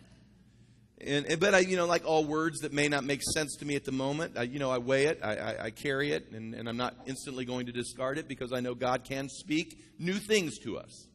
and, 1.01 1.25
and, 1.25 1.37
but 1.37 1.53
I, 1.53 1.59
you 1.59 1.75
know, 1.75 1.85
like 1.85 2.05
all 2.05 2.23
words 2.23 2.59
that 2.59 2.71
may 2.71 2.87
not 2.87 3.03
make 3.03 3.23
sense 3.33 3.57
to 3.57 3.65
me 3.65 3.75
at 3.75 3.83
the 3.83 3.91
moment, 3.91 4.37
I, 4.37 4.43
you 4.43 4.59
know, 4.59 4.71
I 4.71 4.77
weigh 4.77 5.07
it, 5.07 5.19
I, 5.21 5.35
I, 5.35 5.63
I 5.65 5.69
carry 5.71 6.13
it, 6.13 6.31
and, 6.31 6.53
and, 6.53 6.69
I'm 6.69 6.77
not 6.77 6.95
instantly 7.05 7.43
going 7.43 7.65
to 7.65 7.73
discard 7.73 8.17
it 8.17 8.29
because 8.29 8.53
I 8.53 8.61
know 8.61 8.73
God 8.73 9.03
can 9.03 9.27
speak 9.27 9.77
new 9.99 10.13
things 10.13 10.57
to 10.59 10.77
us. 10.77 11.07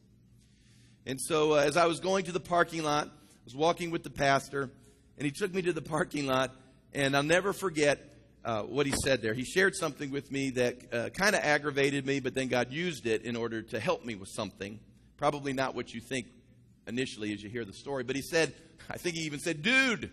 And 1.07 1.19
so, 1.19 1.53
uh, 1.53 1.63
as 1.65 1.75
I 1.75 1.87
was 1.87 1.99
going 1.99 2.25
to 2.25 2.31
the 2.31 2.39
parking 2.39 2.83
lot, 2.83 3.09
was 3.45 3.55
walking 3.55 3.91
with 3.91 4.03
the 4.03 4.09
pastor, 4.09 4.69
and 5.17 5.25
he 5.25 5.31
took 5.31 5.53
me 5.53 5.61
to 5.63 5.73
the 5.73 5.81
parking 5.81 6.27
lot, 6.27 6.55
and 6.93 7.15
I'll 7.15 7.23
never 7.23 7.53
forget 7.53 7.99
uh, 8.43 8.63
what 8.63 8.85
he 8.85 8.93
said 9.03 9.21
there. 9.21 9.33
He 9.33 9.43
shared 9.43 9.75
something 9.75 10.11
with 10.11 10.31
me 10.31 10.51
that 10.51 10.93
uh, 10.93 11.09
kind 11.09 11.35
of 11.35 11.43
aggravated 11.43 12.05
me, 12.05 12.19
but 12.19 12.33
then 12.33 12.47
God 12.47 12.71
used 12.71 13.05
it 13.05 13.23
in 13.23 13.35
order 13.35 13.61
to 13.61 13.79
help 13.79 14.03
me 14.05 14.15
with 14.15 14.29
something. 14.29 14.79
Probably 15.17 15.53
not 15.53 15.75
what 15.75 15.93
you 15.93 16.01
think 16.01 16.27
initially 16.87 17.33
as 17.33 17.43
you 17.43 17.49
hear 17.49 17.65
the 17.65 17.73
story, 17.73 18.03
but 18.03 18.15
he 18.15 18.21
said, 18.21 18.53
I 18.89 18.97
think 18.97 19.15
he 19.15 19.23
even 19.23 19.39
said, 19.39 19.61
dude, 19.61 20.09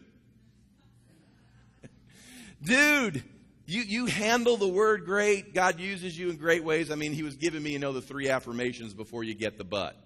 dude, 2.62 3.22
you, 3.66 3.82
you 3.82 4.06
handle 4.06 4.56
the 4.56 4.68
word 4.68 5.04
great. 5.04 5.54
God 5.54 5.80
uses 5.80 6.18
you 6.18 6.30
in 6.30 6.36
great 6.36 6.64
ways. 6.64 6.90
I 6.90 6.94
mean, 6.94 7.12
he 7.12 7.22
was 7.22 7.36
giving 7.36 7.62
me, 7.62 7.72
you 7.72 7.78
know, 7.78 7.92
the 7.92 8.02
three 8.02 8.28
affirmations 8.28 8.94
before 8.94 9.24
you 9.24 9.34
get 9.34 9.58
the 9.58 9.64
but. 9.64 9.96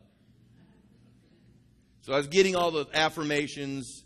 So 2.02 2.12
I 2.12 2.16
was 2.16 2.26
getting 2.26 2.56
all 2.56 2.72
the 2.72 2.86
affirmations, 2.92 4.02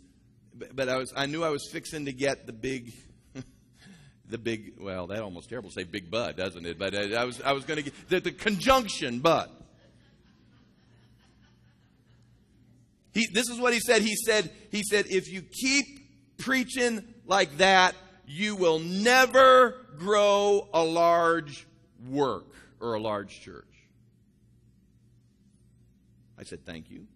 but 0.74 0.88
I 0.88 0.98
was 0.98 1.12
I 1.16 1.26
knew 1.26 1.42
I 1.42 1.48
was 1.48 1.66
fixing 1.72 2.04
to 2.04 2.12
get 2.12 2.46
the 2.46 2.52
big 2.52 2.92
the 4.28 4.36
big 4.36 4.74
well, 4.78 5.06
that 5.06 5.22
almost 5.22 5.48
terrible 5.48 5.70
say 5.70 5.84
big 5.84 6.10
bud, 6.10 6.36
doesn't 6.36 6.66
it? 6.66 6.78
But 6.78 6.94
uh, 6.94 7.16
I 7.18 7.24
was 7.24 7.40
I 7.40 7.52
was 7.52 7.64
going 7.64 7.78
to 7.78 7.82
get 7.82 8.08
the, 8.08 8.20
the 8.20 8.32
conjunction 8.32 9.20
but. 9.20 9.50
He, 13.14 13.26
this 13.32 13.48
is 13.48 13.58
what 13.58 13.72
he 13.72 13.80
said. 13.80 14.02
He 14.02 14.14
said, 14.14 14.52
he 14.70 14.82
said, 14.82 15.06
if 15.08 15.32
you 15.32 15.40
keep 15.40 15.86
preaching 16.36 17.02
like 17.24 17.56
that, 17.56 17.94
you 18.26 18.56
will 18.56 18.78
never 18.78 19.86
grow 19.96 20.68
a 20.74 20.84
large 20.84 21.66
work 22.10 22.52
or 22.78 22.92
a 22.92 23.00
large 23.00 23.40
church. 23.40 23.64
I 26.38 26.42
said, 26.42 26.66
thank 26.66 26.90
you. 26.90 27.06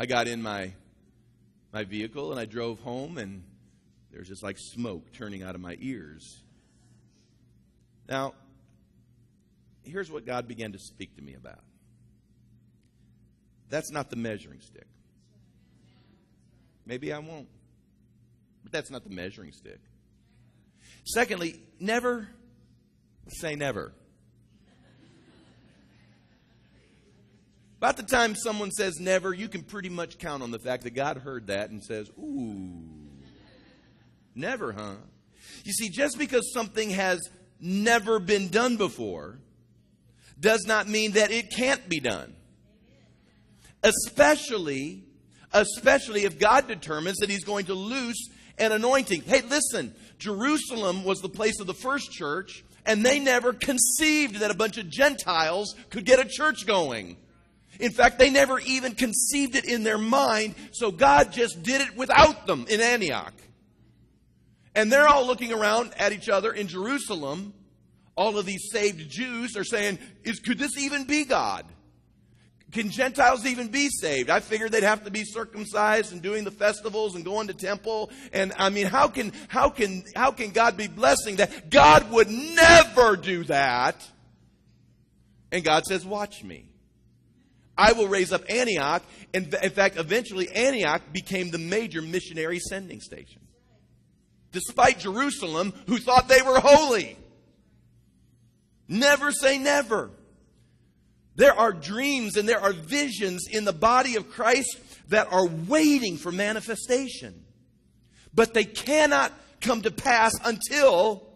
I 0.00 0.06
got 0.06 0.28
in 0.28 0.40
my, 0.40 0.72
my 1.74 1.84
vehicle 1.84 2.30
and 2.30 2.40
I 2.40 2.46
drove 2.46 2.80
home, 2.80 3.18
and 3.18 3.44
there's 4.10 4.28
just 4.28 4.42
like 4.42 4.56
smoke 4.58 5.12
turning 5.12 5.42
out 5.42 5.54
of 5.54 5.60
my 5.60 5.76
ears. 5.78 6.42
Now, 8.08 8.32
here's 9.82 10.10
what 10.10 10.24
God 10.24 10.48
began 10.48 10.72
to 10.72 10.78
speak 10.78 11.16
to 11.16 11.22
me 11.22 11.34
about. 11.34 11.60
That's 13.68 13.92
not 13.92 14.08
the 14.08 14.16
measuring 14.16 14.62
stick. 14.62 14.86
Maybe 16.86 17.12
I 17.12 17.18
won't. 17.18 17.48
But 18.62 18.72
that's 18.72 18.90
not 18.90 19.04
the 19.04 19.10
measuring 19.10 19.52
stick. 19.52 19.80
Secondly, 21.04 21.60
never 21.78 22.26
say 23.28 23.54
never. 23.54 23.92
About 27.80 27.96
the 27.96 28.02
time 28.02 28.34
someone 28.34 28.70
says 28.70 29.00
never, 29.00 29.32
you 29.32 29.48
can 29.48 29.62
pretty 29.62 29.88
much 29.88 30.18
count 30.18 30.42
on 30.42 30.50
the 30.50 30.58
fact 30.58 30.82
that 30.82 30.90
God 30.90 31.16
heard 31.16 31.46
that 31.46 31.70
and 31.70 31.82
says, 31.82 32.10
Ooh, 32.18 32.82
never, 34.34 34.72
huh? 34.72 34.96
You 35.64 35.72
see, 35.72 35.88
just 35.88 36.18
because 36.18 36.52
something 36.52 36.90
has 36.90 37.20
never 37.58 38.20
been 38.20 38.48
done 38.48 38.76
before 38.76 39.38
does 40.38 40.66
not 40.66 40.88
mean 40.88 41.12
that 41.12 41.30
it 41.30 41.50
can't 41.56 41.88
be 41.88 42.00
done. 42.00 42.36
Especially, 43.82 45.04
especially 45.50 46.24
if 46.24 46.38
God 46.38 46.68
determines 46.68 47.16
that 47.20 47.30
He's 47.30 47.44
going 47.44 47.64
to 47.64 47.74
loose 47.74 48.28
an 48.58 48.72
anointing. 48.72 49.22
Hey, 49.22 49.40
listen, 49.40 49.94
Jerusalem 50.18 51.02
was 51.02 51.20
the 51.20 51.30
place 51.30 51.58
of 51.60 51.66
the 51.66 51.72
first 51.72 52.12
church. 52.12 52.62
And 52.84 53.02
they 53.02 53.20
never 53.20 53.54
conceived 53.54 54.36
that 54.36 54.50
a 54.50 54.54
bunch 54.54 54.76
of 54.76 54.90
Gentiles 54.90 55.74
could 55.88 56.04
get 56.04 56.18
a 56.18 56.28
church 56.28 56.66
going. 56.66 57.16
In 57.80 57.92
fact, 57.92 58.18
they 58.18 58.30
never 58.30 58.58
even 58.60 58.94
conceived 58.94 59.56
it 59.56 59.64
in 59.64 59.82
their 59.82 59.98
mind, 59.98 60.54
so 60.72 60.90
God 60.90 61.32
just 61.32 61.62
did 61.62 61.80
it 61.80 61.96
without 61.96 62.46
them 62.46 62.66
in 62.68 62.80
Antioch. 62.80 63.34
And 64.74 64.92
they're 64.92 65.08
all 65.08 65.26
looking 65.26 65.52
around 65.52 65.92
at 65.98 66.12
each 66.12 66.28
other 66.28 66.52
in 66.52 66.68
Jerusalem. 66.68 67.54
All 68.16 68.38
of 68.38 68.46
these 68.46 68.68
saved 68.70 69.10
Jews 69.10 69.56
are 69.56 69.64
saying, 69.64 69.98
Is, 70.22 70.38
Could 70.40 70.58
this 70.58 70.76
even 70.78 71.04
be 71.04 71.24
God? 71.24 71.64
Can 72.72 72.90
Gentiles 72.90 73.46
even 73.46 73.68
be 73.68 73.88
saved? 73.88 74.30
I 74.30 74.38
figured 74.38 74.70
they'd 74.70 74.84
have 74.84 75.04
to 75.04 75.10
be 75.10 75.24
circumcised 75.24 76.12
and 76.12 76.22
doing 76.22 76.44
the 76.44 76.52
festivals 76.52 77.16
and 77.16 77.24
going 77.24 77.48
to 77.48 77.54
temple. 77.54 78.10
And 78.32 78.52
I 78.56 78.70
mean, 78.70 78.86
how 78.86 79.08
can, 79.08 79.32
how 79.48 79.70
can, 79.70 80.04
how 80.14 80.30
can 80.30 80.50
God 80.50 80.76
be 80.76 80.86
blessing 80.86 81.36
that? 81.36 81.70
God 81.70 82.10
would 82.12 82.28
never 82.30 83.16
do 83.16 83.42
that. 83.44 84.06
And 85.50 85.64
God 85.64 85.84
says, 85.84 86.06
watch 86.06 86.44
me. 86.44 86.69
I 87.80 87.92
will 87.92 88.08
raise 88.08 88.30
up 88.30 88.44
Antioch. 88.50 89.02
And 89.32 89.52
in 89.62 89.70
fact, 89.70 89.96
eventually 89.96 90.48
Antioch 90.50 91.00
became 91.12 91.50
the 91.50 91.58
major 91.58 92.02
missionary 92.02 92.58
sending 92.58 93.00
station. 93.00 93.40
Despite 94.52 94.98
Jerusalem, 94.98 95.72
who 95.86 95.96
thought 95.96 96.28
they 96.28 96.42
were 96.42 96.60
holy. 96.60 97.16
Never 98.86 99.32
say 99.32 99.56
never. 99.56 100.10
There 101.36 101.54
are 101.54 101.72
dreams 101.72 102.36
and 102.36 102.46
there 102.46 102.60
are 102.60 102.74
visions 102.74 103.46
in 103.50 103.64
the 103.64 103.72
body 103.72 104.16
of 104.16 104.30
Christ 104.30 104.78
that 105.08 105.32
are 105.32 105.46
waiting 105.46 106.18
for 106.18 106.30
manifestation. 106.30 107.44
But 108.34 108.52
they 108.52 108.64
cannot 108.64 109.32
come 109.62 109.80
to 109.82 109.90
pass 109.90 110.32
until 110.44 111.26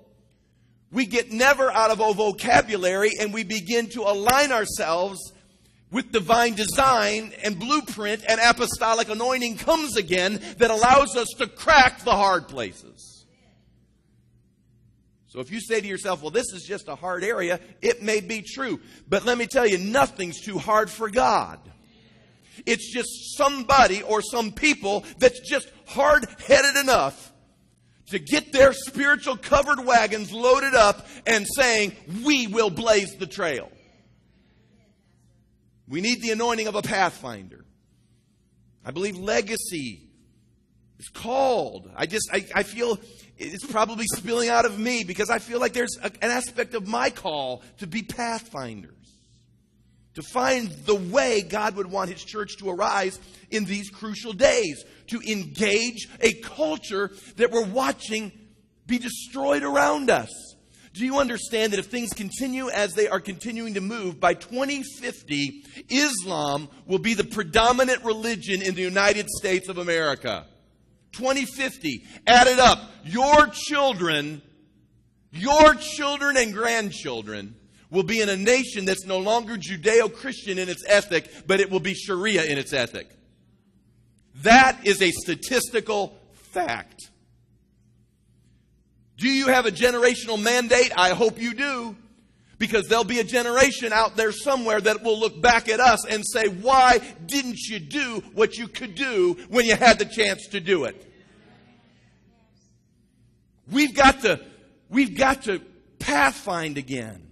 we 0.93 1.07
get 1.07 1.33
never 1.33 1.71
out 1.71 1.91
of 1.91 2.03
our 2.03 2.13
vocabulary 2.13 3.13
and 3.19 3.33
we 3.33 3.45
begin 3.45 3.89
to 3.91 4.03
align 4.03 4.53
ourselves 4.53 5.33
with 5.91 6.13
divine 6.13 6.55
design 6.55 7.33
and 7.43 7.59
blueprint 7.59 8.25
and 8.29 8.41
apostolic 8.41 9.09
anointing 9.09 9.57
comes 9.57 9.97
again 9.97 10.41
that 10.59 10.71
allows 10.71 11.17
us 11.17 11.29
to 11.39 11.47
crack 11.47 12.01
the 12.01 12.13
hard 12.13 12.49
places. 12.49 13.27
So 15.29 15.41
if 15.41 15.51
you 15.51 15.61
say 15.61 15.81
to 15.81 15.87
yourself, 15.87 16.23
well, 16.23 16.31
this 16.31 16.53
is 16.53 16.63
just 16.63 16.87
a 16.87 16.95
hard 16.95 17.25
area, 17.25 17.59
it 17.83 18.03
may 18.03 18.21
be 18.21 18.43
true. 18.43 18.81
But 19.09 19.25
let 19.25 19.37
me 19.37 19.47
tell 19.47 19.67
you, 19.67 19.79
nothing's 19.79 20.41
too 20.41 20.59
hard 20.59 20.89
for 20.89 21.11
God. 21.11 21.59
It's 22.67 22.93
just 22.93 23.37
somebody 23.37 24.03
or 24.03 24.23
some 24.23 24.53
people 24.53 25.05
that's 25.19 25.41
just 25.41 25.69
hard 25.87 26.27
headed 26.47 26.77
enough 26.77 27.33
to 28.11 28.21
get 28.21 28.53
their 28.53 28.73
spiritual 28.73 29.37
covered 29.37 29.85
wagons 29.85 30.33
loaded 30.33 30.75
up 30.75 31.07
and 31.27 31.47
saying, 31.57 31.97
We 32.23 32.47
will 32.47 32.71
blaze 32.71 33.17
the 33.19 33.27
trail. 33.27 33.71
We 35.89 36.01
need 36.01 36.23
the 36.23 36.31
anointing 36.31 36.67
of 36.67 36.75
a 36.75 36.83
pathfinder. 36.83 37.65
I 38.85 38.91
believe 38.91 39.17
legacy 39.17 40.09
is 40.99 41.09
called. 41.09 41.91
I 41.97 42.07
just, 42.07 42.29
I, 42.33 42.47
I 42.55 42.63
feel 42.63 42.99
it's 43.37 43.67
probably 43.67 44.07
spilling 44.07 44.49
out 44.49 44.65
of 44.65 44.79
me 44.79 45.05
because 45.05 45.31
I 45.31 45.39
feel 45.39 45.61
like 45.61 45.73
there's 45.73 45.97
a, 46.03 46.07
an 46.07 46.31
aspect 46.31 46.75
of 46.75 46.87
my 46.87 47.11
call 47.11 47.63
to 47.79 47.87
be 47.87 48.03
pathfinders, 48.03 48.93
to 50.15 50.23
find 50.23 50.71
the 50.87 50.95
way 50.95 51.43
God 51.43 51.77
would 51.77 51.91
want 51.91 52.11
His 52.11 52.23
church 52.23 52.57
to 52.59 52.71
arise 52.71 53.19
in 53.51 53.65
these 53.65 53.91
crucial 53.91 54.33
days, 54.33 54.85
to 55.09 55.21
engage 55.21 56.09
a 56.21 56.33
culture 56.35 57.11
that 57.37 57.51
we're 57.51 57.67
watching 57.67 58.33
be 58.87 58.99
destroyed 58.99 59.63
around 59.63 60.11
us. 60.11 60.54
Do 60.95 61.05
you 61.05 61.19
understand 61.19 61.73
that 61.73 61.81
if 61.81 61.87
things 61.87 62.13
continue 62.13 62.71
as 62.71 62.93
they 62.93 63.09
are 63.09 63.19
continuing 63.19 63.75
to 63.75 63.81
move, 63.81 64.21
by 64.21 64.35
2050, 64.35 65.65
Islam 65.89 66.69
will 66.87 67.01
be 67.01 67.15
the 67.15 67.25
predominant 67.25 68.05
religion 68.05 68.63
in 68.63 68.77
the 68.77 68.83
United 68.83 69.29
States 69.29 69.69
of 69.69 69.79
America? 69.79 70.47
2050, 71.11 72.05
added 72.29 72.61
up, 72.61 72.79
your 73.03 73.49
children, 73.49 74.41
your 75.33 75.75
children 75.75 76.37
and 76.37 76.55
grandchildren 76.55 77.57
will 77.91 78.05
be 78.05 78.21
in 78.21 78.29
a 78.29 78.37
nation 78.37 78.85
that's 78.85 79.05
no 79.05 79.19
longer 79.19 79.57
Judeo 79.57 80.15
Christian 80.15 80.59
in 80.59 80.69
its 80.69 80.85
ethic, 80.87 81.29
but 81.49 81.59
it 81.59 81.73
will 81.73 81.81
be 81.81 81.95
Sharia 81.95 82.45
in 82.45 82.57
its 82.57 82.73
ethic. 82.73 83.11
That 84.43 84.87
is 84.87 85.03
a 85.03 85.11
statistical 85.11 86.17
fact. 86.53 87.11
Do 89.17 89.29
you 89.29 89.49
have 89.49 89.67
a 89.67 89.71
generational 89.71 90.41
mandate? 90.41 90.93
I 90.97 91.11
hope 91.11 91.41
you 91.41 91.55
do. 91.55 91.97
Because 92.59 92.87
there'll 92.87 93.05
be 93.05 93.21
a 93.21 93.25
generation 93.25 93.93
out 93.93 94.17
there 94.17 94.33
somewhere 94.33 94.81
that 94.81 95.03
will 95.03 95.19
look 95.19 95.41
back 95.41 95.69
at 95.69 95.81
us 95.81 96.07
and 96.07 96.25
say, 96.25 96.47
Why 96.47 96.99
didn't 97.27 97.59
you 97.59 97.79
do 97.81 98.23
what 98.33 98.57
you 98.57 98.69
could 98.69 98.95
do 98.95 99.37
when 99.49 99.67
you 99.67 99.75
had 99.75 99.99
the 99.99 100.05
chance 100.05 100.47
to 100.49 100.61
do 100.61 100.85
it? 100.85 101.11
We've 103.71 103.95
got 103.95 104.21
to, 104.23 104.41
we've 104.89 105.17
got 105.17 105.43
to 105.45 105.61
pathfind 105.99 106.79
again. 106.79 107.27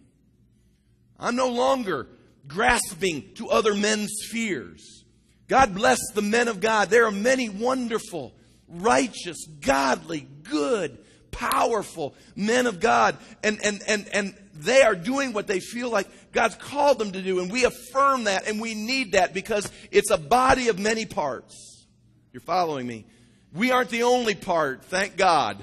I'm 1.18 1.36
no 1.36 1.48
longer 1.48 2.08
grasping 2.48 3.34
to 3.34 3.48
other 3.48 3.74
men's 3.74 4.12
fears. 4.30 5.04
God 5.48 5.74
bless 5.74 5.98
the 6.14 6.22
men 6.22 6.48
of 6.48 6.60
God. 6.60 6.88
There 6.88 7.06
are 7.06 7.12
many 7.12 7.48
wonderful, 7.48 8.34
righteous, 8.68 9.46
godly, 9.60 10.26
good, 10.42 10.98
powerful 11.32 12.14
men 12.36 12.66
of 12.66 12.78
God. 12.78 13.16
And, 13.42 13.58
and, 13.64 13.82
and, 13.88 14.08
and 14.12 14.34
they 14.54 14.82
are 14.82 14.94
doing 14.94 15.32
what 15.32 15.48
they 15.48 15.58
feel 15.58 15.90
like 15.90 16.06
God's 16.32 16.54
called 16.54 16.98
them 17.00 17.12
to 17.12 17.22
do. 17.22 17.40
And 17.40 17.50
we 17.50 17.64
affirm 17.64 18.24
that 18.24 18.46
and 18.46 18.60
we 18.60 18.74
need 18.74 19.12
that 19.12 19.34
because 19.34 19.70
it's 19.90 20.10
a 20.10 20.18
body 20.18 20.68
of 20.68 20.78
many 20.78 21.04
parts. 21.04 21.86
You're 22.32 22.40
following 22.40 22.86
me? 22.86 23.04
We 23.52 23.72
aren't 23.72 23.90
the 23.90 24.04
only 24.04 24.34
part, 24.34 24.84
thank 24.84 25.16
God. 25.16 25.62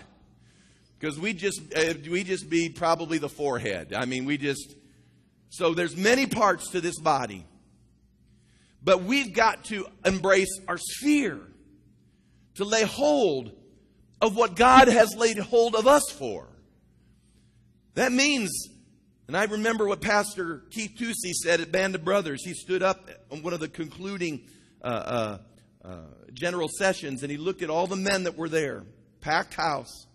Because 0.99 1.17
we 1.17 1.33
just 1.33 1.61
uh, 1.75 1.93
we 2.09 2.23
just 2.25 2.49
be 2.49 2.69
probably 2.69 3.19
the 3.19 3.29
forehead. 3.29 3.93
I 3.93 4.05
mean, 4.05 4.25
we 4.25 4.37
just 4.37 4.75
so 5.49 5.73
there's 5.73 5.95
many 5.95 6.25
parts 6.25 6.71
to 6.71 6.81
this 6.81 6.99
body. 6.99 7.45
But 8.83 9.03
we've 9.03 9.33
got 9.33 9.65
to 9.65 9.87
embrace 10.05 10.59
our 10.67 10.77
sphere 10.77 11.39
to 12.55 12.65
lay 12.65 12.83
hold 12.83 13.51
of 14.21 14.35
what 14.35 14.55
God 14.55 14.87
has 14.87 15.15
laid 15.15 15.37
hold 15.37 15.75
of 15.75 15.87
us 15.87 16.09
for. 16.11 16.47
That 17.95 18.11
means, 18.11 18.69
and 19.27 19.35
I 19.35 19.45
remember 19.45 19.87
what 19.87 20.01
Pastor 20.01 20.63
Keith 20.71 20.91
Tusey 20.99 21.33
said 21.33 21.61
at 21.61 21.71
Band 21.71 21.95
of 21.95 22.03
Brothers. 22.03 22.43
He 22.43 22.53
stood 22.53 22.83
up 22.83 23.09
on 23.31 23.41
one 23.43 23.53
of 23.53 23.59
the 23.59 23.67
concluding 23.67 24.41
uh, 24.81 24.87
uh, 24.87 25.37
uh, 25.87 25.97
general 26.33 26.67
sessions 26.67 27.23
and 27.23 27.31
he 27.31 27.37
looked 27.37 27.61
at 27.61 27.69
all 27.69 27.87
the 27.87 27.95
men 27.95 28.23
that 28.23 28.37
were 28.37 28.49
there, 28.49 28.83
packed 29.21 29.53
house. 29.53 30.05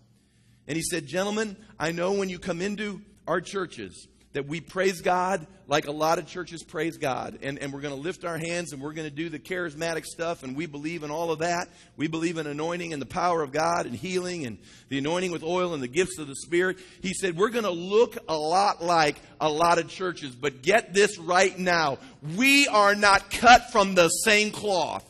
And 0.66 0.76
he 0.76 0.82
said, 0.82 1.06
Gentlemen, 1.06 1.56
I 1.78 1.92
know 1.92 2.12
when 2.12 2.28
you 2.28 2.38
come 2.38 2.60
into 2.60 3.02
our 3.26 3.40
churches 3.40 4.08
that 4.34 4.46
we 4.46 4.60
praise 4.60 5.00
God 5.00 5.46
like 5.66 5.86
a 5.86 5.92
lot 5.92 6.18
of 6.18 6.26
churches 6.26 6.62
praise 6.62 6.98
God. 6.98 7.38
And, 7.40 7.58
and 7.58 7.72
we're 7.72 7.80
going 7.80 7.94
to 7.94 8.00
lift 8.00 8.24
our 8.24 8.36
hands 8.36 8.72
and 8.72 8.82
we're 8.82 8.92
going 8.92 9.08
to 9.08 9.14
do 9.14 9.28
the 9.28 9.38
charismatic 9.38 10.04
stuff. 10.04 10.42
And 10.42 10.56
we 10.56 10.66
believe 10.66 11.04
in 11.04 11.10
all 11.10 11.30
of 11.30 11.38
that. 11.38 11.68
We 11.96 12.08
believe 12.08 12.36
in 12.36 12.46
anointing 12.46 12.92
and 12.92 13.00
the 13.00 13.06
power 13.06 13.42
of 13.42 13.52
God 13.52 13.86
and 13.86 13.94
healing 13.94 14.44
and 14.44 14.58
the 14.88 14.98
anointing 14.98 15.30
with 15.30 15.42
oil 15.42 15.72
and 15.72 15.82
the 15.82 15.88
gifts 15.88 16.18
of 16.18 16.26
the 16.26 16.34
Spirit. 16.34 16.78
He 17.00 17.14
said, 17.14 17.36
We're 17.36 17.48
going 17.48 17.64
to 17.64 17.70
look 17.70 18.18
a 18.28 18.36
lot 18.36 18.82
like 18.82 19.16
a 19.40 19.48
lot 19.48 19.78
of 19.78 19.88
churches. 19.88 20.34
But 20.34 20.62
get 20.62 20.92
this 20.92 21.18
right 21.18 21.56
now 21.58 21.98
we 22.36 22.66
are 22.68 22.94
not 22.94 23.30
cut 23.30 23.70
from 23.70 23.94
the 23.94 24.08
same 24.08 24.50
cloth. 24.50 25.04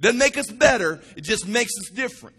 Doesn't 0.00 0.18
make 0.18 0.36
us 0.36 0.50
better, 0.50 1.00
it 1.16 1.22
just 1.22 1.48
makes 1.48 1.72
us 1.78 1.90
different. 1.90 2.36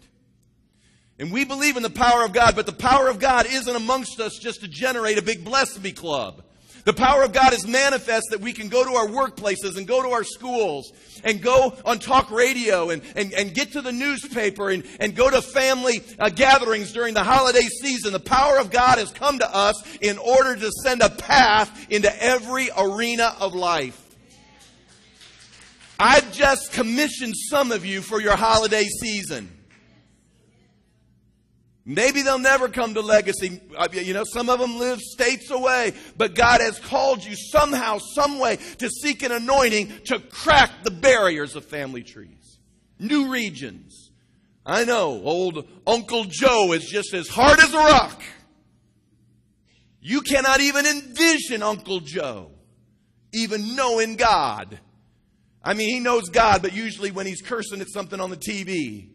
And 1.18 1.32
we 1.32 1.44
believe 1.44 1.76
in 1.76 1.82
the 1.82 1.90
power 1.90 2.24
of 2.24 2.32
God, 2.32 2.54
but 2.54 2.66
the 2.66 2.72
power 2.72 3.08
of 3.08 3.18
God 3.18 3.46
isn't 3.46 3.74
amongst 3.74 4.20
us 4.20 4.38
just 4.38 4.60
to 4.60 4.68
generate 4.68 5.18
a 5.18 5.22
big 5.22 5.44
bless 5.44 5.78
me 5.80 5.90
club. 5.90 6.44
The 6.84 6.92
power 6.94 7.22
of 7.22 7.32
God 7.32 7.52
is 7.52 7.66
manifest 7.66 8.28
that 8.30 8.40
we 8.40 8.52
can 8.52 8.68
go 8.68 8.84
to 8.84 8.94
our 8.94 9.08
workplaces 9.08 9.76
and 9.76 9.86
go 9.86 10.00
to 10.02 10.08
our 10.10 10.24
schools 10.24 10.90
and 11.22 11.42
go 11.42 11.76
on 11.84 11.98
talk 11.98 12.30
radio 12.30 12.90
and, 12.90 13.02
and, 13.14 13.32
and 13.34 13.52
get 13.52 13.72
to 13.72 13.82
the 13.82 13.92
newspaper 13.92 14.70
and, 14.70 14.84
and 14.98 15.14
go 15.14 15.28
to 15.28 15.42
family 15.42 16.02
uh, 16.18 16.30
gatherings 16.30 16.92
during 16.92 17.12
the 17.14 17.22
holiday 17.22 17.66
season. 17.82 18.12
The 18.12 18.20
power 18.20 18.58
of 18.58 18.70
God 18.70 18.98
has 18.98 19.10
come 19.10 19.38
to 19.40 19.54
us 19.54 19.98
in 19.98 20.16
order 20.16 20.56
to 20.56 20.70
send 20.82 21.02
a 21.02 21.10
path 21.10 21.88
into 21.90 22.10
every 22.22 22.70
arena 22.78 23.34
of 23.38 23.54
life. 23.54 24.02
I've 26.00 26.32
just 26.32 26.72
commissioned 26.72 27.34
some 27.36 27.72
of 27.72 27.84
you 27.84 28.00
for 28.00 28.20
your 28.20 28.36
holiday 28.36 28.84
season. 28.84 29.57
Maybe 31.90 32.20
they'll 32.20 32.38
never 32.38 32.68
come 32.68 32.92
to 32.92 33.00
legacy. 33.00 33.62
Uh, 33.74 33.88
you 33.90 34.12
know, 34.12 34.24
some 34.24 34.50
of 34.50 34.60
them 34.60 34.78
live 34.78 35.00
states 35.00 35.50
away, 35.50 35.94
but 36.18 36.34
God 36.34 36.60
has 36.60 36.78
called 36.78 37.24
you 37.24 37.34
somehow, 37.34 37.96
some 37.96 38.38
way 38.38 38.58
to 38.76 38.90
seek 38.90 39.22
an 39.22 39.32
anointing 39.32 40.00
to 40.04 40.18
crack 40.18 40.70
the 40.84 40.90
barriers 40.90 41.56
of 41.56 41.64
family 41.64 42.02
trees. 42.02 42.58
New 42.98 43.32
regions. 43.32 44.10
I 44.66 44.84
know, 44.84 45.22
old 45.24 45.66
Uncle 45.86 46.24
Joe 46.24 46.74
is 46.74 46.84
just 46.84 47.14
as 47.14 47.26
hard 47.26 47.58
as 47.58 47.72
a 47.72 47.78
rock. 47.78 48.20
You 50.02 50.20
cannot 50.20 50.60
even 50.60 50.84
envision 50.84 51.62
Uncle 51.62 52.00
Joe 52.00 52.50
even 53.32 53.74
knowing 53.76 54.16
God. 54.16 54.78
I 55.64 55.72
mean, 55.72 55.88
he 55.88 56.00
knows 56.00 56.28
God, 56.28 56.60
but 56.60 56.74
usually 56.74 57.12
when 57.12 57.26
he's 57.26 57.40
cursing 57.40 57.80
at 57.80 57.88
something 57.88 58.20
on 58.20 58.28
the 58.28 58.36
TV. 58.36 59.08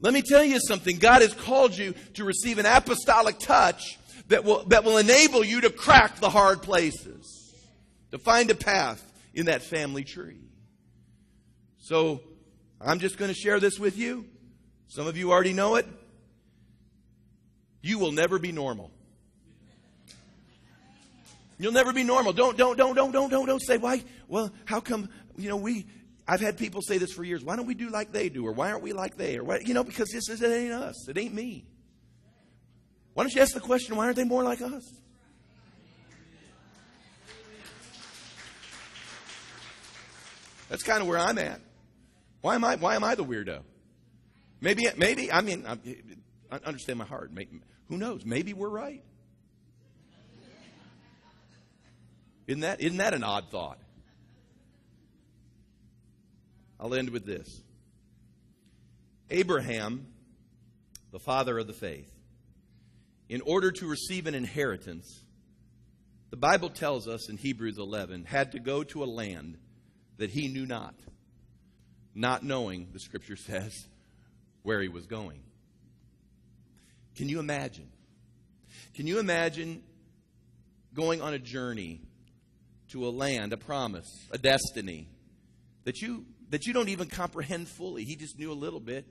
Let 0.00 0.14
me 0.14 0.22
tell 0.22 0.44
you 0.44 0.58
something. 0.60 0.98
God 0.98 1.22
has 1.22 1.34
called 1.34 1.76
you 1.76 1.94
to 2.14 2.24
receive 2.24 2.58
an 2.58 2.66
apostolic 2.66 3.38
touch 3.38 3.98
that 4.28 4.44
will, 4.44 4.64
that 4.66 4.84
will 4.84 4.98
enable 4.98 5.44
you 5.44 5.60
to 5.62 5.70
crack 5.70 6.20
the 6.20 6.30
hard 6.30 6.62
places, 6.62 7.54
to 8.10 8.18
find 8.18 8.50
a 8.50 8.54
path 8.54 9.04
in 9.34 9.46
that 9.46 9.62
family 9.62 10.04
tree. 10.04 10.40
So, 11.78 12.20
I'm 12.80 12.98
just 12.98 13.18
going 13.18 13.28
to 13.28 13.34
share 13.34 13.60
this 13.60 13.78
with 13.78 13.98
you. 13.98 14.24
Some 14.88 15.06
of 15.06 15.16
you 15.16 15.30
already 15.30 15.52
know 15.52 15.74
it. 15.74 15.86
You 17.82 17.98
will 17.98 18.12
never 18.12 18.38
be 18.38 18.52
normal. 18.52 18.90
You'll 21.58 21.72
never 21.72 21.92
be 21.92 22.04
normal. 22.04 22.32
Don't, 22.32 22.56
don't, 22.56 22.78
don't, 22.78 22.94
don't, 22.94 23.12
don't, 23.12 23.30
don't, 23.30 23.46
don't 23.46 23.62
say, 23.62 23.76
why? 23.76 24.02
Well, 24.28 24.50
how 24.64 24.80
come, 24.80 25.10
you 25.36 25.50
know, 25.50 25.56
we, 25.56 25.86
I've 26.30 26.40
had 26.40 26.56
people 26.56 26.80
say 26.80 26.96
this 26.96 27.12
for 27.12 27.24
years. 27.24 27.42
Why 27.42 27.56
don't 27.56 27.66
we 27.66 27.74
do 27.74 27.90
like 27.90 28.12
they 28.12 28.28
do? 28.28 28.46
Or 28.46 28.52
why 28.52 28.70
aren't 28.70 28.84
we 28.84 28.92
like 28.92 29.16
they? 29.16 29.36
Or 29.36 29.42
why, 29.42 29.58
you 29.66 29.74
know, 29.74 29.82
because 29.82 30.10
this 30.10 30.28
is, 30.28 30.40
it 30.40 30.48
ain't 30.48 30.72
us. 30.72 31.08
It 31.08 31.18
ain't 31.18 31.34
me. 31.34 31.64
Why 33.14 33.24
don't 33.24 33.34
you 33.34 33.42
ask 33.42 33.52
the 33.52 33.58
question, 33.58 33.96
why 33.96 34.04
aren't 34.04 34.14
they 34.14 34.22
more 34.22 34.44
like 34.44 34.60
us? 34.60 34.84
That's 40.68 40.84
kind 40.84 41.02
of 41.02 41.08
where 41.08 41.18
I'm 41.18 41.36
at. 41.36 41.60
Why 42.42 42.54
am 42.54 42.64
I, 42.64 42.76
why 42.76 42.94
am 42.94 43.02
I 43.02 43.16
the 43.16 43.24
weirdo? 43.24 43.62
Maybe, 44.60 44.86
maybe, 44.96 45.32
I 45.32 45.40
mean, 45.40 45.66
I 45.66 46.60
understand 46.64 47.00
my 47.00 47.06
heart. 47.06 47.32
Maybe, 47.32 47.60
who 47.88 47.98
knows? 47.98 48.24
Maybe 48.24 48.54
we're 48.54 48.68
right. 48.68 49.02
Isn't 52.46 52.60
that, 52.60 52.80
isn't 52.80 52.98
that 52.98 53.14
an 53.14 53.24
odd 53.24 53.50
thought? 53.50 53.79
I'll 56.80 56.94
end 56.94 57.10
with 57.10 57.26
this. 57.26 57.60
Abraham, 59.28 60.06
the 61.12 61.18
father 61.18 61.58
of 61.58 61.66
the 61.66 61.72
faith, 61.74 62.10
in 63.28 63.42
order 63.42 63.70
to 63.70 63.86
receive 63.86 64.26
an 64.26 64.34
inheritance, 64.34 65.22
the 66.30 66.36
Bible 66.36 66.70
tells 66.70 67.06
us 67.06 67.28
in 67.28 67.36
Hebrews 67.36 67.78
11, 67.78 68.24
had 68.24 68.52
to 68.52 68.60
go 68.60 68.82
to 68.84 69.04
a 69.04 69.06
land 69.06 69.58
that 70.16 70.30
he 70.30 70.48
knew 70.48 70.66
not, 70.66 70.94
not 72.14 72.42
knowing, 72.42 72.88
the 72.92 72.98
scripture 72.98 73.36
says, 73.36 73.72
where 74.62 74.80
he 74.80 74.88
was 74.88 75.06
going. 75.06 75.40
Can 77.16 77.28
you 77.28 77.40
imagine? 77.40 77.88
Can 78.94 79.06
you 79.06 79.18
imagine 79.18 79.82
going 80.94 81.20
on 81.20 81.34
a 81.34 81.38
journey 81.38 82.00
to 82.88 83.06
a 83.06 83.10
land, 83.10 83.52
a 83.52 83.56
promise, 83.56 84.08
a 84.30 84.38
destiny 84.38 85.08
that 85.84 86.00
you 86.00 86.24
that 86.50 86.66
you 86.66 86.72
don't 86.72 86.88
even 86.88 87.08
comprehend 87.08 87.68
fully. 87.68 88.04
He 88.04 88.16
just 88.16 88.38
knew 88.38 88.52
a 88.52 88.54
little 88.54 88.80
bit, 88.80 89.06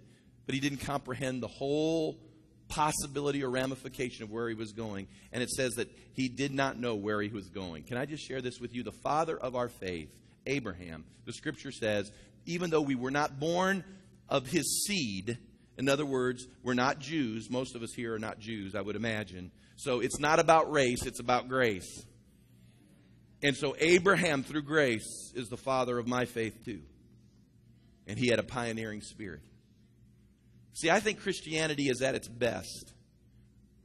but 0.46 0.56
he 0.56 0.62
didn't 0.62 0.80
comprehend 0.80 1.42
the 1.42 1.48
whole 1.48 2.20
possibility 2.68 3.44
or 3.44 3.50
ramification 3.50 4.24
of 4.24 4.32
where 4.32 4.48
he 4.48 4.56
was 4.56 4.72
going. 4.72 5.08
And 5.32 5.42
it 5.42 5.50
says 5.50 5.74
that 5.74 5.90
he 6.14 6.30
did 6.30 6.54
not 6.54 6.80
know 6.80 6.96
where 6.96 7.22
he 7.22 7.30
was 7.30 7.50
going. 7.50 7.84
Can 7.84 7.98
I 7.98 8.06
just 8.06 8.26
share 8.26 8.42
this 8.42 8.60
with 8.60 8.74
you? 8.74 8.84
The 8.84 8.92
father 8.92 9.38
of 9.38 9.56
our 9.56 9.70
faith, 9.70 10.14
Abraham, 10.46 11.04
the 11.26 11.34
scripture 11.34 11.72
says, 11.72 12.12
even 12.46 12.70
though 12.70 12.82
we 12.82 12.96
were 12.96 13.12
not 13.12 13.40
born 13.40 13.84
of 14.28 14.48
his 14.48 14.86
seed, 14.86 15.38
in 15.78 15.90
other 15.90 16.06
words, 16.06 16.46
we're 16.62 16.74
not 16.74 17.00
Jews. 17.00 17.50
Most 17.50 17.76
of 17.76 17.82
us 17.82 17.94
here 17.94 18.14
are 18.14 18.20
not 18.20 18.40
Jews, 18.40 18.76
I 18.76 18.82
would 18.82 18.96
imagine. 18.96 19.52
So 19.76 20.02
it's 20.02 20.20
not 20.20 20.40
about 20.40 20.72
race, 20.72 21.06
it's 21.06 21.20
about 21.20 21.48
grace. 21.48 22.06
And 23.42 23.56
so 23.56 23.76
Abraham, 23.80 24.44
through 24.44 24.64
grace, 24.64 25.32
is 25.34 25.48
the 25.48 25.58
father 25.58 25.98
of 25.98 26.08
my 26.08 26.26
faith 26.26 26.66
too. 26.66 26.82
And 28.10 28.20
he 28.20 28.28
had 28.28 28.39
a 28.39 28.43
pioneering 28.43 29.01
spirit. 29.01 29.43
See, 30.74 30.89
I 30.89 30.99
think 30.99 31.22
Christianity 31.22 31.88
is 31.89 32.01
at 32.01 32.16
its 32.16 32.28
best 32.28 32.91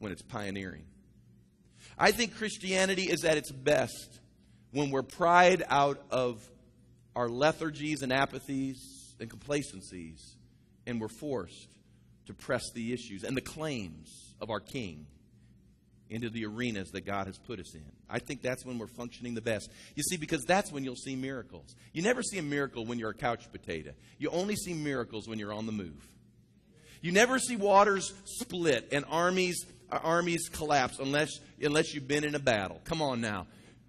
when 0.00 0.10
it's 0.10 0.22
pioneering. 0.22 0.84
I 1.96 2.10
think 2.10 2.36
Christianity 2.36 3.04
is 3.04 3.24
at 3.24 3.36
its 3.36 3.52
best 3.52 4.18
when 4.72 4.90
we're 4.90 5.02
pried 5.02 5.62
out 5.68 6.02
of 6.10 6.42
our 7.14 7.28
lethargies 7.28 8.02
and 8.02 8.10
apathies 8.10 8.78
and 9.20 9.30
complacencies 9.30 10.36
and 10.86 11.00
we're 11.00 11.08
forced 11.08 11.68
to 12.26 12.34
press 12.34 12.62
the 12.74 12.92
issues 12.92 13.22
and 13.22 13.36
the 13.36 13.42
claims 13.42 14.34
of 14.40 14.50
our 14.50 14.60
King 14.60 15.06
into 16.10 16.30
the 16.30 16.44
arenas 16.46 16.90
that 16.90 17.06
God 17.06 17.26
has 17.26 17.38
put 17.38 17.58
us 17.58 17.74
in. 17.74 17.84
I 18.08 18.18
think 18.18 18.42
that's 18.42 18.64
when 18.64 18.78
we're 18.78 18.86
functioning 18.86 19.34
the 19.34 19.40
best. 19.40 19.70
You 19.94 20.02
see, 20.02 20.16
because 20.16 20.44
that's 20.44 20.70
when 20.70 20.84
you'll 20.84 20.96
see 20.96 21.16
miracles. 21.16 21.74
You 21.92 22.02
never 22.02 22.22
see 22.22 22.38
a 22.38 22.42
miracle 22.42 22.84
when 22.84 22.98
you're 22.98 23.10
a 23.10 23.14
couch 23.14 23.50
potato, 23.50 23.92
you 24.18 24.30
only 24.30 24.56
see 24.56 24.74
miracles 24.74 25.28
when 25.28 25.38
you're 25.38 25.52
on 25.52 25.66
the 25.66 25.72
move. 25.72 26.06
You 27.00 27.12
never 27.12 27.38
see 27.38 27.56
waters 27.56 28.14
split 28.24 28.88
and 28.92 29.04
armies 29.10 29.66
uh, 29.92 29.98
armies 30.02 30.48
collapse 30.48 30.98
unless 30.98 31.38
unless 31.60 31.92
you've 31.92 32.08
been 32.08 32.24
in 32.24 32.34
a 32.34 32.38
battle. 32.38 32.80
Come 32.84 33.02
on 33.02 33.20
now. 33.20 33.46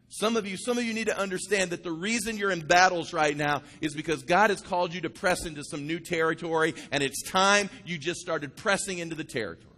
Some 0.10 0.38
of 0.38 0.46
you, 0.48 0.56
some 0.56 0.78
of 0.78 0.84
you 0.84 0.94
need 0.94 1.08
to 1.08 1.18
understand 1.18 1.72
that 1.72 1.84
the 1.84 1.92
reason 1.92 2.38
you're 2.38 2.52
in 2.52 2.62
battles 2.66 3.12
right 3.12 3.36
now 3.36 3.64
is 3.82 3.94
because 3.94 4.24
God 4.24 4.50
has 4.50 4.62
called 4.62 4.94
you 4.94 5.02
to 5.02 5.10
press 5.10 5.46
into 5.46 5.64
some 5.64 5.88
new 5.88 6.00
territory, 6.00 6.76
and 6.92 7.02
it's 7.02 7.24
time 7.24 7.70
you 7.86 7.98
just 7.98 8.20
started 8.20 8.56
pressing 8.56 9.00
into 9.00 9.16
the 9.16 9.24
territory. 9.24 9.75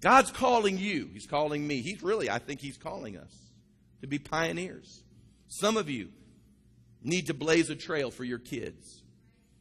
God's 0.00 0.30
calling 0.30 0.78
you. 0.78 1.10
He's 1.12 1.26
calling 1.26 1.66
me. 1.66 1.82
He's 1.82 2.02
really, 2.02 2.30
I 2.30 2.38
think 2.38 2.60
He's 2.60 2.76
calling 2.76 3.16
us 3.16 3.32
to 4.00 4.06
be 4.06 4.18
pioneers. 4.18 5.02
Some 5.48 5.76
of 5.76 5.88
you 5.88 6.08
need 7.02 7.26
to 7.26 7.34
blaze 7.34 7.70
a 7.70 7.76
trail 7.76 8.10
for 8.10 8.24
your 8.24 8.38
kids. 8.38 9.02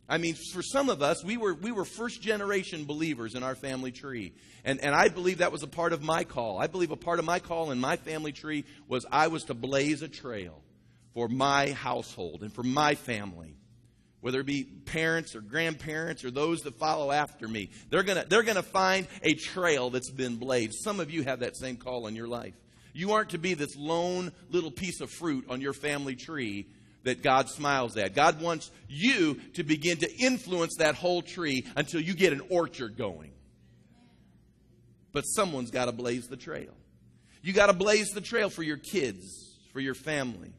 I 0.10 0.18
mean, 0.18 0.36
for 0.54 0.62
some 0.62 0.90
of 0.90 1.02
us, 1.02 1.24
we 1.24 1.36
were, 1.36 1.54
we 1.54 1.72
were 1.72 1.84
first 1.84 2.22
generation 2.22 2.86
believers 2.86 3.36
in 3.36 3.44
our 3.44 3.56
family 3.56 3.92
tree. 3.92 4.34
And, 4.64 4.82
and 4.82 4.96
I 4.96 5.10
believe 5.10 5.40
that 5.40 5.52
was 5.52 5.64
a 5.64 5.68
part 5.68 5.92
of 5.92 6.02
my 6.02 6.24
call. 6.24 6.60
I 6.60 6.68
believe 6.68 6.92
a 6.92 6.96
part 6.96 7.20
of 7.20 7.26
my 7.26 7.40
call 7.40 7.72
in 7.72 7.80
my 7.80 7.98
family 7.98 8.32
tree 8.32 8.64
was 8.88 9.06
I 9.12 9.28
was 9.28 9.44
to 9.46 9.54
blaze 9.54 10.02
a 10.02 10.08
trail 10.08 10.62
for 11.14 11.28
my 11.28 11.72
household 11.72 12.42
and 12.42 12.54
for 12.54 12.64
my 12.64 12.96
family 12.96 13.58
whether 14.22 14.40
it 14.40 14.46
be 14.46 14.64
parents 14.64 15.36
or 15.36 15.42
grandparents 15.42 16.26
or 16.26 16.32
those 16.32 16.62
that 16.62 16.76
follow 16.76 17.12
after 17.12 17.48
me. 17.48 17.70
They're 17.90 18.04
going 18.04 18.22
to 18.22 18.28
they're 18.28 18.44
going 18.44 18.56
to 18.56 18.64
find 18.64 19.08
a 19.24 19.34
trail 19.34 19.90
that's 19.90 20.12
been 20.12 20.38
blazed. 20.38 20.76
Some 20.84 21.00
of 21.00 21.12
you 21.12 21.24
have 21.24 21.40
that 21.40 21.56
same 21.56 21.78
call 21.78 22.08
in 22.08 22.16
your 22.16 22.28
life. 22.28 22.56
You 22.94 23.12
aren't 23.12 23.30
to 23.32 23.38
be 23.38 23.54
this 23.54 23.76
lone 23.76 24.32
little 24.50 24.72
piece 24.72 25.02
of 25.02 25.12
fruit 25.12 25.46
on 25.50 25.62
your 25.62 25.74
family 25.74 26.16
tree 26.16 26.68
that 27.04 27.22
God 27.22 27.48
smiles 27.48 27.96
at. 27.96 28.16
God 28.16 28.42
wants 28.42 28.72
you 28.90 29.40
to 29.54 29.64
begin 29.64 29.98
to 30.00 30.12
influence 30.18 30.78
that 30.80 30.96
whole 30.96 31.22
tree 31.22 31.66
until 31.76 32.02
you 32.02 32.14
get 32.14 32.34
an 32.34 32.42
orchard 32.50 32.98
going. 32.98 33.32
But 35.14 35.22
someone's 35.22 35.72
got 35.72 35.86
to 35.86 35.92
blaze 35.92 36.28
the 36.28 36.38
trail. 36.38 36.74
You 37.42 37.54
got 37.54 37.68
to 37.68 37.74
blaze 37.74 38.10
the 38.10 38.22
trail 38.22 38.50
for 38.50 38.64
your 38.64 38.78
kids, 38.78 39.58
for 39.72 39.80
your 39.80 39.94
family. 39.94 40.52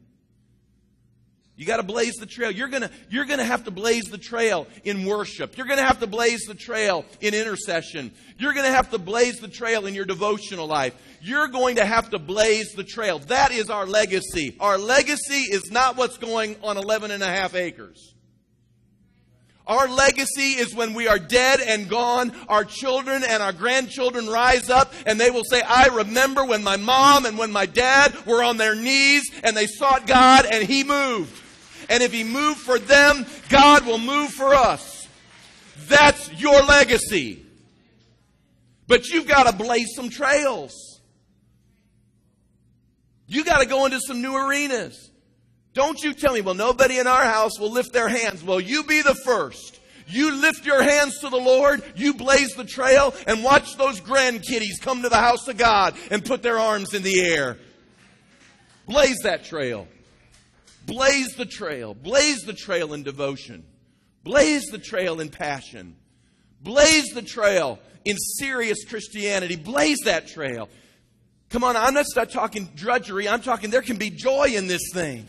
You 1.59 1.65
got 1.65 1.77
to 1.77 1.83
blaze 1.83 2.15
the 2.15 2.25
trail. 2.25 2.51
You're 2.51 2.69
going 2.69 2.83
to 2.83 2.91
you're 3.09 3.25
going 3.25 3.39
to 3.39 3.45
have 3.45 3.65
to 3.65 3.71
blaze 3.71 4.05
the 4.05 4.17
trail 4.17 4.65
in 4.85 5.03
worship. 5.03 5.57
You're 5.57 5.67
going 5.67 5.77
to 5.77 5.83
have 5.83 5.99
to 5.99 6.07
blaze 6.07 6.45
the 6.47 6.55
trail 6.55 7.03
in 7.19 7.33
intercession. 7.33 8.13
You're 8.37 8.53
going 8.53 8.65
to 8.65 8.71
have 8.71 8.91
to 8.91 8.97
blaze 8.97 9.39
the 9.39 9.49
trail 9.49 9.85
in 9.85 9.93
your 9.93 10.05
devotional 10.05 10.67
life. 10.67 10.95
You're 11.21 11.49
going 11.49 11.75
to 11.75 11.83
have 11.83 12.11
to 12.11 12.17
blaze 12.17 12.71
the 12.71 12.85
trail. 12.85 13.19
That 13.19 13.51
is 13.51 13.69
our 13.69 13.85
legacy. 13.85 14.55
Our 14.57 14.77
legacy 14.77 15.51
is 15.51 15.69
not 15.69 15.97
what's 15.97 16.17
going 16.17 16.55
on 16.63 16.77
11 16.77 17.11
and 17.11 17.21
a 17.21 17.27
half 17.27 17.53
acres. 17.55 18.13
Our 19.67 19.89
legacy 19.89 20.53
is 20.53 20.73
when 20.73 20.93
we 20.93 21.09
are 21.09 21.19
dead 21.19 21.59
and 21.59 21.89
gone, 21.89 22.31
our 22.47 22.63
children 22.63 23.21
and 23.27 23.43
our 23.43 23.51
grandchildren 23.51 24.27
rise 24.27 24.69
up 24.69 24.93
and 25.05 25.19
they 25.19 25.29
will 25.29 25.43
say, 25.43 25.61
I 25.61 25.87
remember 25.87 26.45
when 26.45 26.63
my 26.63 26.77
mom 26.77 27.25
and 27.25 27.37
when 27.37 27.51
my 27.51 27.65
dad 27.65 28.15
were 28.25 28.41
on 28.41 28.55
their 28.55 28.75
knees 28.75 29.29
and 29.43 29.57
they 29.57 29.67
sought 29.67 30.07
God 30.07 30.45
and 30.49 30.63
He 30.63 30.85
moved. 30.85 31.47
And 31.89 32.01
if 32.03 32.13
He 32.13 32.23
moved 32.23 32.59
for 32.59 32.79
them, 32.79 33.25
God 33.49 33.85
will 33.85 33.97
move 33.97 34.29
for 34.29 34.53
us. 34.53 35.07
That's 35.87 36.31
your 36.39 36.61
legacy. 36.63 37.45
But 38.87 39.07
you've 39.07 39.27
got 39.27 39.49
to 39.49 39.55
blaze 39.55 39.89
some 39.95 40.09
trails. 40.09 41.01
You 43.27 43.43
got 43.43 43.59
to 43.59 43.65
go 43.65 43.85
into 43.85 43.99
some 43.99 44.21
new 44.21 44.35
arenas. 44.35 45.11
Don't 45.73 46.01
you 46.01 46.13
tell 46.13 46.33
me, 46.33 46.41
well, 46.41 46.55
nobody 46.55 46.97
in 46.97 47.05
our 47.05 47.23
house 47.23 47.59
will 47.59 47.71
lift 47.71 47.93
their 47.93 48.09
hands. 48.09 48.43
Well, 48.43 48.59
you 48.59 48.83
be 48.83 49.01
the 49.01 49.13
first. 49.13 49.79
You 50.07 50.33
lift 50.33 50.65
your 50.65 50.81
hands 50.81 51.19
to 51.19 51.29
the 51.29 51.37
Lord, 51.37 51.83
you 51.95 52.15
blaze 52.15 52.53
the 52.55 52.65
trail, 52.65 53.13
and 53.27 53.43
watch 53.43 53.77
those 53.77 54.01
grandkiddies 54.01 54.81
come 54.81 55.03
to 55.03 55.09
the 55.09 55.17
house 55.17 55.47
of 55.47 55.57
God 55.57 55.95
and 56.09 56.25
put 56.25 56.41
their 56.41 56.57
arms 56.57 56.95
in 56.95 57.03
the 57.03 57.21
air. 57.21 57.57
Blaze 58.87 59.19
that 59.21 59.43
trail. 59.43 59.87
Blaze 60.89 61.35
the 61.35 61.45
trail. 61.45 61.93
Blaze 61.93 62.41
the 62.41 62.53
trail 62.53 62.93
in 62.93 63.03
devotion. 63.03 63.63
Blaze 64.23 64.65
the 64.71 64.77
trail 64.77 65.19
in 65.19 65.29
passion. 65.29 65.95
Blaze 66.61 67.05
the 67.13 67.21
trail 67.21 67.79
in 68.05 68.17
serious 68.17 68.83
Christianity. 68.85 69.55
Blaze 69.55 69.99
that 70.05 70.27
trail. 70.27 70.69
Come 71.49 71.63
on, 71.63 71.75
I'm 71.75 71.93
not 71.93 72.05
talking 72.31 72.69
drudgery. 72.75 73.27
I'm 73.27 73.41
talking 73.41 73.69
there 73.69 73.81
can 73.81 73.97
be 73.97 74.09
joy 74.09 74.49
in 74.55 74.67
this 74.67 74.91
thing. 74.93 75.27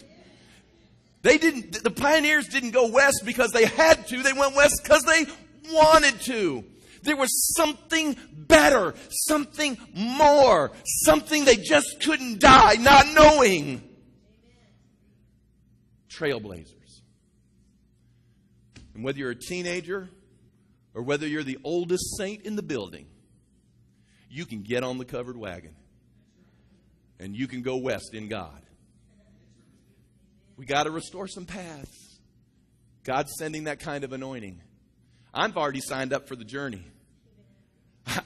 They 1.23 1.39
didn't, 1.39 1.83
the 1.83 1.91
pioneers 1.91 2.49
didn't 2.49 2.71
go 2.71 2.89
west 2.89 3.23
because 3.25 3.51
they 3.53 3.67
had 3.67 4.07
to. 4.09 4.23
They 4.23 4.33
went 4.33 4.57
west 4.57 4.81
because 4.83 5.03
they 5.03 5.27
wanted 5.73 6.21
to. 6.23 6.65
There 7.03 7.17
was 7.17 7.55
something 7.57 8.17
better, 8.33 8.95
something 9.11 9.79
more, 9.95 10.73
something 10.85 11.45
they 11.45 11.57
just 11.57 12.03
couldn't 12.03 12.41
die 12.41 12.75
not 12.75 13.07
knowing. 13.15 13.83
Trailblazers. 16.21 17.01
And 18.95 19.05
whether 19.05 19.19
you're 19.19 19.31
a 19.31 19.39
teenager 19.39 20.11
or 20.95 21.03
whether 21.03 21.27
you're 21.27 21.43
the 21.43 21.59
oldest 21.65 22.17
saint 22.19 22.45
in 22.45 22.57
the 22.57 22.63
building, 22.63 23.07
you 24.29 24.45
can 24.45 24.63
get 24.63 24.85
on 24.85 24.99
the 24.99 25.05
covered 25.05 25.37
wagon 25.37 25.75
and 27.19 27.35
you 27.35 27.47
can 27.47 27.63
go 27.63 27.77
west 27.77 28.15
in 28.15 28.29
God. 28.29 28.61
We 30.57 30.67
got 30.67 30.85
to 30.85 30.91
restore 30.91 31.27
some 31.27 31.47
paths. 31.47 32.19
God's 33.03 33.33
sending 33.39 33.65
that 33.65 33.81
kind 33.81 34.05
of 34.05 34.13
anointing. 34.13 34.61
I've 35.33 35.57
already 35.57 35.81
signed 35.81 36.13
up 36.13 36.29
for 36.29 36.37
the 36.37 36.45
journey. 36.45 36.85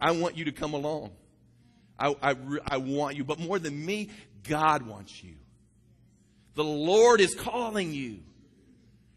I 0.01 0.13
want 0.13 0.37
you 0.37 0.47
to 0.47 0.53
come 0.53 0.75
along. 0.75 1.13
I, 1.99 2.15
I, 2.21 2.35
I 2.67 2.77
want 2.79 3.17
you. 3.17 3.23
But 3.25 3.39
more 3.39 3.59
than 3.59 3.85
me, 3.85 4.11
God 4.43 4.83
wants 4.83 5.23
you. 5.23 5.35
The 6.55 6.65
Lord 6.65 7.21
is 7.21 7.35
calling 7.35 7.93
you. 7.93 8.21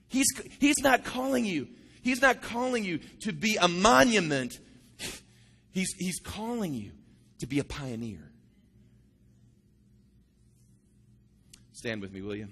He's, 0.08 0.28
he's 0.60 0.80
not 0.80 1.04
calling 1.04 1.46
you. 1.46 1.68
He's 2.02 2.22
not 2.22 2.42
calling 2.42 2.84
you 2.84 3.00
to 3.22 3.34
be 3.34 3.58
a 3.60 3.68
monument. 3.68 4.60
He's, 5.72 5.94
he's 5.98 6.20
calling 6.20 6.74
you 6.74 6.92
to 7.40 7.48
be 7.48 7.60
a 7.60 7.64
pioneer. 7.64 8.32
Stand 11.74 12.02
with 12.02 12.12
me, 12.12 12.22
will 12.22 12.36
you? 12.36 12.48